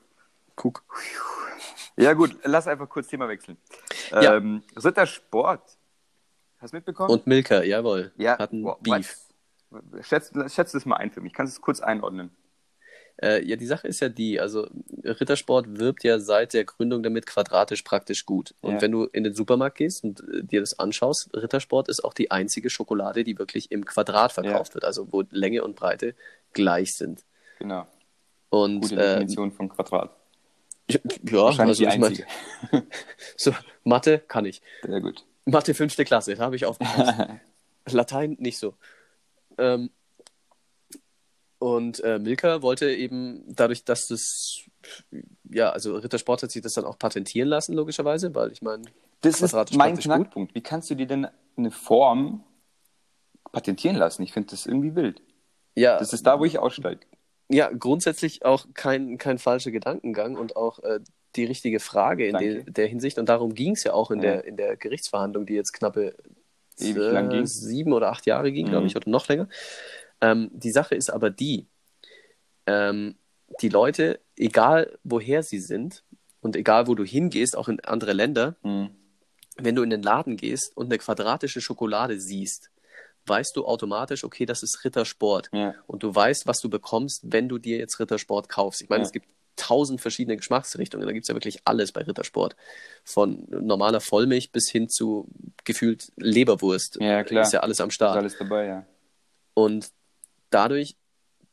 Guck. 0.55 0.83
Ja, 1.97 2.13
gut, 2.13 2.37
lass 2.43 2.67
einfach 2.67 2.87
kurz 2.89 3.07
Thema 3.07 3.27
wechseln. 3.27 3.57
Ja. 4.11 4.35
Ähm, 4.37 4.63
Rittersport. 4.75 5.77
Hast 6.59 6.73
du 6.73 6.77
mitbekommen? 6.77 7.11
Und 7.11 7.27
Milka, 7.27 7.63
jawohl. 7.63 8.11
ja, 8.17 8.37
Hatten 8.37 8.63
wow, 8.63 8.77
Beef. 8.81 9.17
was? 9.71 10.07
Schätz, 10.07 10.31
das 10.71 10.85
mal 10.85 10.97
ein 10.97 11.11
für 11.11 11.21
mich. 11.21 11.33
Kannst 11.33 11.53
du 11.55 11.57
es 11.59 11.61
kurz 11.61 11.79
einordnen? 11.79 12.31
Äh, 13.21 13.43
ja, 13.45 13.55
die 13.57 13.65
Sache 13.65 13.87
ist 13.87 13.99
ja 13.99 14.07
die, 14.09 14.39
also 14.39 14.67
Rittersport 15.03 15.77
wirbt 15.77 16.03
ja 16.05 16.19
seit 16.19 16.53
der 16.53 16.63
Gründung 16.63 17.03
damit 17.03 17.25
quadratisch 17.25 17.81
praktisch 17.81 18.25
gut. 18.25 18.55
Und 18.61 18.75
Ja. 18.75 18.81
wenn 18.81 18.91
du 18.91 19.03
in 19.05 19.23
den 19.25 19.35
Supermarkt 19.35 19.77
gehst 19.77 20.03
und 20.03 20.21
äh, 20.21 20.43
dir 20.43 20.61
das 20.61 20.79
anschaust, 20.79 21.29
Rittersport 21.33 21.89
ist 21.89 22.03
auch 22.03 22.13
die 22.13 22.31
einzige 22.31 22.69
Schokolade, 22.69 23.23
die 23.25 23.37
wirklich 23.37 23.71
im 23.71 23.85
Quadrat 23.85 24.31
verkauft 24.31 24.69
Ja. 24.71 24.75
wird, 24.75 24.85
also 24.85 25.11
wo 25.11 25.23
Länge 25.31 25.63
und 25.65 25.75
Breite 25.75 26.15
gleich 26.53 26.95
sind. 26.95 27.25
Genau. 27.59 27.85
Und 28.49 28.81
Gute 28.81 28.95
äh, 28.95 28.97
Definition 29.19 29.51
von 29.51 29.67
Quadrat. 29.69 30.15
Ja, 30.89 30.99
Wahrscheinlich 31.31 31.85
also 31.85 31.85
die 31.85 31.89
ich 31.89 31.99
mein, 31.99 32.09
einzige. 32.11 32.87
so 33.37 33.53
Mathe 33.83 34.19
kann 34.19 34.45
ich. 34.45 34.61
Sehr 34.83 35.01
gut. 35.01 35.25
Mathe 35.45 35.73
fünfte 35.73 36.05
Klasse, 36.05 36.35
da 36.35 36.43
habe 36.43 36.55
ich 36.55 36.65
aufgepasst. 36.65 37.13
Latein 37.91 38.35
nicht 38.39 38.57
so. 38.59 38.75
Ähm, 39.57 39.89
und 41.59 41.99
äh, 42.03 42.19
Milka 42.19 42.61
wollte 42.61 42.89
eben 42.93 43.43
dadurch, 43.47 43.83
dass 43.83 44.07
das, 44.07 44.61
ja, 45.43 45.71
also 45.71 45.95
Rittersport 45.97 46.41
hat 46.43 46.51
sich 46.51 46.61
das 46.61 46.73
dann 46.73 46.85
auch 46.85 46.97
patentieren 46.97 47.49
lassen, 47.49 47.73
logischerweise, 47.73 48.33
weil 48.33 48.51
ich 48.51 48.61
meine, 48.61 48.83
Das 49.21 49.41
ist 49.41 49.53
mein 49.53 49.65
praktisch 49.65 50.05
gut. 50.05 50.15
Knackpunkt. 50.15 50.55
Wie 50.55 50.61
kannst 50.61 50.89
du 50.89 50.95
dir 50.95 51.07
denn 51.07 51.27
eine 51.57 51.71
Form 51.71 52.43
patentieren 53.51 53.97
lassen? 53.97 54.23
Ich 54.23 54.31
finde 54.31 54.51
das 54.51 54.65
irgendwie 54.65 54.95
wild. 54.95 55.21
ja, 55.75 55.97
Das 55.99 56.13
ist 56.13 56.25
da, 56.25 56.39
wo 56.39 56.45
ich 56.45 56.59
aussteige. 56.59 57.01
Ja, 57.49 57.69
grundsätzlich 57.71 58.45
auch 58.45 58.67
kein, 58.73 59.17
kein 59.17 59.39
falscher 59.39 59.71
Gedankengang 59.71 60.35
und 60.35 60.55
auch 60.55 60.79
äh, 60.83 60.99
die 61.35 61.45
richtige 61.45 61.79
Frage 61.79 62.27
in 62.27 62.33
Danke. 62.33 62.63
der, 62.71 62.87
Hinsicht. 62.87 63.17
Und 63.19 63.27
darum 63.29 63.53
ging 63.53 63.73
es 63.73 63.83
ja 63.83 63.93
auch 63.93 64.11
in, 64.11 64.19
Ja. 64.19 64.33
der, 64.33 64.45
in 64.45 64.57
der 64.57 64.77
Gerichtsverhandlung, 64.77 65.45
die 65.45 65.53
jetzt 65.55 65.73
knappe 65.73 66.15
äh, 66.79 66.93
ging. 67.27 67.45
sieben 67.45 67.93
oder 67.93 68.09
acht 68.11 68.25
Jahre 68.25 68.51
ging, 68.51 68.67
glaube 68.67 68.81
Mhm. 68.83 68.87
ich, 68.87 68.95
oder 68.95 69.09
noch 69.09 69.27
länger. 69.27 69.47
Ähm, 70.21 70.49
die 70.53 70.71
Sache 70.71 70.95
ist 70.95 71.09
aber 71.11 71.29
die, 71.29 71.67
ähm, 72.67 73.15
die 73.61 73.69
Leute, 73.69 74.19
egal 74.35 74.97
woher 75.03 75.43
sie 75.43 75.59
sind 75.59 76.03
und 76.41 76.55
egal 76.55 76.87
wo 76.87 76.95
du 76.95 77.03
hingehst, 77.03 77.57
auch 77.57 77.67
in 77.67 77.79
andere 77.81 78.13
Länder, 78.13 78.55
Mhm. 78.63 78.89
wenn 79.57 79.75
du 79.75 79.81
in 79.83 79.89
den 79.89 80.03
Laden 80.03 80.37
gehst 80.37 80.75
und 80.77 80.85
eine 80.87 80.97
quadratische 80.97 81.61
Schokolade 81.61 82.19
siehst, 82.19 82.69
weißt 83.29 83.55
du 83.55 83.65
automatisch, 83.65 84.23
okay, 84.23 84.45
das 84.45 84.63
ist 84.63 84.83
Rittersport. 84.83 85.49
Ja. 85.53 85.75
Und 85.87 86.03
du 86.03 86.13
weißt, 86.13 86.47
was 86.47 86.59
du 86.59 86.69
bekommst, 86.69 87.21
wenn 87.31 87.47
du 87.47 87.57
dir 87.59 87.77
jetzt 87.77 87.99
Rittersport 87.99 88.49
kaufst. 88.49 88.81
Ich 88.81 88.89
meine, 88.89 89.03
Ja. 89.03 89.05
es 89.05 89.11
gibt 89.11 89.27
tausend 89.55 89.99
verschiedene 90.01 90.37
Geschmacksrichtungen. 90.37 91.05
Da 91.05 91.11
gibt 91.13 91.23
es 91.25 91.27
ja 91.27 91.35
wirklich 91.35 91.59
alles 91.65 91.91
bei 91.91 92.01
Rittersport. 92.01 92.55
Von 93.03 93.45
normaler 93.49 93.99
Vollmilch 93.99 94.51
bis 94.51 94.69
hin 94.69 94.87
zu 94.89 95.27
gefühlt 95.65 96.11
Leberwurst. 96.15 96.97
Ja, 97.01 97.23
klar. 97.23 97.43
Ist 97.43 97.53
ja 97.53 97.59
alles 97.59 97.81
am 97.81 97.89
Ist 97.89 97.95
Start. 97.95 98.15
alles 98.17 98.37
dabei, 98.37 98.65
ja. 98.65 98.85
Und 99.53 99.89
dadurch, 100.49 100.95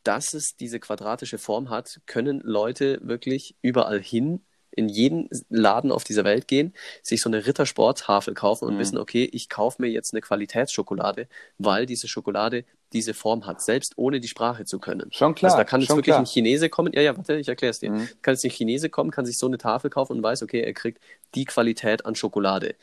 dass 0.04 0.34
es 0.34 0.54
diese 0.56 0.78
quadratische 0.78 1.36
Form 1.38 1.68
hat, 1.68 2.00
können 2.06 2.40
Leute 2.44 3.00
wirklich 3.02 3.56
überall 3.60 4.00
hin, 4.00 4.44
in 4.76 4.88
jeden 4.88 5.28
Laden 5.48 5.90
auf 5.90 6.04
dieser 6.04 6.22
Welt 6.24 6.46
gehen, 6.46 6.72
sich 7.02 7.20
so 7.20 7.28
eine 7.28 7.44
Rittersporttafel 7.46 8.34
kaufen 8.34 8.66
und 8.66 8.74
Mhm. 8.74 8.78
wissen, 8.78 8.98
okay, 8.98 9.28
ich 9.32 9.48
kaufe 9.48 9.82
mir 9.82 9.88
jetzt 9.88 10.12
eine 10.14 10.20
Qualitätsschokolade, 10.20 11.26
weil 11.58 11.86
diese 11.86 12.06
Schokolade 12.08 12.64
diese 12.92 13.14
Form 13.14 13.46
hat, 13.46 13.60
selbst 13.60 13.94
ohne 13.96 14.20
die 14.20 14.28
Sprache 14.28 14.64
zu 14.64 14.78
können. 14.78 15.08
Schon 15.10 15.34
klar. 15.34 15.50
also 15.50 15.58
da 15.58 15.64
kann 15.64 15.80
jetzt 15.80 15.90
wirklich 15.90 16.04
klar. 16.04 16.20
ein 16.20 16.24
Chinese 16.26 16.68
kommen, 16.68 16.92
ja, 16.92 17.02
ja, 17.02 17.16
warte, 17.16 17.34
ich 17.34 17.48
erkläre 17.48 17.72
es 17.72 17.80
dir. 17.80 17.90
Mhm. 17.90 18.08
Kann 18.22 18.34
jetzt 18.34 18.44
ein 18.44 18.50
Chinese 18.50 18.88
kommen, 18.88 19.10
kann 19.10 19.26
sich 19.26 19.38
so 19.38 19.46
eine 19.46 19.58
Tafel 19.58 19.90
kaufen 19.90 20.12
und 20.12 20.22
weiß, 20.22 20.42
okay, 20.44 20.60
er 20.60 20.72
kriegt 20.72 21.02
die 21.34 21.44
Qualität 21.46 22.06
an 22.06 22.14
Schokolade. 22.14 22.76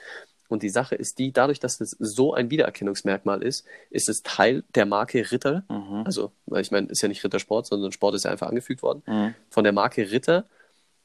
Und 0.49 0.61
die 0.61 0.69
Sache 0.69 0.95
ist 0.95 1.19
die, 1.19 1.31
dadurch, 1.31 1.59
dass 1.59 1.79
es 1.79 1.91
so 1.99 2.33
ein 2.33 2.51
Wiedererkennungsmerkmal 2.51 3.41
ist, 3.41 3.65
ist 3.89 4.09
es 4.09 4.23
Teil 4.23 4.63
der 4.75 4.85
Marke 4.85 5.31
Ritter. 5.31 5.63
Mhm. 5.69 6.03
Also, 6.05 6.31
ich 6.59 6.69
meine, 6.69 6.87
ist 6.87 7.01
ja 7.01 7.07
nicht 7.07 7.23
Rittersport, 7.23 7.65
sondern 7.65 7.91
Sport 7.91 8.15
ist 8.15 8.25
ja 8.25 8.31
einfach 8.31 8.49
angefügt 8.49 8.83
worden. 8.83 9.03
Mhm. 9.07 9.35
Von 9.49 9.63
der 9.63 9.73
Marke 9.73 10.11
Ritter. 10.11 10.45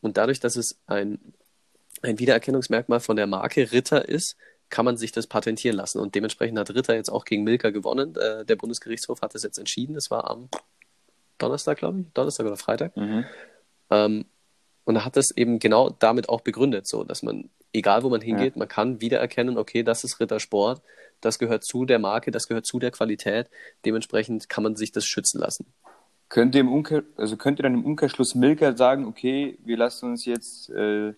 Und 0.00 0.16
dadurch, 0.16 0.40
dass 0.40 0.56
es 0.56 0.80
ein, 0.86 1.18
ein 2.02 2.18
Wiedererkennungsmerkmal 2.18 3.00
von 3.00 3.16
der 3.16 3.26
Marke 3.26 3.72
Ritter 3.72 4.08
ist, 4.08 4.36
kann 4.70 4.84
man 4.84 4.96
sich 4.96 5.12
das 5.12 5.26
patentieren 5.26 5.76
lassen. 5.76 5.98
Und 5.98 6.14
dementsprechend 6.14 6.58
hat 6.58 6.70
Ritter 6.70 6.94
jetzt 6.94 7.10
auch 7.10 7.24
gegen 7.24 7.44
Milka 7.44 7.70
gewonnen. 7.70 8.14
Äh, 8.16 8.44
der 8.44 8.56
Bundesgerichtshof 8.56 9.22
hat 9.22 9.34
das 9.34 9.42
jetzt 9.42 9.58
entschieden. 9.58 9.94
Das 9.94 10.10
war 10.10 10.30
am 10.30 10.48
Donnerstag, 11.38 11.78
glaube 11.78 12.00
ich. 12.00 12.06
Donnerstag 12.12 12.46
oder 12.46 12.56
Freitag. 12.56 12.96
Mhm. 12.96 13.24
Ähm, 13.90 14.26
und 14.84 14.96
er 14.96 15.04
hat 15.04 15.16
das 15.16 15.30
eben 15.36 15.58
genau 15.58 15.90
damit 15.90 16.28
auch 16.28 16.40
begründet, 16.40 16.86
so 16.86 17.04
dass 17.04 17.22
man, 17.22 17.50
egal 17.72 18.02
wo 18.02 18.08
man 18.08 18.22
hingeht, 18.22 18.56
man 18.56 18.68
kann 18.68 19.00
wiedererkennen, 19.00 19.58
okay, 19.58 19.82
das 19.82 20.02
ist 20.02 20.18
Rittersport, 20.18 20.82
das 21.20 21.38
gehört 21.38 21.64
zu 21.64 21.84
der 21.84 21.98
Marke, 21.98 22.30
das 22.30 22.48
gehört 22.48 22.64
zu 22.64 22.78
der 22.78 22.90
Qualität. 22.90 23.48
Dementsprechend 23.84 24.48
kann 24.48 24.64
man 24.64 24.76
sich 24.76 24.92
das 24.92 25.04
schützen 25.04 25.40
lassen. 25.40 25.66
Könnt 26.28 26.54
ihr, 26.54 26.60
im 26.60 26.70
Umkehr, 26.70 27.04
also 27.16 27.36
könnt 27.36 27.58
ihr 27.58 27.62
dann 27.62 27.74
im 27.74 27.84
Umkehrschluss 27.84 28.34
Milka 28.34 28.76
sagen, 28.76 29.06
okay, 29.06 29.58
wir 29.64 29.78
lassen 29.78 30.10
uns 30.10 30.26
jetzt, 30.26 30.68
äh, 30.70 31.14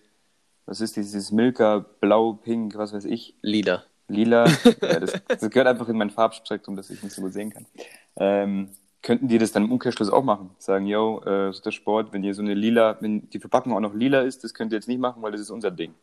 was 0.65 0.79
ist 0.79 0.95
dieses 0.95 1.31
Milka, 1.31 1.85
blau, 1.99 2.33
pink, 2.33 2.77
was 2.77 2.93
weiß 2.93 3.05
ich, 3.05 3.35
Lila. 3.41 3.83
lila, 4.07 4.45
ja, 4.81 4.99
das, 4.99 5.13
das 5.27 5.49
gehört 5.49 5.67
einfach 5.67 5.89
in 5.89 5.97
mein 5.97 6.11
Farbspektrum, 6.11 6.77
das 6.77 6.89
ich 6.89 7.03
nicht 7.03 7.13
so 7.13 7.21
gut 7.21 7.33
sehen 7.33 7.51
kann. 7.51 7.65
Ähm, 8.15 8.69
könnten 9.01 9.27
die 9.27 9.37
das 9.37 9.51
dann 9.51 9.65
im 9.65 9.71
Umkehrschluss 9.71 10.09
auch 10.09 10.23
machen? 10.23 10.51
Sagen, 10.59 10.85
yo, 10.85 11.21
äh, 11.25 11.51
so 11.51 11.61
der 11.61 11.71
Sport, 11.71 12.13
wenn 12.13 12.23
ihr 12.23 12.33
so 12.33 12.41
eine 12.41 12.53
lila, 12.53 12.97
wenn 13.01 13.29
die 13.29 13.39
Verpackung 13.39 13.73
auch 13.73 13.79
noch 13.79 13.93
lila 13.93 14.21
ist, 14.21 14.43
das 14.43 14.53
könnt 14.53 14.71
ihr 14.71 14.77
jetzt 14.77 14.87
nicht 14.87 14.99
machen, 14.99 15.21
weil 15.21 15.31
das 15.31 15.41
ist 15.41 15.49
unser 15.49 15.71
Ding. 15.71 15.93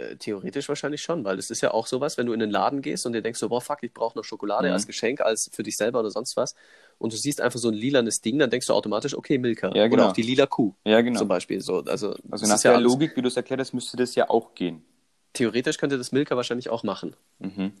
Äh, 0.00 0.16
theoretisch 0.16 0.68
wahrscheinlich 0.68 1.02
schon, 1.02 1.24
weil 1.24 1.38
es 1.38 1.50
ist 1.50 1.60
ja 1.60 1.72
auch 1.72 1.86
sowas, 1.86 2.16
wenn 2.16 2.26
du 2.26 2.32
in 2.32 2.40
den 2.40 2.50
Laden 2.50 2.80
gehst 2.80 3.04
und 3.06 3.12
dir 3.12 3.22
denkst 3.22 3.38
so, 3.38 3.48
boah, 3.48 3.60
fuck, 3.60 3.78
ich 3.82 3.92
brauche 3.92 4.16
noch 4.16 4.24
Schokolade 4.24 4.68
Mhm. 4.68 4.72
als 4.74 4.86
Geschenk, 4.86 5.20
als 5.20 5.50
für 5.52 5.62
dich 5.62 5.76
selber 5.76 6.00
oder 6.00 6.10
sonst 6.10 6.36
was. 6.36 6.54
Und 6.98 7.12
du 7.12 7.16
siehst 7.16 7.40
einfach 7.40 7.58
so 7.58 7.68
ein 7.68 7.74
lilanes 7.74 8.20
Ding, 8.20 8.38
dann 8.38 8.50
denkst 8.50 8.66
du 8.66 8.72
automatisch, 8.72 9.14
okay, 9.16 9.38
Milka. 9.38 9.68
Ja, 9.74 9.86
genau. 9.88 10.02
Oder 10.02 10.08
auch 10.10 10.12
die 10.14 10.22
lila 10.22 10.46
Kuh 10.46 10.74
Ja, 10.84 11.00
genau. 11.00 11.18
zum 11.18 11.28
Beispiel. 11.28 11.60
So, 11.60 11.78
also 11.78 12.10
Also 12.10 12.16
das 12.30 12.42
nach 12.48 12.56
ist 12.56 12.62
ja 12.64 12.70
der 12.70 12.78
alles- 12.78 12.92
Logik, 12.92 13.16
wie 13.16 13.22
du 13.22 13.28
es 13.28 13.36
erklärt 13.36 13.60
hast, 13.60 13.72
müsste 13.74 13.96
das 13.96 14.14
ja 14.14 14.28
auch 14.30 14.54
gehen. 14.54 14.82
Theoretisch 15.32 15.76
könnte 15.78 15.96
das 15.98 16.12
Milka 16.12 16.34
wahrscheinlich 16.36 16.68
auch 16.70 16.82
machen. 16.82 17.14
Mhm. 17.38 17.72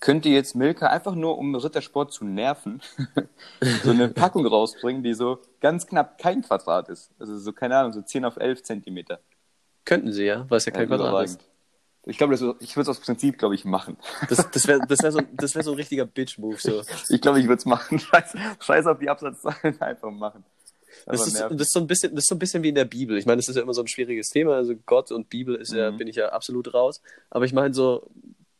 Könnt 0.00 0.26
ihr 0.26 0.32
jetzt 0.32 0.56
Milka 0.56 0.88
einfach 0.88 1.14
nur, 1.14 1.38
um 1.38 1.54
Rittersport 1.54 2.12
zu 2.12 2.24
nerven, 2.24 2.80
so 3.84 3.90
eine 3.90 4.08
Packung 4.08 4.44
rausbringen, 4.46 5.02
die 5.04 5.14
so 5.14 5.38
ganz 5.60 5.86
knapp 5.86 6.18
kein 6.18 6.42
Quadrat 6.42 6.88
ist? 6.88 7.10
Also 7.20 7.38
so, 7.38 7.52
keine 7.52 7.76
Ahnung, 7.76 7.92
so 7.92 8.02
10 8.02 8.24
auf 8.24 8.36
11 8.36 8.64
Zentimeter. 8.64 9.20
Könnten 9.84 10.12
sie 10.12 10.24
ja, 10.24 10.46
weil 10.48 10.58
es 10.58 10.64
ja 10.66 10.72
kein 10.72 10.82
Ja, 10.88 10.96
Quadrat 10.96 11.24
ist. 11.24 11.40
Ich 12.04 12.18
glaube, 12.18 12.34
ich 12.34 12.40
würde 12.40 12.56
es 12.58 12.88
aus 12.88 13.00
Prinzip, 13.00 13.38
glaube 13.38 13.54
ich, 13.54 13.64
machen. 13.64 13.96
Das, 14.28 14.50
das 14.50 14.66
wäre 14.66 14.80
das 14.88 15.02
wär 15.02 15.12
so, 15.12 15.20
das 15.34 15.54
wär 15.54 15.62
so 15.62 15.70
ein 15.72 15.76
richtiger 15.76 16.04
Bitch-Move. 16.04 16.56
So. 16.58 16.82
Ich 17.08 17.20
glaube, 17.20 17.38
ich 17.38 17.46
würde 17.46 17.58
es 17.60 17.64
machen. 17.64 17.98
Scheiß, 18.00 18.36
scheiß 18.60 18.86
auf 18.86 18.98
die 18.98 19.08
Absatzzahlen, 19.08 19.80
einfach 19.80 20.10
machen. 20.10 20.44
Das 21.06 21.26
ist, 21.26 21.40
das, 21.40 21.50
ist 21.52 21.72
so 21.72 21.80
ein 21.80 21.86
bisschen, 21.86 22.14
das 22.14 22.24
ist 22.24 22.28
so 22.28 22.34
ein 22.34 22.38
bisschen 22.38 22.62
wie 22.62 22.68
in 22.68 22.74
der 22.74 22.84
Bibel. 22.84 23.16
Ich 23.16 23.26
meine, 23.26 23.36
das 23.36 23.48
ist 23.48 23.56
ja 23.56 23.62
immer 23.62 23.74
so 23.74 23.82
ein 23.82 23.88
schwieriges 23.88 24.28
Thema. 24.28 24.56
Also 24.56 24.74
Gott 24.86 25.10
und 25.10 25.28
Bibel 25.30 25.54
ist 25.54 25.72
ja, 25.72 25.90
Mhm. 25.90 25.96
bin 25.96 26.08
ich 26.08 26.16
ja 26.16 26.28
absolut 26.30 26.74
raus. 26.74 27.00
Aber 27.30 27.44
ich 27.44 27.52
meine, 27.52 27.72
so, 27.72 28.08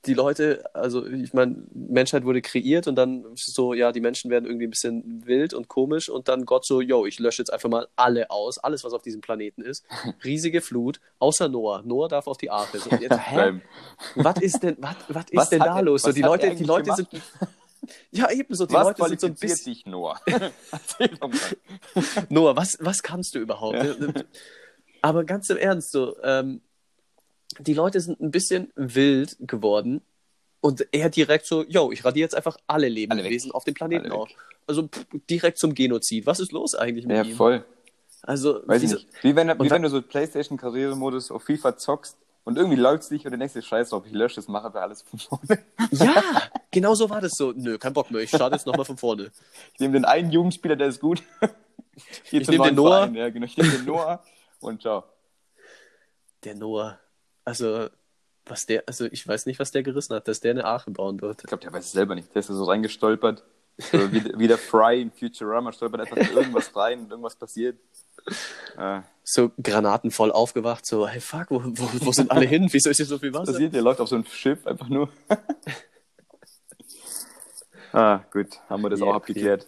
die 0.07 0.15
Leute, 0.15 0.65
also 0.75 1.07
ich 1.07 1.33
meine, 1.33 1.63
Menschheit 1.73 2.25
wurde 2.25 2.43
kreiert 2.43 2.89
und 2.89 2.97
dann 2.97 3.25
so, 3.37 3.73
ja, 3.73 3.93
die 3.93 4.01
Menschen 4.01 4.31
werden 4.31 4.47
irgendwie 4.47 4.67
ein 4.67 4.71
bisschen 4.71 5.25
wild 5.27 5.55
und 5.55 5.69
komisch 5.69 6.09
und 6.09 6.29
dann 6.29 6.45
Gott 6.45 6.67
so, 6.67 6.81
yo, 6.81 7.07
ich 7.07 7.21
lösche 7.21 7.41
jetzt 7.41 7.53
einfach 7.53 7.69
mal 7.69 7.87
alle 7.95 8.31
aus, 8.31 8.59
alles, 8.59 8.83
was 8.83 8.93
auf 8.93 9.03
diesem 9.03 9.21
Planeten 9.21 9.63
ist. 9.63 9.85
Riesige 10.25 10.61
Flut, 10.61 11.01
außer 11.21 11.49
Noah. 11.49 11.83
Noah 11.85 12.09
darf 12.09 12.27
auf 12.27 12.37
die 12.37 12.51
Arche. 12.51 12.79
So, 12.79 12.91
jetzt, 12.91 13.17
hä? 13.31 13.61
Was 14.17 14.41
ist 14.41 14.63
denn, 14.63 14.77
was, 14.81 14.97
was 15.09 15.25
ist 15.25 15.37
Was 15.37 15.51
denn 15.51 15.61
da 15.61 15.77
er- 15.77 15.83
los? 15.83 16.03
So, 16.03 16.13
die 16.13 16.23
Leute, 16.23 16.55
die 16.55 16.65
Leute 16.65 16.93
sind, 16.95 17.11
gemacht? 17.11 17.29
ja 18.11 18.31
ebenso, 18.31 18.67
die 18.67 18.75
Was 18.75 18.99
Leute 18.99 19.09
sind 19.09 19.21
so 19.21 19.27
ein 19.29 19.35
bisschen, 19.35 19.73
dich, 19.73 19.87
Noah? 19.87 20.21
Noah, 22.29 22.57
was, 22.57 22.77
was 22.81 23.03
kannst 23.03 23.37
du 23.37 23.39
überhaupt? 23.39 23.77
Ja. 23.77 23.95
Aber 25.01 25.25
ganz 25.25 25.49
im 25.51 25.57
Ernst, 25.59 25.93
so, 25.93 26.17
ähm, 26.23 26.61
die 27.59 27.75
Leute 27.75 28.01
sind 28.01 28.21
ein 28.21 28.31
bisschen 28.31 28.71
wild 28.77 29.37
geworden 29.41 30.03
und 30.61 30.87
er 30.93 31.09
direkt 31.11 31.47
so, 31.47 31.65
yo, 31.65 31.91
ich 31.93 32.05
radiere 32.05 32.25
jetzt 32.25 32.35
einfach 32.35 32.57
alle 32.67 32.89
Lebewesen 32.89 33.51
auf 33.53 33.65
dem 33.65 33.75
Planeten 33.75 34.11
auf. 34.13 34.29
Also 34.67 34.87
pff, 34.89 35.07
direkt 35.29 35.59
zum 35.59 35.75
Genozid. 35.75 36.27
Was 36.27 36.39
ist 36.41 36.53
los 36.53 36.75
eigentlich 36.75 37.07
mit 37.07 37.17
Ja, 37.17 37.25
ihm? 37.25 37.35
voll. 37.37 37.65
Also, 38.23 38.61
Weiß 38.67 38.83
ich 38.83 38.91
diese- 38.91 39.03
nicht. 39.03 39.25
Wie 39.25 39.35
wenn, 39.35 39.49
wie 39.49 39.71
wenn 39.71 39.83
du 39.83 39.89
so 39.89 40.01
Playstation-Karrieremodus 40.01 41.33
auf 41.33 41.43
FIFA 41.43 41.77
zockst 41.77 42.17
und 42.45 42.57
irgendwie 42.57 42.77
läuft 42.81 43.11
nicht 43.11 43.27
und 43.27 43.33
denkst 43.37 43.55
dir, 43.55 43.63
scheiß 43.63 43.91
drauf, 43.91 44.05
ich 44.07 44.13
lösche 44.13 44.37
das, 44.37 44.47
mache 44.47 44.67
aber 44.67 44.83
alles 44.83 45.03
von 45.03 45.19
vorne. 45.19 45.59
Ja, 45.91 46.23
genau 46.71 46.95
so 46.95 47.11
war 47.11 47.21
das 47.21 47.33
so. 47.33 47.53
Nö, 47.57 47.79
kein 47.79 47.93
Bock 47.93 48.13
mehr, 48.13 48.21
ich 48.23 48.29
starte 48.31 48.55
jetzt 48.55 48.67
nochmal 48.67 48.85
von 48.85 48.97
vorne. 48.97 49.33
Ich 49.75 49.81
nehme 49.81 49.95
den 49.95 50.05
einen 50.05 50.31
Jugendspieler, 50.31 50.77
der 50.77 50.87
ist 50.89 51.01
gut. 51.01 51.23
Ich 52.31 52.45
zum 52.45 52.55
nehm 52.55 52.63
den 52.63 52.75
Noah. 52.77 52.89
Verein. 53.01 53.15
Ja, 53.17 53.29
genau. 53.31 53.45
Ich 53.47 53.57
nehme 53.57 53.71
den 53.71 53.85
Noah 53.85 54.23
und 54.61 54.81
ciao. 54.81 55.03
Der 56.45 56.55
Noah, 56.55 56.99
also, 57.45 57.89
was 58.47 58.67
der, 58.67 58.85
also 58.87 59.07
ich 59.07 59.27
weiß 59.27 59.47
nicht, 59.47 59.59
was 59.59 59.71
der 59.71 59.83
gerissen 59.83 60.15
hat, 60.15 60.29
dass 60.29 60.41
der 60.41 60.53
eine 60.53 60.65
Arche 60.65 60.91
bauen 60.91 61.21
wird. 61.21 61.41
Ich 61.43 61.47
glaube, 61.47 61.63
der 61.63 61.73
weiß 61.73 61.87
es 61.87 61.93
selber 61.93 62.15
nicht. 62.15 62.35
Der 62.35 62.41
ist 62.41 62.51
da 62.51 62.55
so 62.55 62.65
reingestolpert. 62.65 63.43
So 63.79 64.13
wie, 64.13 64.23
wie 64.37 64.49
der 64.49 64.59
Fry 64.59 65.01
in 65.01 65.11
Futurama 65.11 65.73
stolpert 65.73 66.03
einfach 66.03 66.17
in 66.17 66.37
irgendwas 66.37 66.75
rein 66.77 67.01
und 67.01 67.11
irgendwas 67.11 67.37
passiert. 67.37 67.79
Äh, 68.77 69.01
So 69.25 69.51
Granaten 69.63 70.11
voll 70.11 70.31
aufgewacht, 70.31 70.85
so, 70.85 71.09
hey 71.09 71.21
fuck, 71.21 71.47
wo, 71.51 71.63
wo, 71.65 72.07
wo 72.07 72.13
sind 72.13 72.31
alle 72.31 72.45
hin? 72.45 72.69
Wieso 72.71 72.91
ist 72.91 72.99
hier 72.99 73.07
so 73.07 73.19
viel 73.19 73.33
Wasser? 73.33 73.53
passiert, 73.53 73.75
der 73.75 73.83
läuft 73.83 74.01
auf 74.01 74.09
so 74.09 74.17
ein 74.17 74.27
Schiff 74.27 74.67
einfach 74.67 74.89
nur. 74.89 75.09
ah, 77.93 78.21
gut, 78.31 78.49
haben 78.69 78.83
wir 78.83 78.91
das 78.91 79.01
Ja, 79.01 79.07
auch 79.07 79.15
abgeklärt. 79.15 79.67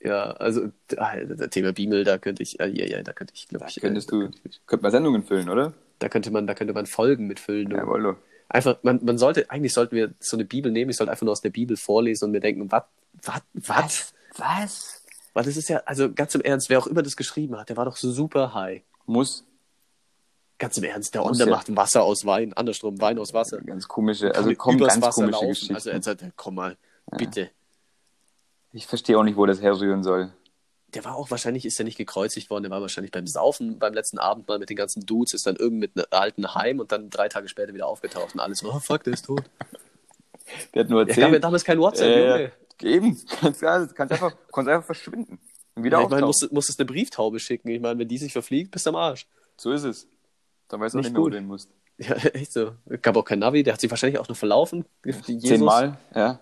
Ja, 0.00 0.32
also 0.32 0.72
ah, 0.96 1.16
das 1.16 1.50
Thema 1.50 1.72
Beamel, 1.72 2.02
da 2.02 2.18
könnte 2.18 2.42
ich, 2.42 2.54
ja, 2.54 2.66
ja, 2.66 2.86
ja, 2.86 3.02
da 3.02 3.12
könnte 3.12 3.34
ich, 3.36 3.48
glaube 3.48 3.66
ich, 3.68 3.80
Könntest 3.80 4.08
äh, 4.08 4.16
du, 4.16 4.30
könnte 4.66 4.82
man 4.82 4.90
Sendungen 4.90 5.22
füllen, 5.22 5.48
oder? 5.48 5.72
Da 6.02 6.08
könnte 6.08 6.30
man, 6.30 6.46
da 6.46 6.54
könnte 6.54 6.74
man 6.74 6.86
Folgen 6.86 7.26
mitfüllen. 7.26 7.70
Jawohl. 7.70 8.16
Einfach, 8.48 8.76
man, 8.82 9.00
man 9.04 9.18
sollte, 9.18 9.50
eigentlich 9.50 9.72
sollten 9.72 9.94
wir 9.94 10.12
so 10.18 10.36
eine 10.36 10.44
Bibel 10.44 10.72
nehmen, 10.72 10.90
ich 10.90 10.96
sollte 10.96 11.10
einfach 11.10 11.24
nur 11.24 11.32
aus 11.32 11.40
der 11.40 11.50
Bibel 11.50 11.76
vorlesen 11.76 12.26
und 12.26 12.30
mir 12.32 12.40
denken, 12.40 12.70
was, 12.70 12.82
was, 13.22 13.42
was? 13.54 14.14
Was? 14.36 15.02
Weil 15.32 15.44
das 15.44 15.56
ist 15.56 15.68
ja, 15.68 15.78
also 15.86 16.12
ganz 16.12 16.34
im 16.34 16.42
Ernst, 16.42 16.68
wer 16.68 16.78
auch 16.78 16.86
immer 16.86 17.02
das 17.02 17.16
geschrieben 17.16 17.56
hat, 17.56 17.68
der 17.68 17.76
war 17.76 17.84
doch 17.84 17.96
super 17.96 18.52
high. 18.52 18.82
Muss. 19.06 19.44
Ganz 20.58 20.76
im 20.76 20.84
Ernst, 20.84 21.14
der 21.14 21.24
Onder 21.24 21.46
ja. 21.46 21.50
macht 21.50 21.74
Wasser 21.74 22.02
aus 22.02 22.26
Wein, 22.26 22.52
andersrum, 22.52 23.00
Wein 23.00 23.18
aus 23.18 23.32
Wasser. 23.32 23.58
Ganz 23.62 23.88
komische, 23.88 24.34
also 24.34 24.54
kommen 24.54 24.78
ganz 24.78 25.00
Wasser 25.00 25.22
komische 25.22 25.32
laufen. 25.32 25.48
Geschichten. 25.48 25.74
Also 25.74 25.90
er 25.90 26.02
sagt, 26.02 26.24
komm 26.36 26.56
mal, 26.56 26.76
bitte. 27.16 27.50
ich 28.72 28.86
verstehe 28.86 29.18
auch 29.18 29.24
nicht, 29.24 29.36
wo 29.36 29.46
das 29.46 29.62
herrühren 29.62 30.02
soll. 30.02 30.32
Der 30.94 31.04
war 31.04 31.16
auch, 31.16 31.30
wahrscheinlich 31.30 31.64
ist 31.64 31.78
er 31.78 31.84
nicht 31.84 31.96
gekreuzigt 31.96 32.50
worden, 32.50 32.64
der 32.64 32.70
war 32.70 32.80
wahrscheinlich 32.82 33.12
beim 33.12 33.26
Saufen 33.26 33.78
beim 33.78 33.94
letzten 33.94 34.18
Abend 34.18 34.46
mal 34.48 34.58
mit 34.58 34.68
den 34.68 34.76
ganzen 34.76 35.06
Dudes, 35.06 35.32
ist 35.32 35.46
dann 35.46 35.56
irgend 35.56 35.78
mit 35.80 35.96
einem 35.96 36.06
alten 36.10 36.54
Heim 36.54 36.80
und 36.80 36.92
dann 36.92 37.08
drei 37.10 37.28
Tage 37.28 37.48
später 37.48 37.72
wieder 37.72 37.86
aufgetaucht 37.86 38.34
und 38.34 38.40
alles 38.40 38.58
so, 38.58 38.70
oh 38.70 38.78
fuck, 38.78 39.02
der 39.04 39.14
ist 39.14 39.24
tot. 39.24 39.42
Der 40.74 40.84
hat 40.84 40.90
nur 40.90 41.04
Der 41.04 41.14
gab 41.14 41.16
mir 41.16 41.24
erzählt. 41.26 41.44
damals 41.44 41.64
kein 41.64 41.78
WhatsApp, 41.78 42.06
äh, 42.08 42.28
Junge. 42.30 42.52
eben, 42.82 43.20
kannst, 43.40 43.62
ja, 43.62 43.86
kannst 43.86 44.12
einfach, 44.12 44.34
kannst 44.52 44.68
einfach 44.68 44.84
verschwinden. 44.86 45.38
Und 45.74 45.84
wieder 45.84 45.98
Ja, 45.98 46.04
ich 46.04 46.10
meine, 46.10 46.26
auftauchen. 46.26 46.46
musst, 46.48 46.52
musstest 46.52 46.80
eine 46.80 46.86
Brieftaube 46.86 47.38
schicken. 47.40 47.68
Ich 47.68 47.80
meine, 47.80 47.98
wenn 47.98 48.08
die 48.08 48.18
sich 48.18 48.32
verfliegt, 48.32 48.70
bist 48.70 48.84
du 48.84 48.90
am 48.90 48.96
Arsch. 48.96 49.26
So 49.56 49.72
ist 49.72 49.84
es. 49.84 50.06
Dann 50.68 50.80
weißt 50.80 50.94
du 50.94 50.98
Nicht 50.98 51.06
nicht 51.06 51.12
mehr, 51.14 51.22
wo 51.22 51.28
du 51.30 51.36
hin 51.36 51.46
musst. 51.46 51.70
Ja, 51.98 52.14
echt 52.16 52.52
so. 52.52 52.72
Gab 53.02 53.16
auch 53.16 53.24
kein 53.24 53.38
Navi, 53.38 53.62
der 53.62 53.74
hat 53.74 53.80
sich 53.80 53.90
wahrscheinlich 53.90 54.18
auch 54.18 54.28
noch 54.28 54.36
verlaufen. 54.36 54.84
Jesus. 55.04 55.42
Zehnmal, 55.48 55.98
ja. 56.14 56.40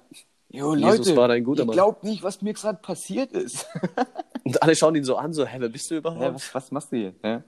Jo, 0.52 0.74
Jesus 0.74 1.14
war 1.16 1.28
da 1.28 1.34
ein 1.34 1.44
guter 1.44 1.64
Mann. 1.64 1.74
glaubt 1.74 2.02
nicht, 2.04 2.22
was 2.22 2.42
mir 2.42 2.52
gerade 2.54 2.78
passiert 2.82 3.32
ist. 3.32 3.66
Und 4.44 4.62
alle 4.62 4.74
schauen 4.74 4.94
ihn 4.96 5.04
so 5.04 5.16
an, 5.16 5.32
so, 5.32 5.44
hä, 5.46 5.56
wer 5.60 5.68
bist 5.68 5.90
du 5.90 5.96
überhaupt? 5.96 6.20
ja, 6.22 6.34
was, 6.34 6.54
was 6.54 6.70
machst 6.72 6.90
du 6.92 6.96
hier? 6.96 7.14
Ja. 7.22 7.42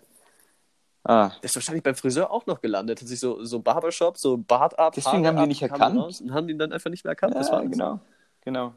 Ah, 1.04 1.30
Der 1.30 1.44
ist 1.44 1.56
wahrscheinlich 1.56 1.82
beim 1.82 1.96
Friseur 1.96 2.30
auch 2.30 2.46
noch 2.46 2.60
gelandet, 2.60 3.00
hat 3.00 3.08
sich 3.08 3.18
so, 3.18 3.42
so 3.42 3.58
Barbershop, 3.58 4.18
so 4.18 4.36
Bart 4.36 4.78
ab. 4.78 4.92
Deswegen 4.94 5.16
Haare 5.16 5.26
haben 5.28 5.36
die 5.36 5.42
ab, 5.42 5.48
nicht 5.48 5.62
erkannt? 5.62 5.98
raus 5.98 6.20
Und 6.20 6.32
haben 6.32 6.48
ihn 6.48 6.58
dann 6.58 6.72
einfach 6.72 6.90
nicht 6.90 7.02
mehr 7.04 7.10
erkannt. 7.10 7.34
das 7.34 7.48
ja 7.48 7.54
war 7.54 7.66
genau. 7.66 7.98
Genau. 8.42 8.72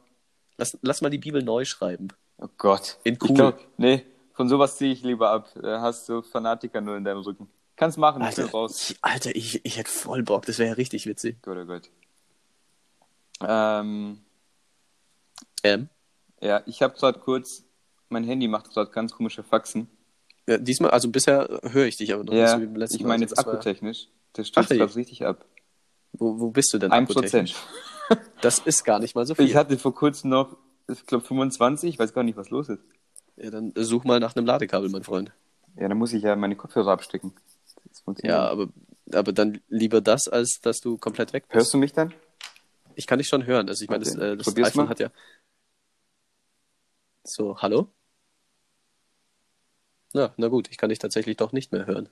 Lass, 0.57 0.75
lass 0.81 1.01
mal 1.01 1.09
die 1.09 1.19
Bibel 1.19 1.43
neu 1.43 1.65
schreiben. 1.65 2.07
Oh 2.41 2.47
Gott. 2.57 2.97
In 3.03 3.13
Ich 3.21 3.21
cool. 3.29 3.35
glaub, 3.35 3.59
nee, 3.77 4.05
von 4.33 4.49
sowas 4.49 4.77
ziehe 4.77 4.91
ich 4.91 5.03
lieber 5.03 5.29
ab. 5.29 5.49
Da 5.61 5.81
hast 5.81 6.09
du 6.09 6.23
Fanatiker 6.23 6.81
nur 6.81 6.97
in 6.97 7.03
deinem 7.03 7.19
Rücken. 7.21 7.47
Kannst 7.75 7.97
machen, 7.99 8.23
ich 8.27 8.35
bin 8.35 8.45
Alter, 8.45 8.57
raus. 8.57 8.89
ich, 8.89 8.97
Alter 9.03 9.35
ich, 9.35 9.63
ich 9.63 9.77
hätte 9.77 9.91
voll 9.91 10.23
Bock, 10.23 10.45
das 10.47 10.57
wäre 10.57 10.69
ja 10.69 10.75
richtig 10.75 11.05
witzig. 11.05 11.43
Gut, 11.43 11.57
oh 11.61 11.65
Gott. 11.65 11.91
Ähm, 13.41 14.19
Ähm, 15.63 15.89
ja, 16.41 16.61
ich 16.65 16.81
habe 16.81 16.95
gerade 16.95 17.19
kurz, 17.19 17.63
mein 18.09 18.23
Handy 18.23 18.47
macht 18.47 18.69
gerade 18.71 18.91
ganz 18.91 19.13
komische 19.13 19.43
Faxen. 19.43 19.89
ja, 20.47 20.57
diesmal, 20.57 20.91
also 20.91 21.09
bisher 21.09 21.59
höre 21.63 21.85
ich 21.85 21.97
dich 21.97 22.13
aber 22.13 22.23
noch 22.23 22.33
nicht 22.33 22.41
Ja, 22.41 22.55
so 22.55 22.61
wie 22.61 22.65
beim 22.65 22.75
letzten 22.75 22.97
ich 22.97 23.01
meine 23.03 23.13
Also 23.13 23.23
jetzt 23.23 23.37
das 23.37 23.47
akkutechnisch. 23.47 24.07
Der 24.37 24.43
stürzt 24.43 24.69
gerade 24.69 24.95
richtig 24.95 25.25
ab. 25.25 25.45
Wo, 26.13 26.39
wo 26.39 26.51
bist 26.51 26.73
du 26.73 26.77
denn? 26.77 26.91
Ein 26.91 27.03
akkutechnisch? 27.03 27.53
Prozent. 27.53 27.67
Das 28.41 28.59
ist 28.59 28.83
gar 28.83 28.99
nicht 28.99 29.15
mal 29.15 29.25
so 29.25 29.33
viel. 29.33 29.45
Ich 29.45 29.55
hatte 29.55 29.79
vor 29.79 29.95
kurzem 29.95 30.29
noch, 30.29 30.55
ich 30.87 31.03
glaube 31.07 31.25
25, 31.25 31.89
ich 31.89 31.97
weiß 31.97 32.13
gar 32.13 32.21
nicht, 32.21 32.37
was 32.37 32.51
los 32.51 32.69
ist. 32.69 32.83
Ja, 33.35 33.49
dann 33.49 33.73
such 33.75 34.03
mal 34.03 34.19
nach 34.19 34.35
einem 34.35 34.45
Ladekabel, 34.45 34.89
mein 34.89 35.03
Freund. 35.03 35.31
Ja, 35.75 35.87
dann 35.87 35.97
muss 35.97 36.13
ich 36.13 36.21
ja 36.21 36.35
meine 36.35 36.55
Kopfhörer 36.55 36.91
abstecken. 36.91 37.33
Das 37.89 38.03
Ja, 38.23 38.41
nicht. 38.43 38.51
aber, 38.51 38.67
aber 39.13 39.33
dann 39.33 39.59
lieber 39.69 40.01
das, 40.01 40.27
als 40.27 40.59
dass 40.61 40.77
du 40.81 40.99
komplett 40.99 41.33
weg 41.33 41.47
bist. 41.47 41.55
Hörst 41.55 41.73
du 41.73 41.79
mich 41.79 41.93
dann? 41.93 42.13
Ich 42.95 43.07
kann 43.07 43.19
dich 43.19 43.27
schon 43.27 43.45
hören. 43.45 43.67
Also 43.69 43.83
ich 43.83 43.89
meine, 43.89 44.05
Okay. 44.05 44.15
das, 44.15 44.23
äh, 44.23 44.37
das 44.37 44.45
Probier's 44.47 44.69
iPhone 44.69 44.85
mal. 44.85 44.89
hat 44.89 44.99
ja. 44.99 45.09
So, 47.23 47.57
hallo? 47.61 47.89
Ja, 50.13 50.33
na 50.37 50.47
gut, 50.47 50.69
ich 50.71 50.77
kann 50.77 50.89
dich 50.89 50.99
tatsächlich 50.99 51.37
doch 51.37 51.51
nicht 51.51 51.71
mehr 51.71 51.85
hören. 51.85 52.09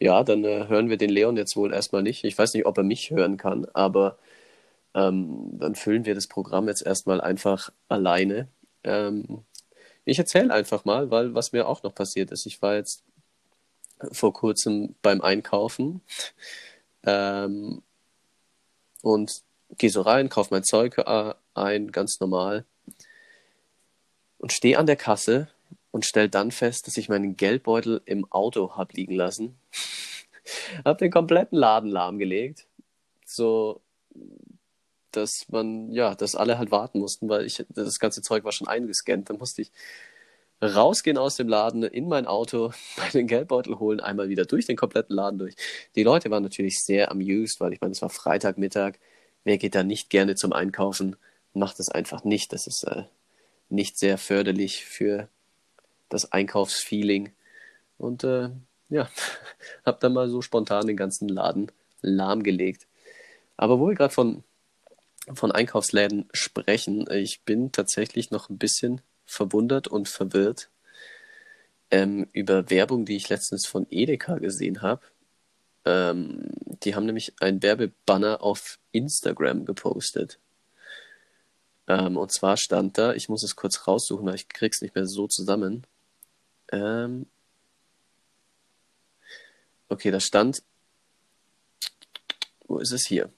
Ja, 0.00 0.22
dann 0.24 0.44
äh, 0.44 0.68
hören 0.68 0.90
wir 0.90 0.96
den 0.96 1.10
Leon 1.10 1.36
jetzt 1.36 1.56
wohl 1.56 1.72
erstmal 1.72 2.02
nicht. 2.02 2.24
Ich 2.24 2.36
weiß 2.36 2.54
nicht, 2.54 2.66
ob 2.66 2.76
er 2.78 2.84
mich 2.84 3.10
hören 3.10 3.36
kann, 3.36 3.66
aber 3.74 4.18
ähm, 4.94 5.58
dann 5.58 5.74
füllen 5.74 6.06
wir 6.06 6.14
das 6.14 6.26
Programm 6.28 6.68
jetzt 6.68 6.82
erstmal 6.82 7.20
einfach 7.20 7.70
alleine. 7.88 8.48
Ähm, 8.84 9.44
ich 10.04 10.18
erzähle 10.18 10.52
einfach 10.54 10.84
mal, 10.84 11.10
weil 11.10 11.34
was 11.34 11.52
mir 11.52 11.68
auch 11.68 11.82
noch 11.82 11.94
passiert 11.94 12.30
ist. 12.32 12.46
Ich 12.46 12.62
war 12.62 12.76
jetzt 12.76 13.04
vor 14.12 14.32
kurzem 14.32 14.94
beim 15.02 15.20
Einkaufen 15.20 16.02
ähm, 17.04 17.82
und 19.02 19.30
gehe 19.76 19.90
so 19.90 20.02
rein, 20.02 20.28
kaufe 20.28 20.52
mein 20.52 20.64
Zeug 20.64 20.98
ein, 21.54 21.92
ganz 21.92 22.20
normal 22.20 22.64
und 24.38 24.52
stehe 24.52 24.78
an 24.78 24.86
der 24.86 24.96
Kasse 24.96 25.48
und 25.90 26.04
stelle 26.04 26.28
dann 26.28 26.50
fest, 26.50 26.86
dass 26.86 26.96
ich 26.96 27.08
meinen 27.08 27.36
Geldbeutel 27.36 28.02
im 28.04 28.30
Auto 28.30 28.76
habe 28.76 28.94
liegen 28.94 29.14
lassen. 29.14 29.56
habe 30.84 30.98
den 30.98 31.10
kompletten 31.10 31.56
Laden 31.56 31.90
lahmgelegt, 31.90 32.66
so 33.26 33.80
dass 35.12 35.46
man 35.48 35.92
ja, 35.92 36.14
dass 36.14 36.34
alle 36.34 36.58
halt 36.58 36.70
warten 36.70 36.98
mussten, 36.98 37.28
weil 37.28 37.46
ich 37.46 37.64
das 37.68 37.98
ganze 37.98 38.22
Zeug 38.22 38.44
war 38.44 38.52
schon 38.52 38.68
eingescannt. 38.68 39.30
Dann 39.30 39.38
musste 39.38 39.62
ich 39.62 39.70
rausgehen 40.64 41.18
aus 41.18 41.36
dem 41.36 41.48
Laden, 41.48 41.82
in 41.82 42.08
mein 42.08 42.26
Auto, 42.26 42.72
meinen 42.96 43.26
Geldbeutel 43.26 43.78
holen, 43.78 44.00
einmal 44.00 44.28
wieder 44.28 44.44
durch 44.44 44.66
den 44.66 44.76
kompletten 44.76 45.14
Laden 45.14 45.38
durch. 45.38 45.54
Die 45.94 46.02
Leute 46.02 46.30
waren 46.30 46.42
natürlich 46.42 46.82
sehr 46.82 47.10
amused, 47.10 47.60
weil 47.60 47.72
ich 47.72 47.80
meine, 47.80 47.92
es 47.92 48.02
war 48.02 48.10
Freitagmittag. 48.10 48.94
Wer 49.44 49.58
geht 49.58 49.74
da 49.74 49.82
nicht 49.82 50.10
gerne 50.10 50.34
zum 50.34 50.52
Einkaufen? 50.52 51.16
Macht 51.52 51.78
es 51.80 51.88
einfach 51.88 52.24
nicht. 52.24 52.52
Das 52.52 52.66
ist 52.66 52.84
äh, 52.84 53.04
nicht 53.68 53.98
sehr 53.98 54.18
förderlich 54.18 54.84
für 54.84 55.28
das 56.08 56.32
Einkaufsfeeling. 56.32 57.32
Und 57.98 58.24
äh, 58.24 58.50
ja, 58.88 59.08
hab 59.84 60.00
dann 60.00 60.14
mal 60.14 60.28
so 60.28 60.42
spontan 60.42 60.86
den 60.86 60.96
ganzen 60.96 61.28
Laden 61.28 61.70
lahmgelegt. 62.00 62.86
Aber 63.56 63.78
wo 63.78 63.88
wir 63.88 63.94
gerade 63.94 64.12
von, 64.12 64.42
von 65.34 65.52
Einkaufsläden 65.52 66.28
sprechen, 66.32 67.06
ich 67.10 67.42
bin 67.42 67.72
tatsächlich 67.72 68.30
noch 68.30 68.48
ein 68.48 68.58
bisschen 68.58 69.00
verwundert 69.26 69.88
und 69.88 70.08
verwirrt 70.08 70.70
ähm, 71.90 72.28
über 72.32 72.70
Werbung, 72.70 73.04
die 73.04 73.16
ich 73.16 73.28
letztens 73.28 73.66
von 73.66 73.86
Edeka 73.90 74.38
gesehen 74.38 74.82
habe. 74.82 75.02
Ähm, 75.84 76.50
die 76.82 76.94
haben 76.94 77.06
nämlich 77.06 77.34
ein 77.40 77.62
Werbebanner 77.62 78.42
auf 78.42 78.78
Instagram 78.92 79.64
gepostet. 79.64 80.38
Ähm, 81.86 82.16
und 82.16 82.32
zwar 82.32 82.56
stand 82.56 82.96
da, 82.98 83.14
ich 83.14 83.28
muss 83.28 83.42
es 83.42 83.56
kurz 83.56 83.86
raussuchen, 83.86 84.26
weil 84.26 84.36
ich 84.36 84.48
krieg's 84.48 84.80
nicht 84.80 84.94
mehr 84.94 85.06
so 85.06 85.28
zusammen. 85.28 85.86
Ähm, 86.72 87.26
okay, 89.88 90.10
da 90.10 90.20
stand, 90.20 90.62
wo 92.66 92.78
ist 92.78 92.92
es 92.92 93.06
hier? 93.06 93.30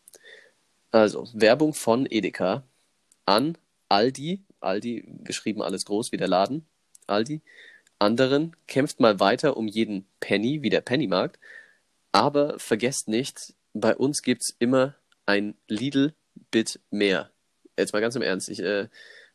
Also, 0.93 1.29
Werbung 1.35 1.75
von 1.75 2.07
Edeka 2.09 2.63
an 3.27 3.59
Aldi, 3.89 4.46
Aldi 4.67 5.09
geschrieben 5.25 5.63
alles 5.63 5.85
groß 5.85 6.13
wie 6.13 6.17
der 6.17 6.29
Laden, 6.29 6.67
Aldi, 7.07 7.41
anderen 7.99 8.55
kämpft 8.67 9.01
mal 9.01 9.21
weiter 9.21 9.57
um 9.57 9.69
jeden 9.69 10.07
Penny 10.21 10.63
wie 10.63 10.71
der 10.71 10.81
Pennymarkt, 10.81 11.39
aber 12.13 12.59
vergesst 12.59 13.09
nicht, 13.09 13.55
bei 13.73 13.97
uns 13.97 14.23
gibt's 14.23 14.55
immer 14.59 14.95
ein 15.25 15.55
Lidl-Bit 15.69 16.81
mehr. 16.91 17.31
Jetzt 17.79 17.93
mal 17.93 18.01
ganz 18.01 18.17
im 18.17 18.23
Ernst, 18.23 18.49
ich 18.49 18.61
äh, 18.61 18.89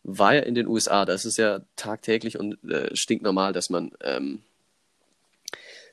war 0.04 0.36
ja 0.36 0.42
in 0.42 0.56
den 0.56 0.68
USA, 0.68 1.06
das 1.06 1.26
ist 1.26 1.38
ja 1.38 1.62
tagtäglich 1.76 2.38
und 2.40 2.64
äh, 2.70 2.90
stinknormal, 2.96 3.54
dass 3.54 3.70
man 3.70 3.92
ähm, 4.02 4.42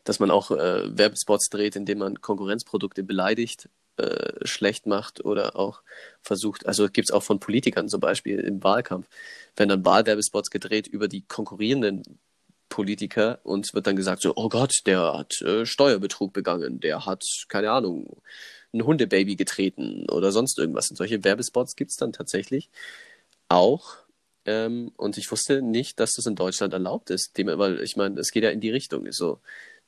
dass 0.04 0.20
man 0.20 0.30
auch 0.30 0.50
äh, 0.50 0.96
Werbespots 0.96 1.50
dreht, 1.50 1.76
indem 1.76 1.98
man 1.98 2.22
Konkurrenzprodukte 2.22 3.02
beleidigt, 3.02 3.68
äh, 3.98 4.46
schlecht 4.46 4.86
macht 4.86 5.24
oder 5.24 5.56
auch 5.56 5.82
versucht, 6.22 6.66
also 6.66 6.88
gibt 6.88 7.08
es 7.08 7.12
auch 7.12 7.22
von 7.22 7.40
Politikern 7.40 7.88
zum 7.88 8.00
Beispiel 8.00 8.40
im 8.40 8.62
Wahlkampf, 8.62 9.08
wenn 9.56 9.68
dann 9.68 9.84
Wahlwerbespots 9.84 10.50
gedreht 10.50 10.86
über 10.86 11.08
die 11.08 11.22
konkurrierenden 11.22 12.18
Politiker 12.68 13.40
und 13.44 13.72
wird 13.74 13.86
dann 13.86 13.96
gesagt 13.96 14.22
so, 14.22 14.34
oh 14.36 14.48
Gott, 14.48 14.80
der 14.86 15.14
hat 15.18 15.40
äh, 15.42 15.66
Steuerbetrug 15.66 16.32
begangen, 16.32 16.80
der 16.80 17.06
hat, 17.06 17.24
keine 17.48 17.70
Ahnung, 17.70 18.20
ein 18.72 18.84
Hundebaby 18.84 19.36
getreten 19.36 20.06
oder 20.10 20.32
sonst 20.32 20.58
irgendwas. 20.58 20.90
Und 20.90 20.96
solche 20.96 21.24
Werbespots 21.24 21.76
gibt 21.76 21.90
es 21.90 21.96
dann 21.96 22.12
tatsächlich 22.12 22.68
auch. 23.48 23.96
Ähm, 24.44 24.92
und 24.96 25.18
ich 25.18 25.30
wusste 25.30 25.62
nicht, 25.62 26.00
dass 26.00 26.14
das 26.14 26.26
in 26.26 26.36
Deutschland 26.36 26.72
erlaubt 26.72 27.10
ist, 27.10 27.36
dem, 27.38 27.46
weil 27.46 27.80
ich 27.82 27.96
meine, 27.96 28.20
es 28.20 28.30
geht 28.30 28.44
ja 28.44 28.50
in 28.50 28.60
die 28.60 28.70
Richtung. 28.70 29.10
So, 29.12 29.40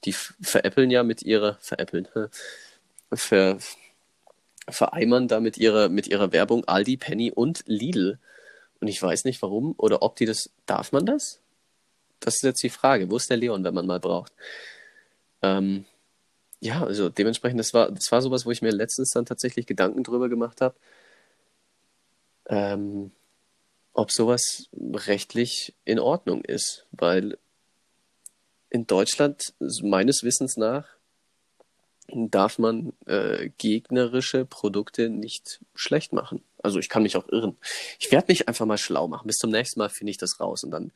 die 0.04 0.12
veräppeln 0.12 0.90
ja 0.90 1.02
mit 1.02 1.22
ihrer, 1.22 1.58
veräppeln, 1.60 2.08
ver, 3.12 3.58
vereimern 4.72 5.28
da 5.28 5.40
mit 5.40 5.58
ihrer, 5.58 5.88
mit 5.88 6.06
ihrer 6.08 6.32
Werbung 6.32 6.64
Aldi, 6.64 6.96
Penny 6.96 7.30
und 7.30 7.62
Lidl. 7.66 8.18
Und 8.80 8.88
ich 8.88 9.02
weiß 9.02 9.24
nicht 9.24 9.42
warum 9.42 9.74
oder 9.76 10.02
ob 10.02 10.16
die 10.16 10.26
das, 10.26 10.50
darf 10.66 10.92
man 10.92 11.06
das? 11.06 11.40
Das 12.20 12.34
ist 12.34 12.42
jetzt 12.42 12.62
die 12.62 12.70
Frage. 12.70 13.10
Wo 13.10 13.16
ist 13.16 13.30
der 13.30 13.36
Leon, 13.36 13.64
wenn 13.64 13.74
man 13.74 13.86
mal 13.86 14.00
braucht? 14.00 14.32
Ähm, 15.42 15.84
ja, 16.60 16.84
also 16.84 17.08
dementsprechend, 17.08 17.58
das 17.58 17.72
war, 17.72 17.90
das 17.90 18.10
war 18.12 18.20
sowas, 18.20 18.44
wo 18.44 18.50
ich 18.50 18.62
mir 18.62 18.70
letztens 18.70 19.10
dann 19.10 19.24
tatsächlich 19.24 19.66
Gedanken 19.66 20.02
drüber 20.02 20.28
gemacht 20.28 20.60
habe, 20.60 20.76
ähm, 22.46 23.12
ob 23.94 24.12
sowas 24.12 24.68
rechtlich 24.72 25.74
in 25.84 25.98
Ordnung 25.98 26.44
ist, 26.44 26.86
weil 26.92 27.38
in 28.68 28.86
Deutschland, 28.86 29.54
meines 29.82 30.22
Wissens 30.22 30.56
nach, 30.56 30.86
darf 32.14 32.58
man 32.58 32.92
äh, 33.06 33.50
gegnerische 33.58 34.44
Produkte 34.44 35.08
nicht 35.08 35.60
schlecht 35.74 36.12
machen. 36.12 36.42
Also 36.62 36.78
ich 36.78 36.88
kann 36.88 37.02
mich 37.02 37.16
auch 37.16 37.28
irren. 37.28 37.56
Ich 37.98 38.10
werde 38.12 38.26
mich 38.28 38.48
einfach 38.48 38.66
mal 38.66 38.78
schlau 38.78 39.08
machen. 39.08 39.26
Bis 39.26 39.36
zum 39.36 39.50
nächsten 39.50 39.78
Mal 39.80 39.88
finde 39.88 40.10
ich 40.10 40.18
das 40.18 40.40
raus 40.40 40.62
und 40.64 40.70
dann, 40.70 40.92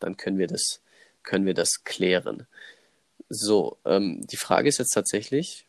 dann 0.00 0.16
können 0.16 0.38
wir 0.38 0.46
das, 0.46 0.80
können 1.22 1.46
wir 1.46 1.54
das 1.54 1.84
klären. 1.84 2.46
So, 3.28 3.78
ähm, 3.84 4.26
die 4.26 4.36
Frage 4.36 4.68
ist 4.68 4.78
jetzt 4.78 4.92
tatsächlich, 4.92 5.66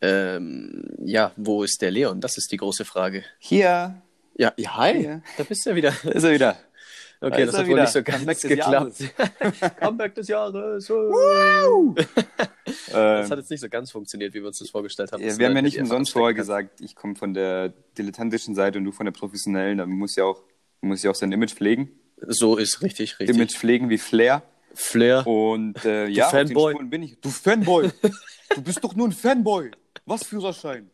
ähm, 0.00 0.84
ja, 1.04 1.32
wo 1.36 1.62
ist 1.64 1.82
der 1.82 1.90
Leon? 1.90 2.20
Das 2.20 2.36
ist 2.38 2.52
die 2.52 2.56
große 2.56 2.84
Frage. 2.84 3.24
Hier, 3.38 4.00
Ja, 4.36 4.52
ja 4.56 4.76
hi, 4.76 4.98
Hier. 4.98 5.22
da 5.36 5.42
bist 5.42 5.66
du 5.66 5.70
ja 5.70 5.76
wieder. 5.76 5.94
da 6.04 6.10
ist 6.10 6.24
er 6.24 6.32
wieder. 6.32 6.56
Okay, 7.20 7.46
das 7.46 7.56
hat 7.56 7.66
wohl 7.66 7.74
wieder. 7.74 7.82
nicht 7.82 7.92
so 7.92 8.02
ganz 8.02 8.42
geklappt. 8.42 9.02
Comeback 9.80 10.14
des 10.14 10.28
Jahres. 10.28 10.86
das 10.86 10.94
Ähm, 12.94 13.30
hat 13.30 13.38
jetzt 13.38 13.50
nicht 13.50 13.60
so 13.60 13.68
ganz 13.68 13.90
funktioniert, 13.90 14.34
wie 14.34 14.40
wir 14.40 14.46
uns 14.46 14.58
das 14.58 14.70
vorgestellt 14.70 15.10
haben. 15.12 15.22
ja, 15.22 15.36
wir 15.36 15.46
haben 15.46 15.56
ja 15.56 15.62
nicht 15.62 15.80
umsonst 15.80 16.12
vorher 16.12 16.34
gesagt, 16.34 16.80
ich 16.80 16.94
komme 16.94 17.16
von 17.16 17.34
der 17.34 17.70
dilettantischen 17.96 18.54
Seite 18.54 18.78
und 18.78 18.84
du 18.84 18.92
von 18.92 19.04
der 19.06 19.12
professionellen. 19.12 19.78
Da 19.78 19.86
muss 19.86 20.14
ja 20.16 20.24
auch, 20.24 20.42
muss 20.80 21.02
ja 21.02 21.10
auch 21.10 21.14
sein 21.16 21.32
Image 21.32 21.54
pflegen. 21.54 21.90
So 22.26 22.56
ist 22.56 22.82
richtig, 22.82 23.18
richtig. 23.18 23.36
Image 23.36 23.56
pflegen 23.56 23.90
wie 23.90 23.98
Flair. 23.98 24.42
Flair. 24.74 25.26
Und 25.26 25.84
äh, 25.84 26.06
ja, 26.06 26.28
Fanboy. 26.28 26.74
Bin 26.84 27.02
ich. 27.02 27.20
Du 27.20 27.30
Fanboy! 27.30 27.90
du 28.54 28.62
bist 28.62 28.82
doch 28.84 28.94
nur 28.94 29.08
ein 29.08 29.12
Fanboy! 29.12 29.70
Was 30.06 30.24
Führerschein? 30.24 30.90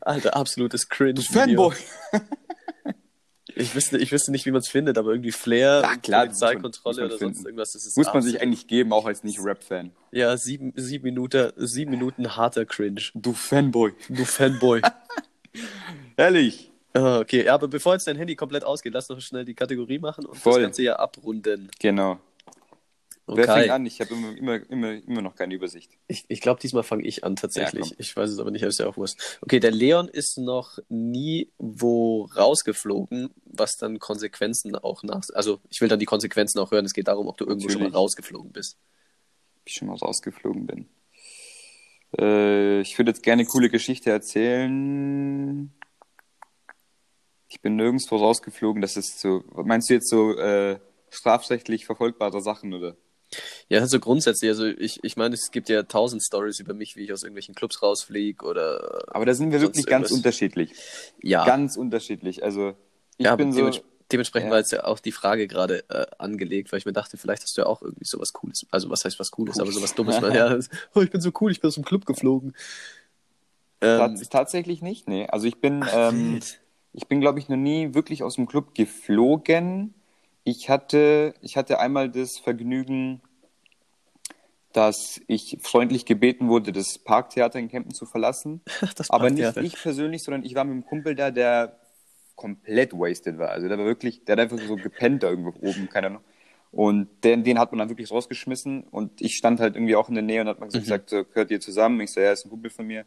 Alter, 0.00 0.36
absolutes 0.36 0.88
Cringe. 0.88 1.14
Du 1.14 1.22
Fanboy! 1.22 1.74
Ich 3.54 3.74
wüsste, 3.74 3.98
ich 3.98 4.12
wüsste 4.12 4.30
nicht, 4.30 4.46
wie 4.46 4.50
man 4.50 4.60
es 4.60 4.68
findet, 4.68 4.96
aber 4.98 5.10
irgendwie 5.10 5.32
Flair, 5.32 5.80
Ja, 5.82 5.96
klar, 5.96 6.24
Polizeikontrolle 6.26 7.04
oder 7.06 7.18
finden. 7.18 7.34
sonst 7.34 7.46
irgendwas. 7.46 7.72
Das 7.72 7.84
ist 7.86 7.96
Muss 7.96 8.12
man 8.12 8.22
sich 8.22 8.40
eigentlich 8.40 8.66
geben, 8.66 8.92
auch 8.92 9.06
als 9.06 9.24
Nicht-Rap-Fan. 9.24 9.90
Ja, 10.10 10.36
sieben, 10.36 10.72
sieben, 10.76 11.04
Minuten, 11.04 11.52
sieben 11.56 11.90
Minuten 11.90 12.36
harter 12.36 12.64
Cringe. 12.64 13.00
Du 13.14 13.32
Fanboy. 13.32 13.92
Du 14.08 14.24
Fanboy. 14.24 14.80
Ehrlich. 16.16 16.70
Ah, 16.94 17.20
okay, 17.20 17.44
ja, 17.46 17.54
aber 17.54 17.68
bevor 17.68 17.94
jetzt 17.94 18.06
dein 18.06 18.16
Handy 18.16 18.36
komplett 18.36 18.64
ausgeht, 18.64 18.92
lass 18.92 19.06
doch 19.06 19.18
schnell 19.20 19.46
die 19.46 19.54
Kategorie 19.54 19.98
machen 19.98 20.26
und 20.26 20.36
Voll. 20.36 20.54
das 20.54 20.62
Ganze 20.62 20.82
ja 20.82 20.96
abrunden. 20.96 21.70
Genau. 21.80 22.18
Wer 23.26 23.44
Okay. 23.44 23.52
fängt 23.60 23.70
an? 23.70 23.86
Ich 23.86 24.00
habe 24.00 24.14
immer, 24.14 24.36
immer, 24.36 24.70
immer, 24.70 24.92
immer 24.92 25.22
noch 25.22 25.36
keine 25.36 25.54
Übersicht. 25.54 25.92
Ich, 26.08 26.24
ich 26.28 26.40
glaube, 26.40 26.60
diesmal 26.60 26.82
fange 26.82 27.04
ich 27.04 27.22
an 27.22 27.36
tatsächlich. 27.36 27.90
Ja, 27.90 27.96
ich 27.98 28.16
weiß 28.16 28.28
es 28.30 28.38
aber 28.40 28.50
nicht, 28.50 28.62
ist 28.62 28.80
ja 28.80 28.86
auch 28.88 28.96
Wurst. 28.96 29.38
Okay, 29.42 29.60
der 29.60 29.70
Leon 29.70 30.08
ist 30.08 30.38
noch 30.38 30.78
nie 30.88 31.52
wo 31.58 32.24
rausgeflogen, 32.36 33.30
was 33.44 33.76
dann 33.76 34.00
Konsequenzen 34.00 34.74
auch 34.74 35.04
nach. 35.04 35.22
Also, 35.34 35.60
ich 35.70 35.80
will 35.80 35.88
dann 35.88 36.00
die 36.00 36.04
Konsequenzen 36.06 36.58
auch 36.58 36.72
hören. 36.72 36.84
Es 36.84 36.94
geht 36.94 37.06
darum, 37.06 37.28
ob 37.28 37.36
du 37.38 37.44
irgendwo 37.44 37.68
schon 37.68 37.78
mal 37.78 37.84
Natürlich. 37.86 38.00
rausgeflogen 38.02 38.52
bist. 38.52 38.76
Ob 39.56 39.62
ich 39.66 39.74
schon 39.74 39.88
mal 39.88 39.96
rausgeflogen 39.96 40.66
bin. 40.66 40.88
Äh, 42.18 42.80
ich 42.80 42.98
würde 42.98 43.12
jetzt 43.12 43.22
gerne 43.22 43.42
eine 43.42 43.48
coole 43.48 43.70
Geschichte 43.70 44.10
erzählen. 44.10 45.72
Ich 47.48 47.60
bin 47.60 47.76
nirgendwo 47.76 48.16
rausgeflogen. 48.16 48.82
Das 48.82 48.96
ist 48.96 49.20
so. 49.20 49.44
Meinst 49.54 49.88
du 49.90 49.94
jetzt 49.94 50.08
so 50.08 50.36
äh, 50.36 50.80
strafrechtlich 51.10 51.86
verfolgbare 51.86 52.40
Sachen 52.42 52.74
oder? 52.74 52.96
Ja, 53.68 53.80
also 53.80 53.98
grundsätzlich, 53.98 54.50
also 54.50 54.66
ich, 54.66 55.02
ich 55.02 55.16
meine, 55.16 55.34
es 55.34 55.50
gibt 55.50 55.68
ja 55.68 55.82
tausend 55.84 56.22
Stories 56.22 56.60
über 56.60 56.74
mich, 56.74 56.96
wie 56.96 57.04
ich 57.04 57.12
aus 57.12 57.22
irgendwelchen 57.22 57.54
Clubs 57.54 57.82
rausfliege 57.82 58.44
oder 58.44 59.04
Aber 59.08 59.24
da 59.24 59.34
sind 59.34 59.52
wir 59.52 59.60
wirklich 59.60 59.86
ganz 59.86 60.10
irgendwas. 60.10 60.18
unterschiedlich. 60.18 60.72
ja. 61.22 61.44
Ganz 61.44 61.76
unterschiedlich. 61.76 62.42
Also 62.44 62.74
ich 63.16 63.26
ja, 63.26 63.36
bin 63.36 63.52
so. 63.52 63.60
dements- 63.60 63.82
dementsprechend 64.10 64.48
ja. 64.48 64.50
war 64.52 64.58
jetzt 64.58 64.72
ja 64.72 64.84
auch 64.84 65.00
die 65.00 65.12
Frage 65.12 65.46
gerade 65.48 65.88
äh, 65.88 66.06
angelegt, 66.18 66.70
weil 66.70 66.78
ich 66.78 66.86
mir 66.86 66.92
dachte, 66.92 67.16
vielleicht 67.16 67.42
hast 67.42 67.56
du 67.56 67.62
ja 67.62 67.66
auch 67.66 67.82
irgendwie 67.82 68.04
sowas 68.04 68.32
Cooles. 68.32 68.66
Also 68.70 68.90
was 68.90 69.04
heißt 69.04 69.18
was 69.18 69.30
Cooles, 69.30 69.58
aber 69.58 69.72
sowas 69.72 69.94
Dummes. 69.94 70.20
weil, 70.20 70.34
ja, 70.36 70.58
oh, 70.94 71.00
ich 71.00 71.10
bin 71.10 71.20
so 71.20 71.30
cool, 71.40 71.50
ich 71.50 71.60
bin 71.60 71.68
aus 71.68 71.74
dem 71.74 71.84
Club 71.84 72.04
geflogen. 72.04 72.54
Ähm, 73.80 73.98
Tats- 73.98 74.28
tatsächlich 74.28 74.82
nicht, 74.82 75.08
nee. 75.08 75.26
Also 75.26 75.46
ich 75.46 75.60
bin, 75.60 75.84
ähm, 75.94 76.40
ich 76.92 77.08
bin, 77.08 77.20
glaube 77.20 77.38
ich, 77.38 77.48
noch 77.48 77.56
nie 77.56 77.94
wirklich 77.94 78.22
aus 78.22 78.34
dem 78.34 78.46
Club 78.46 78.74
geflogen. 78.74 79.94
Ich 80.44 80.68
hatte, 80.68 81.34
ich 81.40 81.56
hatte 81.56 81.78
einmal 81.78 82.10
das 82.10 82.38
Vergnügen, 82.38 83.20
dass 84.72 85.20
ich 85.26 85.58
freundlich 85.60 86.06
gebeten 86.06 86.48
wurde, 86.48 86.72
das 86.72 86.98
Parktheater 86.98 87.58
in 87.58 87.68
Kempten 87.68 87.94
zu 87.94 88.06
verlassen. 88.06 88.62
Aber 89.08 89.30
nicht 89.30 89.56
ich 89.58 89.74
persönlich, 89.74 90.22
sondern 90.22 90.44
ich 90.44 90.54
war 90.54 90.64
mit 90.64 90.72
einem 90.72 90.86
Kumpel 90.86 91.14
da, 91.14 91.30
der 91.30 91.78
komplett 92.36 92.92
wasted 92.92 93.38
war. 93.38 93.50
Also 93.50 93.68
der 93.68 93.78
war 93.78 93.84
wirklich, 93.84 94.24
der 94.24 94.32
hat 94.32 94.40
einfach 94.40 94.58
so 94.66 94.76
gepennt 94.76 95.22
da 95.22 95.30
irgendwo 95.30 95.52
oben, 95.60 95.88
keine 95.88 96.08
Ahnung. 96.08 96.22
Und 96.72 97.08
den, 97.22 97.44
den 97.44 97.58
hat 97.58 97.70
man 97.70 97.80
dann 97.80 97.90
wirklich 97.90 98.10
rausgeschmissen 98.10 98.84
und 98.84 99.20
ich 99.20 99.36
stand 99.36 99.60
halt 99.60 99.76
irgendwie 99.76 99.94
auch 99.94 100.08
in 100.08 100.14
der 100.14 100.24
Nähe 100.24 100.40
und 100.40 100.48
hat 100.48 100.58
man 100.58 100.70
Mhm. 100.70 100.80
gesagt, 100.80 101.10
so, 101.10 101.22
gehört 101.22 101.50
ihr 101.50 101.60
zusammen? 101.60 102.00
Ich 102.00 102.12
so, 102.12 102.20
ja, 102.20 102.32
ist 102.32 102.46
ein 102.46 102.50
Kumpel 102.50 102.70
von 102.70 102.86
mir. 102.86 103.04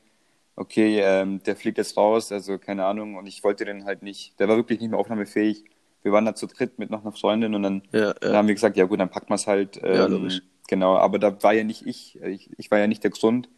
Okay, 0.55 0.99
ähm, 1.01 1.41
der 1.43 1.55
fliegt 1.55 1.79
jetzt 1.79 1.97
raus, 1.97 2.31
also 2.31 2.59
keine 2.59 2.85
Ahnung. 2.85 3.15
Und 3.15 3.25
ich 3.25 3.43
wollte 3.43 3.65
den 3.65 3.85
halt 3.85 4.03
nicht, 4.03 4.39
der 4.39 4.47
war 4.47 4.55
wirklich 4.55 4.79
nicht 4.79 4.91
mehr 4.91 4.99
aufnahmefähig. 4.99 5.65
Wir 6.05 6.11
waren 6.11 6.23
da 6.25 6.35
zu 6.35 6.45
dritt 6.45 6.77
mit 6.77 6.91
noch 6.91 7.01
einer 7.01 7.11
Freundin 7.13 7.55
und 7.55 7.63
dann, 7.63 7.81
Ja, 7.91 8.13
dann 8.13 8.31
ja. 8.31 8.37
haben 8.37 8.47
wir 8.47 8.53
gesagt, 8.53 8.77
ja 8.77 8.85
gut, 8.85 8.99
dann 8.99 9.09
packen 9.09 9.29
wir 9.29 9.35
es 9.35 9.47
halt. 9.47 9.79
Ähm, 9.83 9.95
Ja, 9.95 10.05
logisch. 10.05 10.43
Genau, 10.67 10.95
aber 10.97 11.17
da 11.17 11.41
war 11.41 11.53
ja 11.53 11.63
nicht 11.63 11.87
ich. 11.87 12.19
ich. 12.21 12.51
Ich 12.59 12.69
war 12.69 12.77
ja 12.77 12.85
nicht 12.85 13.03
der 13.03 13.09
Grund. 13.09 13.49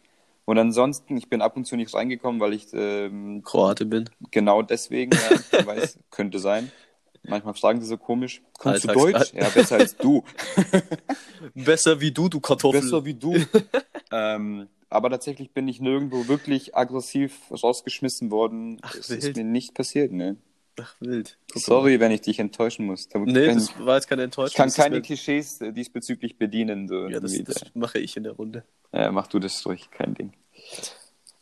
Und 0.46 0.56
ansonsten, 0.56 1.18
ich 1.18 1.28
bin 1.28 1.42
ab 1.42 1.58
und 1.58 1.66
zu 1.66 1.76
nicht 1.76 1.92
reingekommen, 1.92 2.40
weil 2.40 2.54
ich 2.54 2.68
ähm, 2.72 3.42
Kroate 3.44 3.84
bin. 3.84 4.08
genau 4.30 4.62
deswegen, 4.62 5.12
ja, 5.12 5.38
wer 5.50 5.66
weiß, 5.66 5.98
könnte 6.10 6.38
sein. 6.38 6.72
Manchmal 7.22 7.52
fragen 7.52 7.82
sie 7.82 7.86
so 7.86 7.98
komisch, 7.98 8.40
kannst 8.58 8.84
du 8.84 8.88
Deutsch? 8.88 9.34
Ja, 9.34 9.50
besser 9.50 9.76
als 9.76 9.94
du. 9.98 10.24
Besser 11.54 12.00
wie 12.00 12.12
du, 12.12 12.30
du 12.30 12.40
Kartoffel. 12.40 12.80
Besser 12.80 13.04
wie 13.04 13.12
du. 13.14 13.36
ähm, 14.10 14.68
aber 14.88 15.10
tatsächlich 15.10 15.50
bin 15.52 15.68
ich 15.68 15.80
nirgendwo 15.82 16.28
wirklich 16.28 16.74
aggressiv 16.74 17.38
rausgeschmissen 17.50 18.30
worden. 18.30 18.78
Ach, 18.80 18.94
das 18.96 19.10
ist 19.10 19.22
wild. 19.26 19.36
mir 19.36 19.44
nicht 19.44 19.74
passiert, 19.74 20.12
ne? 20.12 20.36
Ach, 20.80 20.94
wild. 21.00 21.38
Guck 21.52 21.62
Sorry, 21.62 22.00
wenn 22.00 22.10
ich 22.12 22.20
dich 22.22 22.38
enttäuschen 22.38 22.86
muss. 22.86 23.08
Da, 23.08 23.18
mal. 23.18 23.26
Nee, 23.32 23.46
das 23.46 23.72
war 23.78 23.96
jetzt 23.96 24.08
keine 24.08 24.22
ich 24.22 24.26
Enttäuschung. 24.26 24.56
kann 24.56 24.66
das 24.68 24.78
ist 24.78 24.82
keine 24.82 25.02
Klischees 25.02 25.60
äh, 25.60 25.72
diesbezüglich 25.72 26.36
bedienen. 26.38 26.88
So 26.88 27.08
Ja, 27.08 27.20
das, 27.20 27.32
das 27.44 27.64
mache 27.74 27.98
ich 27.98 28.16
in 28.16 28.22
der 28.24 28.32
Runde. 28.32 28.64
Ja, 28.92 29.10
mach 29.12 29.26
du 29.26 29.38
das 29.38 29.62
durch, 29.62 29.90
kein 29.90 30.14
Ding. 30.14 30.32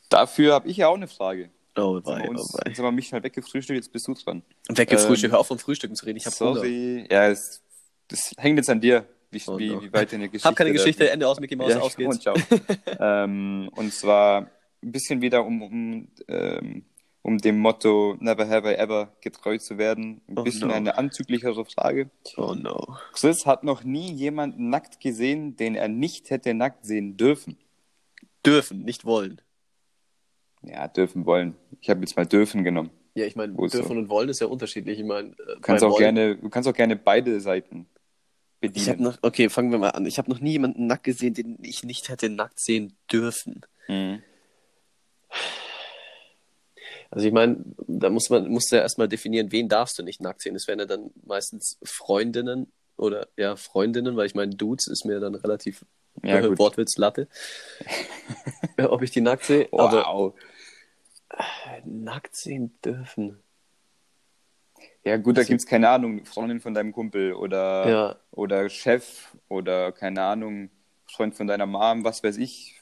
Dafür 0.08 0.54
habe 0.54 0.68
ich 0.68 0.76
ja 0.78 0.88
auch 0.88 0.94
eine 0.96 1.08
Frage. 1.08 1.50
Oh, 1.76 2.00
wei, 2.04 2.24
oh, 2.26 2.30
uns, 2.30 2.54
wei. 2.54 2.68
jetzt 2.70 2.78
haben 2.78 2.86
wir 2.86 2.92
mich 2.92 3.08
schnell 3.08 3.22
weggefrühstückt, 3.22 3.76
jetzt 3.76 3.92
bist 3.92 4.08
du 4.08 4.14
dran. 4.14 4.42
Weggefrühstückt, 4.68 5.24
Ähm, 5.24 5.32
hör 5.32 5.40
auf 5.40 5.48
vom 5.48 5.58
Frühstücken 5.58 5.94
zu 5.94 6.06
reden, 6.06 6.16
ich 6.16 6.26
hab 6.26 6.32
Hunger. 6.40 6.54
Sorry. 6.56 7.06
Ja, 7.10 7.28
es, 7.28 7.62
das 8.08 8.32
hängt 8.38 8.56
jetzt 8.58 8.70
an 8.70 8.80
dir, 8.80 9.04
wie, 9.30 9.42
Oh 9.46 9.58
wie, 9.58 9.68
no. 9.70 9.82
wie 9.82 9.92
weit 9.92 10.10
deine 10.12 10.28
Geschichte 10.28 10.48
Hab 10.48 10.56
keine 10.56 10.70
da- 10.70 10.76
Geschichte, 10.76 11.10
Ende 11.10 11.28
aus, 11.28 11.38
Mickey 11.38 11.54
Mouse, 11.56 11.72
ja, 11.72 11.80
auf 11.80 11.94
geht's. 11.96 12.14
Und, 12.16 12.22
ciao. 12.22 12.34
ähm, 12.98 13.68
und 13.74 13.92
zwar 13.92 14.50
ein 14.82 14.92
bisschen 14.92 15.20
wieder 15.20 15.44
um, 15.44 15.60
um, 15.62 16.08
ähm, 16.28 16.84
um 17.26 17.38
dem 17.38 17.58
Motto 17.58 18.16
Never 18.20 18.46
have 18.48 18.70
I 18.70 18.76
ever 18.76 19.12
getreu 19.20 19.58
zu 19.58 19.78
werden. 19.78 20.20
Ein 20.28 20.38
Oh 20.38 20.42
bisschen 20.44 20.68
no. 20.68 20.74
eine 20.74 20.96
anzüglichere 20.96 21.64
Frage. 21.64 22.08
Oh 22.36 22.54
no. 22.54 22.96
Chris 23.12 23.44
hat 23.46 23.64
noch 23.64 23.82
nie 23.82 24.12
jemanden 24.12 24.70
nackt 24.70 25.00
gesehen, 25.00 25.56
den 25.56 25.74
er 25.74 25.88
nicht 25.88 26.30
hätte 26.30 26.54
nackt 26.54 26.86
sehen 26.86 27.16
dürfen. 27.16 27.58
Dürfen, 28.44 28.84
nicht 28.84 29.04
wollen. 29.04 29.40
Ja, 30.62 30.86
dürfen 30.86 31.26
wollen. 31.26 31.56
Ich 31.80 31.90
habe 31.90 32.00
jetzt 32.00 32.16
mal 32.16 32.26
dürfen 32.26 32.62
genommen. 32.62 32.90
Ja, 33.14 33.24
ich 33.26 33.34
meine, 33.34 33.54
dürfen 33.54 33.82
so? 33.82 33.90
und 33.90 34.08
wollen 34.08 34.28
ist 34.28 34.40
ja 34.40 34.46
unterschiedlich. 34.46 34.98
Ich 35.00 35.04
meine, 35.04 35.30
äh, 35.30 35.54
Du 35.56 35.60
kannst 35.62 35.82
bei 35.82 35.88
auch 35.88 35.92
wollen- 35.94 36.14
gerne, 36.14 36.36
du 36.36 36.48
kannst 36.48 36.68
auch 36.68 36.74
gerne 36.74 36.94
beide 36.96 37.40
Seiten 37.40 37.86
bedienen. 38.60 38.82
Ich 38.84 38.88
habe 38.88 39.02
noch, 39.02 39.18
okay, 39.22 39.48
fangen 39.48 39.72
wir 39.72 39.78
mal 39.78 39.90
an. 39.90 40.06
Ich 40.06 40.18
habe 40.18 40.30
noch 40.30 40.38
nie 40.40 40.52
jemanden 40.52 40.86
nackt 40.86 41.04
gesehen, 41.04 41.34
den 41.34 41.58
ich 41.62 41.82
nicht 41.82 42.08
hätte 42.08 42.28
nackt 42.28 42.60
sehen 42.60 42.96
dürfen. 43.10 43.62
Mhm. 43.88 44.22
Also 47.10 47.26
ich 47.26 47.32
meine, 47.32 47.64
da 47.86 48.10
muss 48.10 48.28
man 48.30 48.48
muss 48.48 48.70
ja 48.70 48.78
erstmal 48.80 49.08
definieren, 49.08 49.52
wen 49.52 49.68
darfst 49.68 49.98
du 49.98 50.02
nicht 50.02 50.20
nackt 50.20 50.42
sehen. 50.42 50.54
Das 50.54 50.66
wären 50.66 50.78
ja 50.80 50.86
dann 50.86 51.10
meistens 51.24 51.78
Freundinnen 51.82 52.72
oder 52.96 53.28
ja, 53.36 53.56
Freundinnen, 53.56 54.16
weil 54.16 54.26
ich 54.26 54.34
meine, 54.34 54.54
Dudes 54.54 54.86
ist 54.88 55.04
mir 55.04 55.20
dann 55.20 55.34
relativ 55.34 55.84
Ja, 56.22 56.38
äh, 56.38 56.48
gut. 56.48 56.58
Wortwitz 56.58 56.96
Latte. 56.96 57.28
Ja, 58.78 58.90
Ob 58.90 59.02
ich 59.02 59.10
die 59.10 59.20
nackt 59.20 59.44
sehe, 59.44 59.68
aber 59.72 60.04
Wow. 60.06 60.34
nackt 61.84 62.34
sehen 62.36 62.76
dürfen. 62.84 63.42
Ja, 65.04 65.16
gut, 65.18 65.36
da 65.36 65.40
Also- 65.40 65.50
gibt's 65.50 65.66
keine 65.66 65.88
Ahnung, 65.88 66.24
Freundin 66.24 66.60
von 66.60 66.74
deinem 66.74 66.92
Kumpel 66.92 67.32
oder, 67.34 67.88
Ja. 67.88 68.16
oder 68.32 68.68
Chef 68.68 69.36
oder 69.48 69.92
keine 69.92 70.22
Ahnung, 70.22 70.70
Freund 71.10 71.34
von 71.34 71.46
deiner 71.46 71.66
Mom, 71.66 72.04
was 72.04 72.22
weiß 72.22 72.36
ich. 72.38 72.80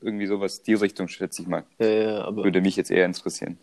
Irgendwie 0.00 0.26
sowas, 0.26 0.62
die 0.62 0.74
Richtung, 0.74 1.08
schätze 1.08 1.42
ich 1.42 1.48
mal. 1.48 1.64
Aber, 1.78 2.44
Würde 2.44 2.60
mich 2.60 2.76
jetzt 2.76 2.90
eher 2.90 3.06
interessieren. 3.06 3.58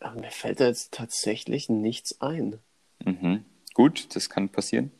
aber 0.00 0.20
mir 0.20 0.30
fällt 0.30 0.60
da 0.60 0.66
jetzt 0.66 0.92
tatsächlich 0.92 1.68
nichts 1.68 2.20
ein. 2.20 2.58
Mhm. 3.04 3.44
Gut, 3.74 4.14
das 4.14 4.30
kann 4.30 4.48
passieren. 4.48 4.90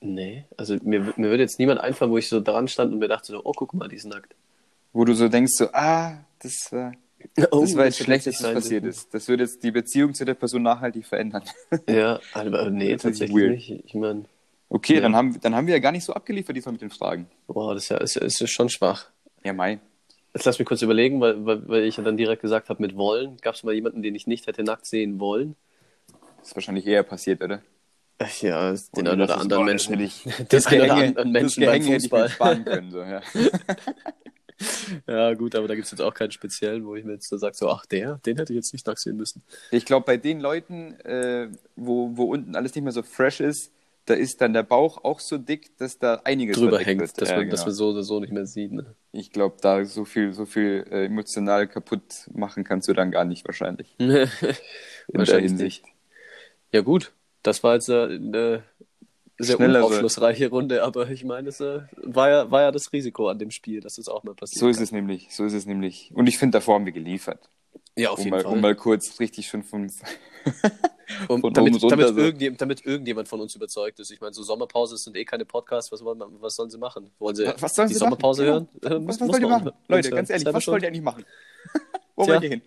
Nee, 0.00 0.46
also 0.56 0.76
mir, 0.82 1.00
mir 1.16 1.30
würde 1.30 1.42
jetzt 1.44 1.58
niemand 1.60 1.80
einfallen, 1.80 2.10
wo 2.10 2.18
ich 2.18 2.28
so 2.28 2.40
dran 2.40 2.66
stand 2.66 2.92
und 2.92 2.98
mir 2.98 3.08
dachte 3.08 3.28
so, 3.28 3.40
oh, 3.44 3.52
guck 3.52 3.72
mal, 3.72 3.88
die 3.88 3.96
ist 3.96 4.04
nackt. 4.06 4.34
Wo 4.92 5.04
du 5.04 5.14
so 5.14 5.28
denkst, 5.28 5.52
so, 5.54 5.68
ah, 5.72 6.18
das 6.40 6.72
war, 6.72 6.92
Oh, 7.52 7.60
das 7.60 7.76
war 7.76 7.84
jetzt 7.84 7.98
schlecht, 7.98 8.26
dass 8.26 8.38
das 8.38 8.52
passiert 8.52 8.84
ist. 8.84 9.14
Das 9.14 9.28
würde 9.28 9.44
jetzt 9.44 9.62
die 9.62 9.70
Beziehung 9.70 10.12
zu 10.12 10.24
der 10.24 10.34
Person 10.34 10.64
nachhaltig 10.64 11.06
verändern. 11.06 11.44
Ja, 11.88 12.18
aber 12.32 12.68
nee, 12.70 12.96
tatsächlich 12.96 13.30
weird. 13.36 13.50
nicht. 13.52 13.70
Ich 13.86 13.94
meine, 13.94 14.24
Okay, 14.74 14.94
Ja. 14.94 15.00
dann, 15.02 15.14
haben, 15.14 15.38
dann 15.40 15.54
haben 15.54 15.66
wir 15.66 15.74
ja 15.74 15.80
gar 15.80 15.92
nicht 15.92 16.04
so 16.04 16.14
abgeliefert 16.14 16.56
diesmal 16.56 16.72
mit 16.72 16.80
den 16.82 16.90
Fragen. 16.90 17.26
boah, 17.46 17.74
das 17.74 17.84
ist 17.84 17.88
ja, 17.90 17.96
ist, 17.98 18.16
ist 18.40 18.50
schon 18.50 18.68
schwach. 18.70 19.06
Ja, 19.44 19.52
Mai. 19.52 19.80
Jetzt 20.34 20.46
lass 20.46 20.58
mich 20.58 20.66
kurz 20.66 20.80
überlegen, 20.80 21.20
weil, 21.20 21.44
weil, 21.44 21.68
weil 21.68 21.84
ich 21.84 21.98
ja 21.98 22.02
dann 22.02 22.16
direkt 22.16 22.40
gesagt 22.40 22.70
habe, 22.70 22.80
mit 22.80 22.96
wollen. 22.96 23.36
Gab 23.42 23.54
es 23.54 23.64
mal 23.64 23.74
jemanden, 23.74 24.02
den 24.02 24.14
ich 24.14 24.26
nicht 24.26 24.46
hätte 24.46 24.62
nackt 24.62 24.86
sehen 24.86 25.20
wollen? 25.20 25.56
Das 26.38 26.48
ist 26.48 26.54
wahrscheinlich 26.56 26.86
eher 26.86 27.02
passiert, 27.02 27.42
oder? 27.42 27.60
Ja, 28.40 28.72
den 28.96 29.08
einen 29.08 29.18
das 29.18 29.30
oder 29.30 29.40
anderen 29.40 29.64
Menschen. 29.66 29.92
Das, 29.98 30.02
ich, 30.02 30.24
das 30.48 30.64
Gehänge, 30.66 30.92
anderen 30.92 31.14
das 31.16 31.42
Menschen 31.42 31.64
beim 31.64 31.72
Gehänge 31.80 31.86
mir 31.96 32.00
Fußball. 32.00 32.28
sparen 32.30 32.64
können. 32.64 32.90
So, 32.90 33.00
ja. 33.02 33.20
Ja, 35.08 35.34
gut, 35.34 35.56
aber 35.56 35.66
da 35.66 35.74
gibt 35.74 35.86
es 35.86 35.90
jetzt 35.90 36.00
auch 36.00 36.14
keinen 36.14 36.30
speziellen, 36.30 36.86
wo 36.86 36.94
ich 36.94 37.04
mir 37.04 37.14
jetzt 37.14 37.28
so 37.28 37.36
sage, 37.36 37.56
so, 37.56 37.68
ach, 37.68 37.84
der, 37.86 38.20
den 38.24 38.36
hätte 38.36 38.52
ich 38.52 38.56
jetzt 38.56 38.72
nicht 38.72 38.86
nackt 38.86 39.00
sehen 39.00 39.16
müssen. 39.16 39.42
Ich 39.72 39.84
glaube, 39.84 40.06
bei 40.06 40.16
den 40.16 40.38
Leuten, 40.40 40.92
äh, 41.00 41.48
wo, 41.74 42.16
wo 42.16 42.24
unten 42.26 42.54
alles 42.54 42.72
nicht 42.74 42.84
mehr 42.84 42.92
so 42.92 43.02
fresh 43.02 43.40
ist, 43.40 43.72
da 44.06 44.14
ist 44.14 44.40
dann 44.40 44.52
der 44.52 44.62
Bauch 44.64 45.04
auch 45.04 45.20
so 45.20 45.38
dick, 45.38 45.76
dass 45.78 45.98
da 45.98 46.20
einiges 46.24 46.56
Drüber 46.56 46.78
hängt, 46.80 47.00
wird. 47.00 47.20
dass, 47.20 47.28
Ja, 47.30 47.36
man, 47.36 47.48
dass 47.50 47.60
genau. 47.60 47.68
man 47.68 47.74
so 47.74 47.90
oder 47.90 48.02
so 48.02 48.18
nicht 48.20 48.32
mehr 48.32 48.46
sieht. 48.46 48.72
Ne? 48.72 48.94
Ich 49.12 49.30
glaube, 49.30 49.56
da 49.60 49.84
so 49.84 50.04
viel, 50.04 50.32
so 50.32 50.44
viel 50.46 50.84
äh, 50.90 51.04
emotional 51.06 51.68
kaputt 51.68 52.28
machen 52.32 52.64
kannst 52.64 52.88
du 52.88 52.92
dann 52.94 53.10
gar 53.10 53.24
nicht 53.24 53.46
wahrscheinlich. 53.46 53.94
In 53.98 54.08
der 54.08 54.28
Wahrscheinlich 55.12 55.50
Hinsicht. 55.52 55.84
Ja, 56.72 56.80
gut. 56.80 57.12
Das 57.42 57.62
war 57.62 57.74
jetzt 57.74 57.88
äh, 57.88 58.04
eine 58.04 58.64
sehr 59.38 59.56
Schnellere. 59.56 59.84
unaufschlussreiche 59.86 60.48
Runde, 60.50 60.82
aber 60.82 61.08
ich 61.10 61.24
meine, 61.24 61.48
es 61.48 61.60
äh, 61.60 61.80
war, 61.96 62.28
ja, 62.30 62.50
war 62.50 62.62
ja 62.62 62.70
das 62.72 62.92
Risiko 62.92 63.28
an 63.28 63.38
dem 63.38 63.50
Spiel, 63.50 63.80
dass 63.80 63.96
das 63.96 64.08
auch 64.08 64.22
mal 64.24 64.34
passiert. 64.34 64.60
So 64.60 64.68
ist 64.68 64.80
es 64.80 64.92
nämlich, 64.92 65.28
so 65.34 65.44
ist 65.44 65.52
es 65.52 65.66
nämlich. 65.66 66.10
Und 66.14 66.28
ich 66.28 66.38
finde, 66.38 66.56
davor 66.58 66.76
haben 66.76 66.86
wir 66.86 66.92
geliefert. 66.92 67.50
Ja, 67.96 68.10
auf 68.10 68.18
Um 68.18 68.24
jeden 68.24 68.36
mal, 68.36 68.42
Fall. 68.42 68.52
um 68.52 68.60
mal 68.60 68.74
kurz 68.74 69.18
richtig 69.20 69.48
schon 69.48 69.62
von. 69.62 69.90
Von 71.26 71.40
damit, 71.52 71.74
runter 71.82 71.96
damit, 71.96 72.08
so. 72.14 72.16
irgendjemand, 72.20 72.60
damit 72.60 72.86
irgendjemand 72.86 73.28
von 73.28 73.40
uns 73.40 73.54
überzeugt 73.54 73.98
ist. 74.00 74.10
Ich 74.10 74.20
meine, 74.20 74.32
so 74.32 74.42
Sommerpause 74.42 74.96
sind 74.96 75.16
eh 75.16 75.24
keine 75.24 75.44
Podcasts. 75.44 75.90
Was, 75.92 76.04
wollen, 76.04 76.22
was 76.40 76.54
sollen 76.56 76.70
sie 76.70 76.78
machen? 76.78 77.10
Wollen 77.18 77.34
sie 77.36 77.46
Was 77.58 77.74
sollen 77.74 77.88
die 77.88 77.94
sie 77.94 78.00
Sommerpause 78.00 78.44
machen? 78.44 78.68
hören? 78.82 78.92
Äh, 78.92 78.98
muss- 78.98 79.14
Was, 79.14 79.20
was 79.20 79.28
wollt 79.34 79.42
ihr 79.42 79.48
machen? 79.48 79.70
Leute, 79.88 80.08
hören. 80.08 80.16
ganz 80.16 80.30
ehrlich, 80.30 80.46
was 80.46 80.66
wollt 80.66 80.82
ihr 80.82 80.88
eigentlich 80.88 81.02
machen? 81.02 81.24
Wo 82.16 82.24
Tja. 82.24 82.34
wollt 82.34 82.44
ihr 82.44 82.50
hin? 82.50 82.62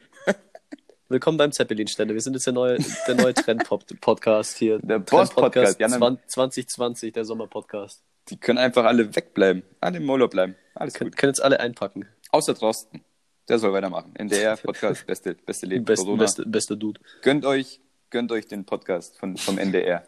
Willkommen 1.07 1.37
beim 1.37 1.51
Zeppelin-Ständer. 1.51 2.13
Wir 2.15 2.21
sind 2.21 2.33
jetzt 2.33 2.47
der 2.47 2.53
neue, 2.53 2.77
der 3.07 3.15
neue 3.15 3.33
Trend-Podcast 3.35 4.57
hier. 4.57 4.79
Der 4.79 4.99
Boss-Podcast, 4.99 5.79
ja, 5.79 5.87
20- 5.87 6.17
2020, 6.27 7.13
der 7.13 7.25
Sommer-Podcast. 7.25 8.01
Die 8.29 8.37
können 8.37 8.57
einfach 8.57 8.85
alle 8.85 9.15
wegbleiben. 9.15 9.61
Alle 9.81 9.97
im 9.97 10.09
Urlaub 10.09 10.31
bleiben. 10.31 10.55
Alles 10.73 10.95
Können, 10.95 11.11
gut. 11.11 11.17
können 11.17 11.29
jetzt 11.29 11.43
alle 11.43 11.59
einpacken. 11.59 12.07
Außer 12.31 12.55
Drosten. 12.55 13.03
Der 13.47 13.59
soll 13.59 13.71
weitermachen. 13.71 14.15
NDR 14.15 14.57
Podcast, 14.57 15.05
beste, 15.07 15.35
beste 15.35 15.67
Leben. 15.67 15.85
Best, 15.85 16.01
Corona. 16.01 16.23
beste, 16.23 16.43
beste 16.47 16.75
Dude. 16.75 16.99
Gönnt 17.21 17.45
euch, 17.45 17.79
gönnt 18.09 18.31
euch 18.31 18.47
den 18.47 18.65
Podcast 18.65 19.17
von, 19.17 19.37
vom 19.37 19.57
NDR. 19.57 20.05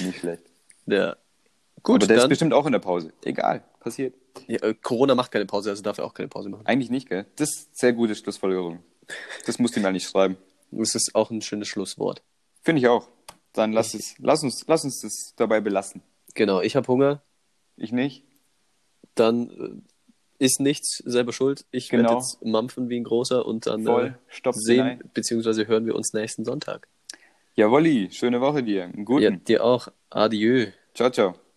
Nicht 0.00 0.20
schlecht. 0.20 0.42
Ja. 0.86 1.16
Gut, 1.82 1.96
Aber 2.02 2.06
der 2.06 2.16
ist 2.16 2.22
dann. 2.22 2.28
bestimmt 2.28 2.52
auch 2.54 2.66
in 2.66 2.72
der 2.72 2.78
Pause. 2.78 3.12
Egal, 3.24 3.64
passiert. 3.80 4.14
Ja, 4.46 4.62
äh, 4.62 4.74
Corona 4.74 5.14
macht 5.14 5.32
keine 5.32 5.46
Pause, 5.46 5.70
also 5.70 5.82
darf 5.82 5.98
er 5.98 6.04
auch 6.04 6.14
keine 6.14 6.28
Pause 6.28 6.48
machen. 6.48 6.64
Eigentlich 6.66 6.90
nicht, 6.90 7.08
gell? 7.08 7.26
Das 7.36 7.50
ist 7.50 7.76
sehr 7.78 7.92
gute 7.92 8.14
Schlussfolgerung. 8.14 8.82
Das 9.46 9.58
musst 9.58 9.76
du 9.76 9.80
mal 9.80 9.92
nicht 9.92 10.08
schreiben. 10.08 10.36
Das 10.70 10.94
ist 10.94 11.14
auch 11.14 11.30
ein 11.30 11.42
schönes 11.42 11.68
Schlusswort. 11.68 12.22
Finde 12.62 12.80
ich 12.80 12.88
auch. 12.88 13.08
Dann 13.52 13.72
lass 13.72 13.92
es, 13.94 14.14
lass 14.18 14.42
uns, 14.42 14.64
lass 14.66 14.84
uns 14.84 15.00
das 15.02 15.34
dabei 15.36 15.60
belassen. 15.60 16.02
Genau, 16.34 16.60
ich 16.62 16.76
habe 16.76 16.86
Hunger, 16.88 17.20
Ich 17.76 17.92
nicht. 17.92 18.24
dann 19.14 19.50
äh, 20.38 20.44
ist 20.44 20.60
nichts 20.60 20.98
selber 21.04 21.32
schuld. 21.32 21.66
Ich 21.70 21.88
Genau. 21.90 22.04
werde 22.10 22.14
jetzt 22.22 22.42
mampfen 22.44 22.88
wie 22.88 22.98
ein 22.98 23.04
großer 23.04 23.44
und 23.44 23.66
dann 23.66 23.84
Voll. 23.84 24.16
äh, 24.44 24.52
sehen, 24.54 25.02
beziehungsweise 25.12 25.66
hören 25.66 25.84
wir 25.84 25.94
uns 25.94 26.12
nächsten 26.14 26.44
Sonntag. 26.44 26.88
Jawolli, 27.56 28.10
schöne 28.10 28.40
Woche 28.42 28.62
dir. 28.62 28.84
Einen 28.84 29.04
guten. 29.06 29.22
Ja, 29.22 29.30
dir 29.30 29.64
auch. 29.64 29.88
Adieu. 30.10 30.72
Ciao, 30.94 31.10
ciao. 31.10 31.51